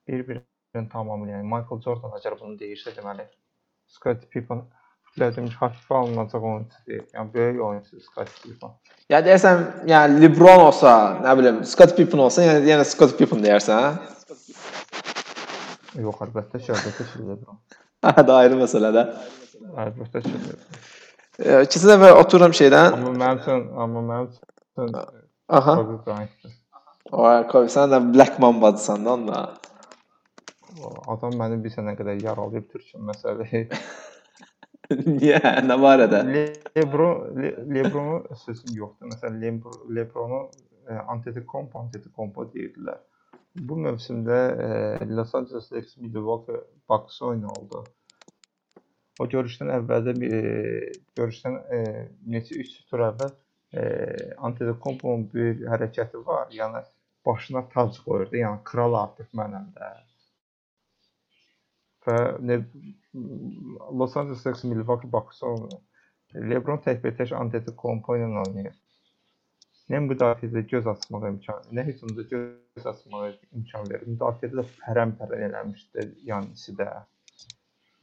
Bir-birini 0.07 0.89
tamamlayan 0.91 1.47
Michael 1.49 1.81
Jordan 1.81 2.13
əgər 2.19 2.37
bunu 2.41 2.59
deyirsə 2.59 2.93
deməli 2.97 3.25
Scottie 3.87 4.29
Pippen 4.29 4.61
fikirlədim 5.15 5.47
ki, 5.47 5.55
hafifə 5.61 5.95
alınacaq 6.01 6.43
oyunçu 6.43 6.81
deyil. 6.87 7.05
Yəni 7.15 7.33
böyük 7.33 7.61
oyunçu 7.63 8.01
Scottie 8.03 8.41
Pippen. 8.43 8.71
Ya 9.09 9.21
deyirsən, 9.23 9.61
yəni 9.87 10.19
LeBron 10.23 10.65
olsa, 10.65 10.91
nə 11.23 11.37
bilim, 11.39 11.61
Scottie 11.65 11.95
Pippen 11.95 12.19
olsa, 12.19 12.43
yəni 12.43 12.67
yenə 12.71 12.85
Scottie 12.87 13.17
Pippen 13.19 13.43
deyərsən, 13.45 13.77
hə? 13.79 13.91
Yox, 16.03 16.19
əlbəttə 16.27 16.59
ki, 16.59 16.71
əlbəttə 16.75 17.03
ki, 17.11 17.23
LeBron. 17.29 17.61
Hə, 18.05 18.25
da 18.27 18.39
ayrı 18.41 18.59
məsələdə. 18.59 19.05
Əlbəttə 19.85 20.23
ki. 20.25 20.33
E, 21.39 21.61
İkinci 21.63 21.87
dəfə 21.87 22.11
otururam 22.19 22.53
şeydən. 22.55 22.99
Amma 22.99 23.11
mənim 23.15 23.39
üçün, 23.43 23.61
amma 23.85 24.01
mənim 24.09 24.27
üçün 24.33 24.99
Aha. 25.47 25.75
Kobe 25.75 26.05
Bryant'dır. 26.05 26.51
Vay 27.13 27.47
Kobe 27.47 27.69
sən 27.71 27.93
də 27.93 28.01
Black 28.13 28.39
Mamba'dısan 28.41 29.05
da 29.05 29.13
onda. 29.13 29.45
Adam 31.07 31.37
məni 31.39 31.61
bir 31.63 31.71
sənə 31.71 31.93
qədər 31.95 32.19
yaralayıb 32.23 32.67
Türkün 32.73 33.05
məsələyi. 33.07 33.61
Niyə? 35.17 35.39
Nə 35.65 35.77
barədə? 35.81 36.21
Lebron 36.75 37.39
Le, 37.39 37.51
Lebron'u 37.77 38.37
sözüm 38.43 38.75
yoxdur. 38.77 39.09
Məsələn 39.11 39.41
Lebron, 39.41 39.81
Lebron'u 39.97 40.41
e, 40.87 40.97
Antetokounmpo 41.13 41.81
Antetokounmpo 41.81 42.47
deyirdilər. 42.53 42.99
Bu 43.67 43.77
mövsümdə 43.81 44.39
e, 44.65 44.69
Los 45.09 45.33
Angeles 45.37 45.71
Lakers 45.71 45.97
Milwaukee 45.97 46.61
Bucks 46.89 47.21
oyunu 47.21 47.53
oldu. 47.55 47.83
O 49.19 49.27
görüşdən 49.31 49.71
əvvəldə 49.77 50.15
e, 50.27 50.41
görüşdən 51.17 51.57
e, 51.77 51.81
neçə 52.35 52.59
3 52.61 52.75
tur 52.91 53.05
əvvəl 53.09 53.31
e, 53.31 53.85
Antetokounmpo'nun 54.49 55.29
bir 55.33 55.65
hərəkəti 55.71 56.21
var. 56.27 56.51
Yəni 56.53 56.83
başına 57.25 57.65
tac 57.73 57.97
qoyurdu. 58.05 58.37
Yəni 58.43 58.61
kral 58.67 58.99
artıq 59.01 59.31
mənəm 59.39 59.71
də. 59.77 59.93
Və 62.05 62.19
ne, 62.45 62.59
Los 63.99 64.17
Angeles 64.17 64.45
Lakers 64.45 64.63
Milwaukee 64.63 65.11
Bucks 65.11 65.43
oyunu. 65.43 65.79
LeBron 66.35 66.81
təkbətək 66.83 67.31
Antetokounmpo 67.37 68.17
ilə 68.19 68.27
oynayır. 68.43 68.75
Nə 69.93 70.01
müdafiədə 70.01 70.63
göz 70.71 70.87
açmağa 70.89 71.29
imkan, 71.29 71.67
nə 71.77 71.83
hücumda 71.87 72.23
göz 72.31 72.87
açmağa 72.91 73.27
imkan 73.53 73.89
verir. 73.91 74.07
Müdafiədə 74.09 74.57
də 74.59 74.65
pərəm-pərən 74.79 75.45
eləmişdi 75.49 76.07
Yanisi 76.29 76.73
də. 76.79 76.87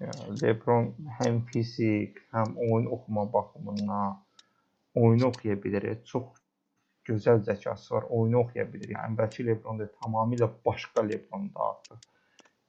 Yəni 0.03 0.37
LeBron 0.43 0.89
həm 1.19 1.43
fizik, 1.51 2.23
həm 2.35 2.55
oyun 2.69 2.87
oxuma 2.97 3.27
baxımından 3.33 4.17
oyunu 5.03 5.29
oxuya 5.29 5.59
bilir. 5.65 5.89
Çox 6.13 6.31
gözəl 7.09 7.43
zəkası 7.51 7.95
var. 7.95 8.09
Oyunu 8.09 8.41
oxuya 8.45 8.67
bilir. 8.73 8.95
Yəni 8.95 9.13
əvvəlki 9.13 9.47
LeBron 9.51 9.83
da 9.83 9.91
tamamilə 10.01 10.49
başqa 10.67 11.05
LeBrondur 11.11 11.67
artıq. 11.69 12.09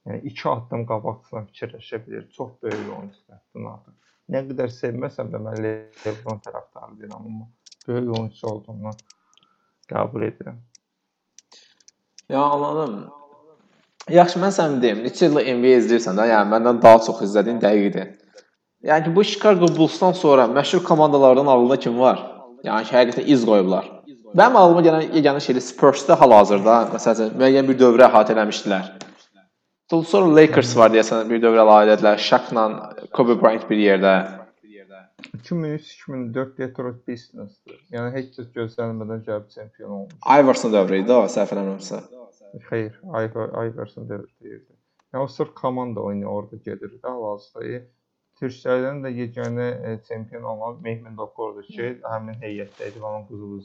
Yəni 0.07 0.19
iki 0.29 0.47
addım 0.49 0.85
qabaqdan 0.87 1.45
fikirləşə 1.49 1.99
bilir. 2.05 2.27
Çox 2.37 2.51
böyük 2.63 2.87
oyunçudur 2.97 3.37
həddən 3.37 3.67
artıq. 3.71 3.93
Nə 4.33 4.41
qədər 4.49 4.71
sevməsəm 4.71 5.31
də 5.31 5.39
mən 5.45 5.59
LeBron 5.63 6.41
tərəfdarı 6.43 6.97
deyirəm, 6.99 7.27
amma 7.27 7.47
böyük 7.87 8.09
oyunçu 8.17 8.47
olduğundan 8.47 8.97
qəbul 9.91 10.27
edirəm. 10.29 10.57
Ya 12.29 12.41
anladım. 12.41 12.97
Yaxşı, 14.11 14.39
mən 14.43 14.51
sənə 14.51 14.81
deyim, 14.83 15.03
neçə 15.07 15.29
il 15.29 15.39
NBA 15.59 15.77
izləyirsən 15.79 16.19
də, 16.19 16.27
yəni 16.33 16.51
məndən 16.51 16.81
daha 16.83 16.99
çox 17.05 17.21
izlədiyin 17.27 17.61
dəqiqdir. 17.63 18.09
Yəni 18.83 19.05
ki, 19.05 19.15
bu 19.15 19.23
Chicago 19.23 19.69
Bulls-dan 19.77 20.11
sonra 20.11 20.49
məşhur 20.51 20.83
komandalardan 20.83 21.47
ağlında 21.47 21.79
kim 21.79 21.99
var? 21.99 22.19
Yəni 22.67 22.89
ki, 22.89 22.95
həqiqətən 22.97 23.31
iz 23.35 23.45
qoyublar. 23.47 23.87
Mənim 24.35 24.59
ağlıma 24.59 24.83
gələn 24.83 25.15
yeganə 25.15 25.39
şey 25.45 25.61
Spurs-da 25.61 26.19
hal-hazırda, 26.19 26.77
məsələn, 26.95 27.31
müəyyən 27.39 27.69
bir 27.69 27.79
dövrə 27.79 28.09
əhatə 28.09 28.35
eləmişdilər. 28.35 28.91
Sonra 30.01 30.29
Lakers 30.35 30.71
var 30.79 30.89
deyəsən, 30.93 31.27
bir 31.29 31.41
dövrə 31.43 31.61
əhatə 31.67 31.97
etdilər. 31.97 32.21
Shaq-la 32.27 32.63
Kobe 33.13 33.35
Bryant 33.41 33.67
bir 33.69 33.77
yerdə. 33.77 34.13
2003-2004 35.37 36.57
Detroit 36.57 36.99
Pistons-dur. 37.07 37.77
Yəni 37.93 38.11
heç 38.15 38.31
kəs 38.37 38.47
gözlənmədən 38.55 39.21
gəlib 39.27 39.49
çempion 39.53 39.89
olmuş. 39.97 40.15
Iverson 40.39 40.73
dövrü 40.73 41.01
idi 41.03 41.13
o, 41.13 41.23
səhv 41.31 41.53
eləmirəmsə. 41.55 41.99
Xeyr, 42.69 42.97
Iver- 43.03 43.53
Iverson 43.67 44.09
dövr 44.09 44.25
deyirdi. 44.41 44.73
Yəni 45.13 45.23
o 45.23 45.27
sırf 45.27 45.53
komanda 45.55 46.01
oyunu 46.01 46.25
orada 46.27 46.55
gedirdi 46.65 46.99
hal-hazırda. 47.03 47.83
Türklərdən 48.41 49.03
də 49.05 49.11
yeganə 49.13 49.67
e, 49.91 49.95
çempion 50.07 50.43
olan 50.43 50.81
Mehmet 50.81 51.19
Okordur 51.19 51.63
ki, 51.69 51.93
həmin 52.03 52.39
heyətdə 52.41 52.89
idi 52.91 53.01
onun 53.01 53.27
qızılı 53.29 53.61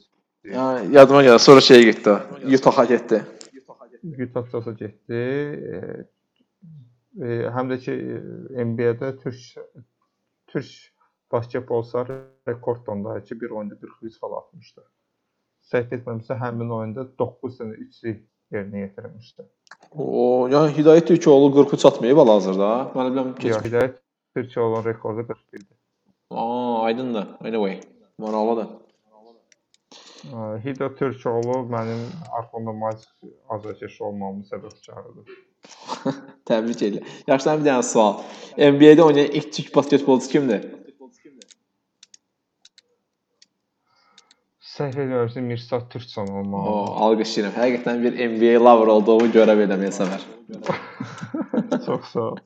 Yəni 0.53 0.95
yadıma 0.95 1.23
gəlir, 1.27 1.43
sonra 1.43 1.65
şeyə 1.65 1.83
getdi. 1.89 2.11
o, 2.11 2.19
Utah-a 2.57 2.85
getdi. 2.85 3.23
Utah 4.25 4.47
Jazz-a 4.53 4.73
getdi. 4.73 5.23
Həm 7.19 7.73
də 7.73 7.79
ki 7.83 7.93
e, 7.93 8.65
NBA-də 8.65 9.17
türk 9.23 9.67
türk 10.47 10.67
basketbolçular 11.33 12.09
rekord 12.49 12.87
onda 12.87 13.25
ki, 13.25 13.41
bir 13.41 13.51
oyunda 13.51 13.79
43 13.81 14.17
xal 14.17 14.33
atmışdı. 14.33 14.85
Səhv 15.73 15.95
etmirəmsə 15.97 16.39
həmin 16.41 16.71
oyunda 16.73 17.05
9 17.19 17.59
dənə 17.61 17.77
üçlük 17.85 18.23
yerinə 18.55 18.85
yetirmişdi. 18.87 19.45
O, 19.93 20.49
yəni 20.53 20.73
Hidayət 20.79 21.11
Türkoğlu 21.11 21.51
43 21.55 21.85
atmayıb 21.91 22.23
hal-hazırda. 22.23 22.71
Mən 22.95 23.11
bilmirəm 23.11 23.29
Yox, 23.29 23.41
keçmiş. 23.43 23.67
Hidayət 23.69 23.99
Türkiyə 24.37 24.65
olan 24.65 24.85
rekordu 24.85 25.27
41-dir. 25.29 25.77
Aa, 26.31 26.83
aydındır. 26.83 27.27
Anyway, 27.45 27.81
maraqlıdır. 28.19 28.69
Hida 30.65 30.95
Türkoğlu 30.95 31.59
mənim 31.75 32.01
arxamda 32.39 32.73
maç 32.73 33.05
azarkeş 33.49 34.01
olmamın 34.01 34.43
səbəbkarıdır. 34.51 35.37
Təbrik 36.49 36.83
edirəm. 36.89 37.07
Yaxşı, 37.31 37.49
sənin 37.49 37.63
bir 37.63 37.71
dənə 37.71 37.83
sual. 37.93 38.19
NBA-də 38.59 39.03
oynayan 39.07 39.31
ilk 39.41 39.53
türk 39.53 39.75
basketbolçu 39.77 40.29
kimdir? 40.35 40.67
Səhv 44.79 45.01
edirəmsə 45.03 45.41
Mirsad 45.43 45.89
Türkçan 45.91 46.29
O, 46.29 46.39
olmalı. 46.41 46.75
alqışlayıram. 47.07 47.55
Həqiqətən 47.59 48.03
bir 48.05 48.19
NBA 48.35 48.61
lover 48.65 48.93
olduğumu 48.95 49.31
görə 49.35 49.57
bilirəm 49.59 49.83
Yasəvər. 49.89 50.27
Çox 51.87 52.13
sağ 52.13 52.21
ol. 52.29 52.37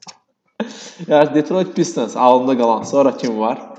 Yəni 1.08 1.34
Detroit 1.34 1.74
Pistons 1.76 2.16
ağlımda 2.16 2.56
qalan. 2.58 2.82
Sonra 2.82 3.16
kim 3.16 3.38
var? 3.40 3.71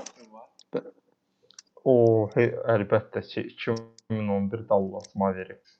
O, 1.84 1.94
he, 2.34 2.46
əlbəttə 2.74 3.20
ki 3.28 3.42
2011 3.50 4.62
Dallas 4.70 5.10
Mavericks. 5.20 5.76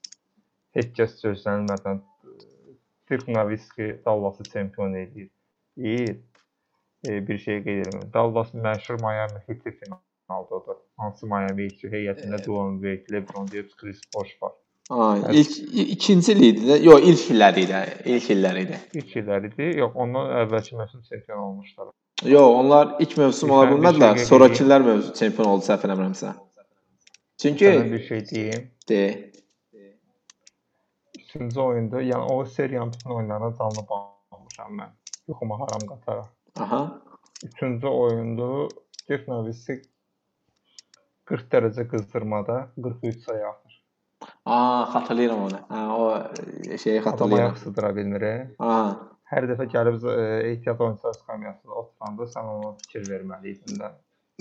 Heç 0.77 0.91
kəs 0.99 1.21
gözlənilmədən 1.25 2.03
Dirk 3.11 3.29
Nowitzki 3.29 4.01
Dallası 4.07 4.45
çempion 4.45 4.95
edir. 4.95 5.31
İyi 5.77 6.23
e, 7.09 7.29
bir 7.29 7.39
şey 7.39 7.63
qeyd 7.65 7.87
edirəm. 7.87 8.13
Dallas 8.13 8.55
məşhur 8.55 9.01
Miami 9.01 9.41
Heat 9.47 9.63
finaldadır. 9.81 10.77
Hansı 10.97 11.27
Miami 11.27 11.63
Heat 11.63 11.85
heyətində 11.97 12.43
Dwayne 12.47 12.81
Wade, 12.83 13.17
LeBron 13.17 13.47
James, 13.47 13.77
Chris 13.77 14.01
Bosh 14.15 14.37
var. 14.43 14.53
Aa, 14.91 15.33
ilk 15.33 15.51
ikinci 15.97 16.33
il 16.33 16.43
idi 16.43 16.67
də. 16.69 16.79
Yox, 16.85 17.05
ilk 17.11 17.31
illəri 17.35 17.65
idi. 17.65 17.79
İlk 18.05 18.31
illəri 18.37 18.65
idi. 18.67 18.81
İlk 19.01 19.17
illər 19.21 19.47
idi. 19.49 19.69
Yox, 19.81 19.95
ondan 19.95 20.33
əvvəlki 20.43 20.77
mövsüm 20.77 21.03
çempion 21.09 21.39
olmuşlar. 21.39 21.93
Yox, 22.25 22.57
onlar 22.61 22.97
ilk 23.01 23.17
mövsüm 23.19 23.51
ola 23.51 23.67
bilmədilər. 23.71 24.17
şey 24.17 24.27
Sonrakilər 24.31 24.85
mövsüm 24.87 25.15
çempion 25.19 25.47
oldu 25.51 25.65
səhv 25.69 25.85
eləmirəmsə. 25.89 26.33
Çünki 27.43 27.65
Sənə 27.67 27.93
bir 27.93 28.03
şey 28.09 28.21
deyim. 28.31 28.71
de. 28.89 29.33
Üçüncü 31.19 31.61
oyunda, 31.61 32.03
yəni 32.03 32.33
o 32.33 32.45
seriyanın 32.45 32.93
bütün 32.93 33.11
oyunlarına 33.11 33.51
canlı 33.59 33.83
baxmışam 33.91 34.79
mən. 34.79 34.91
Yuxuma 35.29 35.59
haram 35.61 35.87
qataraq. 35.89 36.27
Aha. 36.61 37.03
Üçüncü 37.45 37.87
oyunda 37.87 38.69
Dirk 39.09 39.29
Nowitzki 39.29 39.83
40 41.25 41.53
dərəcə 41.53 41.89
qızdırmada 41.89 42.71
43 42.83 43.23
sayı 43.25 43.47
atır. 43.47 43.85
Aa, 44.47 44.85
xatırlayıram 44.93 45.43
onu. 45.43 45.59
Hə, 45.71 45.89
o 45.97 46.23
e, 46.71 46.79
şeyi 46.79 47.01
Adam 47.01 47.13
xatırlayıram. 47.13 47.47
ayaq 47.51 47.59
sıdıra 47.59 47.97
bilmir. 47.97 48.23
Aha. 48.59 48.97
Hər 49.35 49.47
dəfə 49.51 49.67
gəlib 49.73 50.05
e, 50.11 50.17
ehtiyat 50.53 50.81
oyunçular 50.81 51.15
skamyasında 51.19 51.75
oturanda 51.81 52.27
sən 52.31 52.51
ona 52.55 52.71
fikir 52.85 53.09
verməli 53.11 53.55
idin 53.57 53.81
də. 53.83 53.89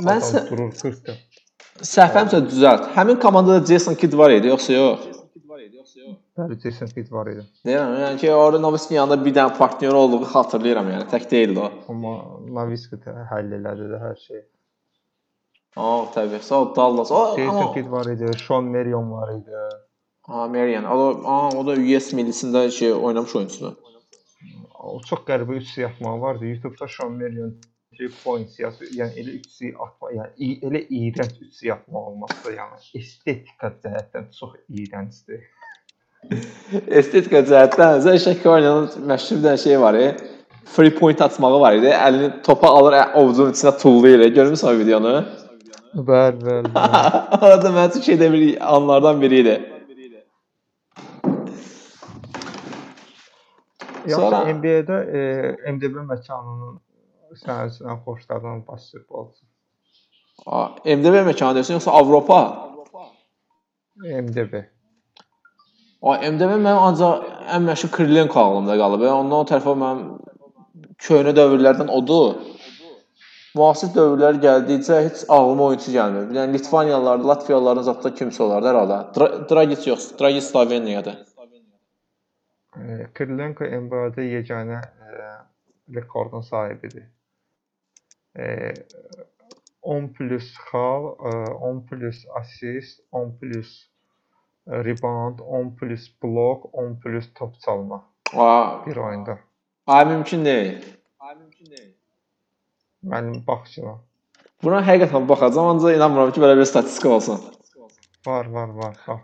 Mən 0.06 0.22
sə- 0.22 0.44
durur 0.50 0.70
40 0.78 1.08
da. 1.08 1.16
Səhvəmsə 1.94 2.44
düzəlt. 2.52 2.88
Həmin 2.98 3.18
komandada 3.24 3.66
Jason 3.66 3.96
Kidd 3.98 4.14
var 4.18 4.30
idi, 4.36 4.52
yoxsa 4.54 4.74
yox? 4.78 5.08
Bəli, 6.38 6.56
Jason 6.64 6.90
Kidd 6.94 7.10
var 7.14 7.28
idi. 7.32 7.44
Deyirəm, 7.66 7.94
yəni 8.04 8.20
ki, 8.22 8.30
orada 8.34 8.60
Nowitzki 8.62 8.96
yanında 9.00 9.18
bir 9.26 9.34
dənə 9.38 9.58
partnyor 9.58 9.94
olduğu 10.04 10.20
xatırlayıram, 10.34 10.90
yəni 10.94 11.08
tək 11.12 11.26
deyildi 11.32 11.60
o. 11.66 11.70
Amma 11.94 12.14
Nowitzki 12.60 13.00
də 13.06 13.14
həll 13.32 13.54
elədi 13.60 13.90
də 13.94 14.00
hər 14.06 14.18
şey. 14.28 14.42
Aa, 15.78 16.04
təbii. 16.16 16.42
Sağ 16.50 16.60
ol 16.62 16.70
Dallas. 16.76 17.12
O 17.12 17.22
Jason 17.38 17.74
Kidd 17.74 17.90
var 17.92 18.06
idi, 18.14 18.30
Sean 18.48 18.70
Marion 18.76 19.10
var 19.12 19.34
idi. 19.38 19.64
Aa, 20.28 20.48
Marian. 20.48 20.86
O 20.86 20.98
da, 21.00 21.08
o 21.60 21.66
da 21.68 21.74
US 21.82 22.14
millisində 22.18 22.70
şey 22.72 22.94
oynamış 22.94 23.36
oyunçudur. 23.36 23.74
O 24.84 25.00
çox 25.10 25.24
qəribə 25.28 25.62
üç 25.62 25.78
yatmağı 25.78 26.22
vardı. 26.22 26.46
YouTube-da 26.46 26.88
ki, 27.98 28.10
point 28.24 28.50
siyasi, 28.50 28.90
yəni 28.98 29.22
elə 29.22 29.36
üçü 29.40 29.72
atma, 29.82 30.12
yəni 30.18 30.50
elə 30.68 30.82
iyrənc 30.90 31.42
üçü 31.46 31.68
yatma 31.70 32.06
olması 32.10 32.40
da, 32.46 32.54
yəni 32.58 32.80
estetika 33.00 33.74
cəhətdən 33.84 34.30
çox 34.40 34.56
iyrəncdir. 34.70 35.44
Estetika 37.00 37.44
cəhətdən 37.50 38.02
Zə 38.06 38.16
Şəkəryanın 38.26 39.08
məşhur 39.10 39.44
bir 39.44 39.58
şey 39.66 39.80
var, 39.82 40.00
e. 40.00 40.16
Free 40.74 40.94
point 40.96 41.22
atmağı 41.22 41.60
var 41.60 41.78
idi. 41.78 41.92
Əlini 41.92 42.30
topa 42.46 42.72
alır, 42.72 42.96
ovucunun 43.20 43.54
içinə 43.54 43.76
tullayır. 43.82 44.26
Görmüsən 44.36 44.72
o 44.72 44.78
videonu? 44.80 45.14
Bəli, 45.94 46.40
bəli. 46.48 46.72
bəli. 46.74 47.02
Orada 47.44 47.74
mənim 47.76 47.92
üçün 47.92 48.08
şeydə 48.08 48.32
bir 48.34 48.46
anlardan 48.76 49.22
biri 49.22 49.44
idi. 49.44 49.58
Yaxşı, 54.08 54.16
Sonra- 54.16 54.52
NBA-də 54.52 54.98
e, 55.18 55.72
MDB 55.72 55.96
məkanının 56.12 56.80
sənəsindən 57.44 58.04
xoşlanan 58.06 58.64
basketbolçu. 58.68 59.46
A, 60.46 60.68
MDB 60.86 61.24
məkanı 61.30 61.58
deyirsən 61.60 61.78
yoxsa 61.80 61.92
Avropa? 61.92 62.40
MDB. 64.04 64.54
A, 66.02 66.18
MDB 66.32 66.58
mənim 66.58 66.82
ancaq 66.90 67.28
ən 67.56 67.68
məşhur 67.70 67.92
Krylenko 67.96 68.40
ağlımda 68.40 68.78
qalıb. 68.82 69.06
Ondan 69.12 69.38
o 69.40 69.46
tərəfə 69.52 69.76
mənim 69.84 70.08
köhnə 71.08 71.36
dövrlərdən 71.38 71.92
odur. 72.00 72.36
Müasir 73.56 73.92
dövrlər 73.94 74.40
gəldikcə 74.42 75.00
heç 75.06 75.20
ağlıma 75.30 75.68
oyunçu 75.70 75.92
gəlmir. 75.94 76.32
Yəni 76.38 76.58
Litvaniyalılar, 76.58 77.22
Latviyalıların 77.32 77.86
zətdə 77.86 78.12
kimsə 78.18 78.42
olardı 78.48 78.72
hər 78.72 78.80
halda. 78.82 78.98
Dra 79.16 79.28
Dragic 79.50 79.86
yox, 79.90 80.08
Dragic 80.20 80.42
Sloveniyadır. 80.48 81.20
E, 82.78 83.08
Krylenko 83.14 83.66
NBA-da 83.66 84.22
yeganə 84.26 84.80
e, 84.82 85.32
rekordun 85.96 86.42
sahibidir. 86.42 87.06
E, 88.40 88.74
10 89.82 90.08
plus 90.14 90.54
xal, 90.72 91.10
e, 91.30 91.34
10 91.54 91.82
plus 91.90 92.26
assist, 92.40 93.02
10 93.12 93.38
plus 93.40 93.74
e, 94.68 94.84
rebound, 94.84 95.40
10 95.40 95.76
plus 95.76 96.08
blok, 96.24 96.70
10 96.74 97.00
plus 97.00 97.34
top 97.34 97.60
çalma 97.62 98.04
A, 98.34 98.86
bir 98.86 98.96
oyunda. 98.96 99.40
ay 99.88 100.06
mümkün 100.06 100.46
deyil. 100.46 100.84
Mənim 103.04 103.44
baxışıma. 103.48 103.98
Buna 104.64 104.80
həqiqətən 104.88 105.28
baxacağam, 105.30 105.68
ancaq 105.76 105.96
inanmıram 105.98 106.32
ki, 106.32 106.42
belə 106.42 106.56
bir 106.58 106.66
statistika 106.66 107.10
olsun. 107.10 107.42
Var, 108.28 108.46
var, 108.46 108.70
var. 108.70 108.98
Bax. 109.08 109.20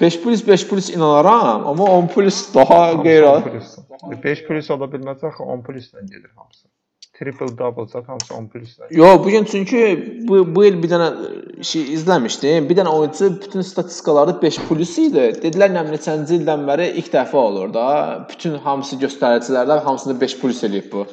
5 0.00 0.22
plus 0.22 0.46
5 0.46 0.68
plus 0.68 0.90
inanaram, 0.90 1.66
amma 1.66 1.84
10 1.84 2.08
plus 2.08 2.54
daha 2.54 3.02
qeyri. 3.02 3.26
10 3.26 3.42
plus. 3.42 3.78
5 4.24 4.46
plus 4.46 4.70
ola 4.70 4.86
bilməz 4.92 5.24
axı 5.26 5.42
10 5.42 5.62
plusla 5.62 6.00
gedir 6.00 6.30
hamısı. 6.36 6.68
Triple 7.18 7.58
double 7.58 7.82
zət 7.90 8.06
hamısı 8.06 8.34
10 8.34 8.46
plusla. 8.48 8.86
Yo, 8.90 9.24
bu 9.24 9.28
gün 9.28 9.44
çünki 9.44 9.80
bu 10.28 10.54
bu 10.54 10.64
il 10.64 10.82
bir 10.82 10.90
dənə 10.92 11.08
şey 11.70 11.88
izləmişdim. 11.96 12.68
Bir 12.68 12.78
dənə 12.78 12.92
oyunçu 12.94 13.30
bütün 13.42 13.60
statistikaları 13.60 14.36
5 14.42 14.58
plus 14.68 14.92
idi. 15.02 15.24
Dedilər 15.42 15.72
nə 15.74 15.82
neçənci 15.88 16.38
ildən 16.38 16.62
bəri 16.68 16.92
ilk 17.00 17.10
dəfə 17.14 17.36
olur 17.36 17.72
da. 17.74 17.86
Bütün 18.30 18.54
hamısı 18.66 19.00
göstəricilərdə 19.02 19.80
hamısında 19.88 20.20
5 20.20 20.38
plus 20.40 20.62
eləyib 20.68 20.92
bu. 20.92 21.06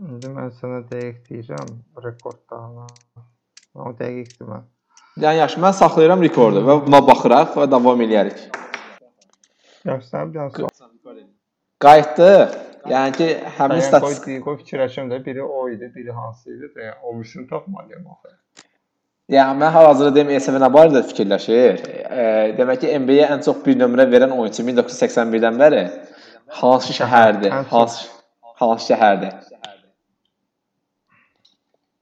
İndi 0.00 0.34
mən 0.36 0.52
sənə 0.60 0.82
dəqiq 0.92 1.24
deyirəm 1.30 1.72
rekordlarına. 2.04 2.86
Amma 3.74 3.96
dəqiqdir 3.96 4.52
mən. 4.52 4.68
Yəni 5.18 5.42
yaxşı, 5.42 5.60
mən 5.60 5.74
saxlayıram 5.74 6.22
rekordu 6.22 6.62
və 6.66 6.76
buna 6.86 7.00
baxıraq 7.06 7.56
və 7.58 7.66
davam 7.70 8.02
eləyərik. 8.06 8.42
Yaxşı, 9.84 10.08
sən 10.12 10.34
bir 10.34 10.50
sual. 10.54 11.22
Qayıtdı. 11.80 12.32
Yəni 12.88 13.16
ki, 13.16 13.26
həmin 13.58 13.80
Qoy, 13.80 13.86
statistika 13.86 14.44
qoy, 14.44 14.56
fikirləşim 14.62 15.10
də 15.12 15.18
biri 15.24 15.42
o 15.42 15.66
idi, 15.68 15.90
biri 15.94 16.14
hansı 16.16 16.54
idi 16.54 16.70
də, 16.70 16.86
yəni 16.86 16.96
o 17.02 17.16
birisini 17.18 17.48
tapmalıyam 17.50 18.06
axı. 18.14 18.64
Yəni 19.30 19.60
mən 19.60 19.74
hal-hazırda 19.74 20.14
deyim 20.14 20.32
ESV 20.36 20.56
nə 20.62 20.70
barədə 20.76 21.02
fikirləşir. 21.10 21.82
E, 22.08 22.24
demək 22.58 22.80
ki, 22.84 22.94
NBA-yə 23.02 23.28
ən 23.34 23.44
çox 23.44 23.60
bir 23.66 23.76
nömrə 23.82 24.08
verən 24.14 24.32
oyunçu 24.36 24.64
1981-dən 24.70 25.60
bəri 25.60 25.84
hansı 26.60 26.96
şəhərdir? 26.96 27.52
Hansı 27.74 28.08
hansı 28.62 28.92
şəhərdir? 28.92 29.49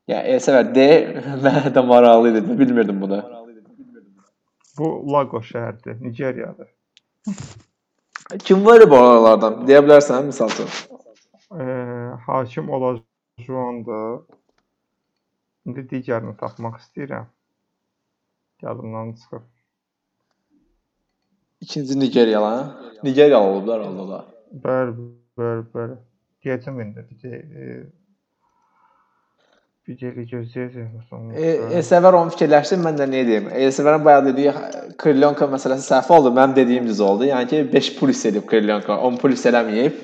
Ya 0.08 0.22
ESV 0.34 0.74
D 0.74 0.86
mənə 1.44 1.72
də 1.74 1.84
maraqlı 1.84 2.32
idi. 2.32 2.58
Bilmirdim 2.60 3.00
bunu. 3.00 3.20
Bu 4.78 4.86
Lagos 5.12 5.50
şəhəridir, 5.52 5.98
Nigeriyadır. 6.02 6.68
Kim 8.44 8.64
var 8.66 8.84
bu 8.90 8.96
aralardan? 8.96 9.62
Deyə 9.68 9.82
bilərsən 9.84 10.30
misal 10.30 10.52
üçün. 10.54 10.70
Ee, 11.60 11.64
hakim 12.26 12.70
olacağında 12.70 13.98
indi 15.66 15.84
digərini 15.92 16.36
tapmaq 16.40 16.80
istəyirəm. 16.82 17.26
Yadımdan 18.62 19.12
çıxıb. 19.12 19.44
İkinci 21.60 22.00
Nigeriyalı, 22.00 22.46
ha? 22.46 22.80
Nigeriyalı 23.02 23.44
olublar 23.44 23.80
Allah. 23.80 24.26
Bəli, 24.64 24.92
bəli, 25.38 25.64
bəli. 25.74 25.96
Deyəcəm 26.44 26.82
indi 26.82 27.04
bir 27.10 27.22
də 27.22 27.32
e, 27.34 27.64
bir 29.88 29.96
dəqiqə 29.96 30.24
gözləyəcəm 30.30 31.02
sonra. 31.08 31.34
E, 31.40 31.52
ESV 31.78 32.08
onu 32.10 32.32
fikirləşdim, 32.34 32.82
mən 32.84 32.98
də 33.00 33.06
nə 33.08 33.24
deyim? 33.28 33.50
ESV-nin 33.64 34.04
bayaq 34.04 34.26
dediyi 34.28 34.52
Krylenko 35.00 35.48
məsələsi 35.54 35.88
səhv 35.88 36.12
oldu. 36.18 36.32
Mənim 36.36 36.56
dediyim 36.56 36.88
düz 36.88 37.00
oldu. 37.04 37.28
Yəni 37.30 37.48
ki, 37.48 37.62
5 37.72 37.92
plus 37.98 38.24
edib 38.28 38.44
Krylenko, 38.50 38.98
10 39.08 39.20
plus 39.22 39.46
eləməyib. 39.48 40.02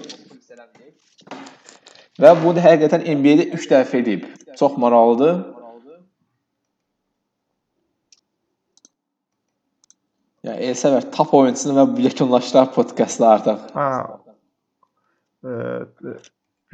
Və 2.25 2.31
bu 2.41 2.55
da 2.57 2.65
həqiqətən 2.65 3.05
NBA-də 3.19 3.51
3 3.59 3.69
dəfə 3.73 4.01
edib. 4.01 4.29
Çox 4.59 4.79
maraqlıdır. 4.81 5.43
Ya 10.45 10.55
ESV 10.61 11.01
top 11.13 11.33
oyunçusunu 11.35 11.77
və 11.79 12.05
yekunlaşdıran 12.05 12.73
podkastda 12.75 13.29
artıq. 13.37 13.61
Hə. 13.77 13.89
E, 15.45 15.53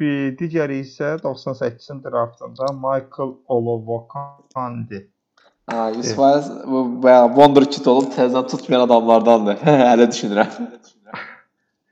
bir 0.01 0.35
digəri 0.39 0.81
isə 0.83 1.15
98-ci 1.23 1.97
draftında 2.03 2.69
Michael 2.83 3.33
Olowokandi. 3.55 5.01
Ha, 5.71 5.91
100% 5.91 6.67
bu 6.71 7.03
bayağı 7.03 7.27
wonder 7.35 7.65
kid 7.75 7.85
olub 7.85 8.09
təzədən 8.15 8.47
tutmayan 8.51 8.85
adamlardandır. 8.87 9.59
Hələ 9.87 10.07
düşünürəm. 10.11 10.69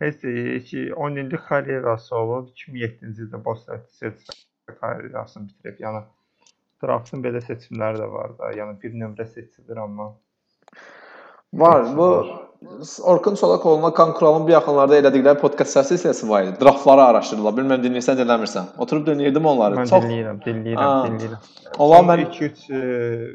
Heç 0.03 0.21
ki 0.69 0.85
10 0.95 1.15
illik 1.23 1.45
karyerası 1.49 2.15
olub, 2.15 2.49
2007-ci 2.63 3.27
ildə 3.27 3.43
Boston 3.45 3.83
Celtics 3.99 4.45
karyerasını 4.81 5.47
bitirib. 5.47 5.83
Yəni 5.85 6.01
draftın 6.83 7.23
belə 7.23 7.43
seçimləri 7.45 8.01
də 8.01 8.09
var 8.11 8.35
da. 8.39 8.51
Yəni 8.57 8.81
bir 8.81 8.97
nömrə 9.03 9.27
seçilir 9.27 9.77
amma 9.77 10.11
Var. 11.53 11.97
Bu 11.97 12.09
Orkun 13.03 13.35
Çolakoğlu'na 13.35 13.93
Kan 13.93 14.13
Kural'ın 14.13 14.47
bir 14.47 14.51
yaxınlarda 14.51 14.97
elədikləri 14.99 15.39
podkast 15.39 15.71
seriyası 15.71 16.29
var 16.29 16.43
idi. 16.43 16.57
Draftları 16.61 17.03
araşdırırlar. 17.03 17.53
Bilmirəm 17.55 17.85
dinləyirsən, 17.85 18.17
dinləmirsən. 18.19 18.65
Oturub 18.83 19.07
dinləyirdim 19.07 19.45
onları. 19.47 19.77
mən 19.79 19.87
Çox 19.89 20.03
dinləyirəm, 20.03 20.41
dinləyirəm, 20.43 20.81
Ha. 20.81 21.07
dinləyirəm. 21.07 21.39
Onlar 21.77 22.19
mən 22.19 22.25
2-3 22.25 22.67
e, 22.73 22.81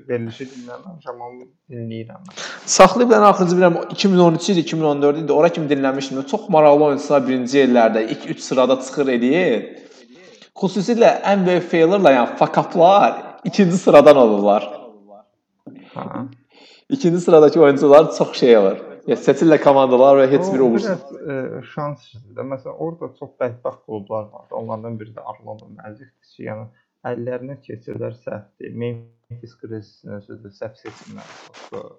verilişi 0.08 0.48
dinləməmişəm, 0.52 1.24
amma 1.24 1.48
dinləyirəm. 1.70 2.20
saxlayıb 2.66 3.10
da 3.10 3.26
axırıncı 3.26 3.56
bilirəm 3.56 3.80
2013 3.90 4.50
idi, 4.50 4.60
2014 4.60 5.18
idi. 5.18 5.32
Ora 5.32 5.48
kimi 5.48 5.68
dinləmişdim. 5.72 6.26
Çox 6.26 6.48
maraqlı 6.48 6.84
oyunçular 6.84 7.28
birinci 7.28 7.58
yerlərdə, 7.58 8.06
ilk 8.12 8.30
3 8.30 8.40
sırada 8.40 8.80
çıxır 8.80 9.06
eləyir. 9.16 9.68
Xüsusilə 10.54 11.20
ən 11.32 11.46
böyük 11.46 11.70
failurlar, 11.70 12.12
yəni 12.12 12.36
fuck-uplar 12.38 13.12
ikinci 13.44 13.76
sıradan 13.76 14.16
olurlar. 14.16 14.72
Hə. 15.94 16.26
İkinci 16.88 17.20
sıradakı 17.20 17.60
oyuncular 17.60 18.16
çox 18.18 18.32
şey 18.40 18.58
olur. 18.58 18.93
Ya 19.04 19.16
seçirlər 19.20 19.60
komandalar 19.60 20.16
və 20.22 20.28
heç 20.32 20.46
biri 20.52 20.62
O 20.64 20.70
uğursuz. 20.70 20.86
biraz 20.88 21.02
e, 21.32 21.62
şans 21.74 22.04
işidir. 22.06 22.46
Məsələn, 22.52 22.76
orada 22.86 23.10
çox 23.18 23.34
bədbəxt 23.42 23.82
klublar 23.84 24.30
var. 24.32 24.46
Onlardan 24.60 24.96
biri 25.00 25.12
də 25.16 25.24
Orlando 25.32 25.68
Magicdir 25.76 26.30
ki, 26.30 26.46
yəni 26.46 26.64
əllərinə 27.10 27.58
keçirlər 27.66 28.16
səhvdir. 28.22 28.72
Memphis 28.84 29.54
Grizzlies-in 29.60 30.16
özü 30.16 30.52
səhv 30.60 30.80
seçimləri 30.80 31.36
çoxdur. 31.42 31.92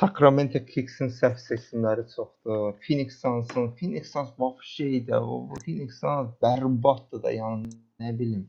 Sacramento 0.00 0.60
Kings-in 0.68 1.08
səhv 1.16 1.40
seçimləri 1.46 2.04
çoxdur. 2.12 2.76
Phoenix 2.84 3.16
Suns-ın 3.22 3.72
Phoenix 3.80 4.12
Suns 4.12 4.36
vəbşeydə, 4.44 5.16
o 5.16 5.40
Phoenix 5.64 5.96
Suns 6.04 6.36
bərbaddır 6.44 7.24
da, 7.24 7.32
yəni 7.40 7.72
nə 8.04 8.12
bilim. 8.20 8.44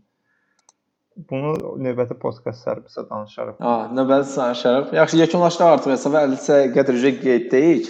Bunu 1.29 1.53
növbəti 1.83 2.15
podkast 2.21 2.65
sərbisə 2.65 3.03
danışarıq. 3.09 3.57
Ha, 3.61 3.73
növbəti 3.95 4.35
danışarıq. 4.35 4.93
Yaxşı, 4.97 5.17
yekunlaşdıq 5.23 5.67
artıq 5.67 5.93
hesab 5.93 6.15
50-sə 6.21 6.59
gətirəcək 6.75 7.19
qeyddəyik. 7.25 7.89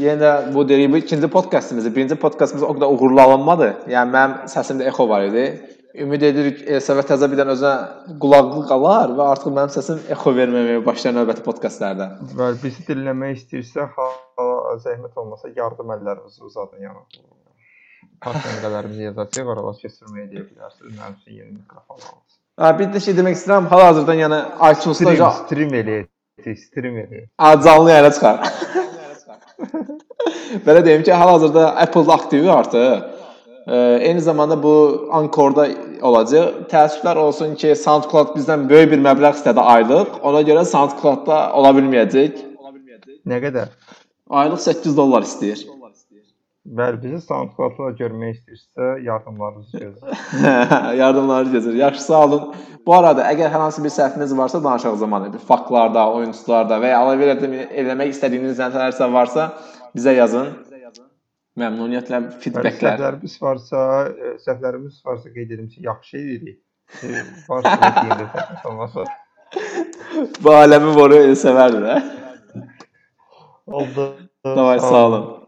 Yenə 0.00 0.20
də 0.22 0.54
bu 0.54 0.64
bu 0.92 0.96
ikinci 0.96 1.28
podkastımızdır. 1.28 1.94
Birinci 1.96 2.16
podkastımız 2.16 2.62
o 2.62 2.72
qədər 2.76 2.94
uğurlu 2.94 3.20
alınmadı. 3.20 3.70
Yəni 3.90 4.14
mənim 4.14 4.36
səsimdə 4.52 4.86
echo 4.88 5.08
var 5.08 5.26
idi. 5.28 5.44
Ümid 6.04 6.22
edirik 6.22 6.62
ESV 6.70 7.02
təzə 7.08 7.26
birdən 7.32 7.50
özünə 7.54 7.72
qulaqlıq 8.22 8.70
alar 8.76 9.16
və 9.18 9.26
artıq 9.32 9.50
mənim 9.56 9.74
səsim 9.74 9.98
echo 10.14 10.34
verməməyə 10.36 10.84
başlar 10.86 11.16
növbəti 11.18 11.42
podkastlarda. 11.46 12.12
Və 12.38 12.52
bizi 12.62 12.86
dinləmək 12.86 13.40
istəyirsə, 13.40 13.90
hala 13.98 14.78
zəhmət 14.86 15.18
olmasa 15.18 15.50
yardım 15.56 15.90
əllərinizi 15.98 16.46
uzadın 16.46 16.86
yəni. 18.20 18.26
Partnerlərimizi 18.26 19.02
yazacağıq, 19.08 19.46
oralar 19.54 19.74
keçirməyə 19.80 20.26
deyə 20.30 20.44
bilərsiniz. 20.48 20.92
Mənim 20.98 21.14
üçün 21.20 21.32
yeni 21.34 21.52
mikrofon 21.52 21.96
alın. 21.96 22.18
Ha, 22.60 22.78
bir 22.78 22.86
də 22.92 23.00
şey 23.00 23.14
demək 23.16 23.34
istəyirəm, 23.38 23.66
hal-hazırda 23.70 24.14
yəni 24.14 24.38
iTunes-da 24.70 25.14
Stream, 25.14 25.32
stream 25.44 25.72
eləyək, 25.80 26.06
stream 26.66 26.96
eləyək. 27.04 27.26
Ha, 27.38 27.48
canlı 27.64 27.90
yayına 27.90 28.10
çıxar. 28.12 28.36
Belə 30.66 30.84
deyim 30.84 31.02
ki, 31.02 31.12
hal-hazırda 31.12 31.76
Apple-da 31.76 32.12
aktivdir 32.12 32.48
artıq. 32.48 33.02
Ee, 33.68 33.98
eyni 34.02 34.20
zamanda 34.20 34.62
bu 34.62 35.08
Anchor-da 35.12 35.68
olacaq. 36.02 36.54
Təəssüflər 36.72 37.16
olsun 37.16 37.54
ki, 37.54 37.76
SoundCloud 37.76 38.34
bizdən 38.36 38.68
böyük 38.68 38.90
bir 38.92 38.98
məbləğ 39.04 39.34
istədi 39.36 39.60
aylıq. 39.74 40.08
Ona 40.26 40.40
görə 40.48 40.64
SoundCloud-da 40.68 41.52
ola 41.56 41.70
bilməyəcək. 41.76 42.32
Nə 43.30 43.38
qədər? 43.44 43.68
Aylıq 44.30 44.60
8 44.64 44.96
dollar 44.96 45.22
istəyir. 45.22 45.66
Bəli, 46.68 46.98
bizi 47.00 47.18
SoundCloud-da 47.24 47.90
görmək 47.96 48.34
istəyirsə, 48.34 48.88
yardımlarınızı 49.06 49.78
gözləyirəm. 49.82 50.96
Yardımları 50.98 51.54
gəzir. 51.54 51.76
Yaxşı, 51.80 52.02
sağ 52.04 52.24
olun. 52.26 52.42
Bu 52.86 52.94
arada 52.94 53.24
əgər 53.32 53.48
hər 53.48 53.64
hansı 53.64 53.84
bir 53.84 53.92
səhviniz 53.94 54.34
varsa 54.36 54.60
danışaq 54.64 54.98
zamanı, 55.00 55.32
bir 55.32 55.38
faktlarda, 55.38 56.04
oyunçularda 56.12 56.76
və 56.82 56.92
ya 56.92 57.00
əlavə 57.00 57.32
eləmək 57.80 58.12
istədiyiniz 58.12 58.60
nələrsə 58.60 59.08
varsa 59.12 59.48
bizə 59.96 60.14
yazın. 60.18 60.52
Məmnuniyyətlə 61.60 62.20
feedbacklər. 62.44 62.94
səhvlərimiz 63.00 63.40
varsa, 63.42 63.80
e, 64.12 64.36
səhvlərimiz 64.44 65.00
varsa 65.04 65.32
qeyd 65.32 65.56
edim 65.56 65.68
ki, 65.68 65.82
yaxşı 65.88 66.16
edirik. 66.20 66.60
E, 67.02 67.24
Varsa 67.48 67.74
yerdə 68.06 68.28
səhv 68.36 68.70
olmasa. 68.70 69.04
Bu 70.44 70.54
aləmi 70.54 70.94
boru 70.94 71.18
elə 71.24 71.36
sevərdi 71.40 71.82
də. 71.84 71.98
Oldu. 73.66 74.12
Davay, 74.44 74.80
sağ 74.80 75.06
olun. 75.06 75.39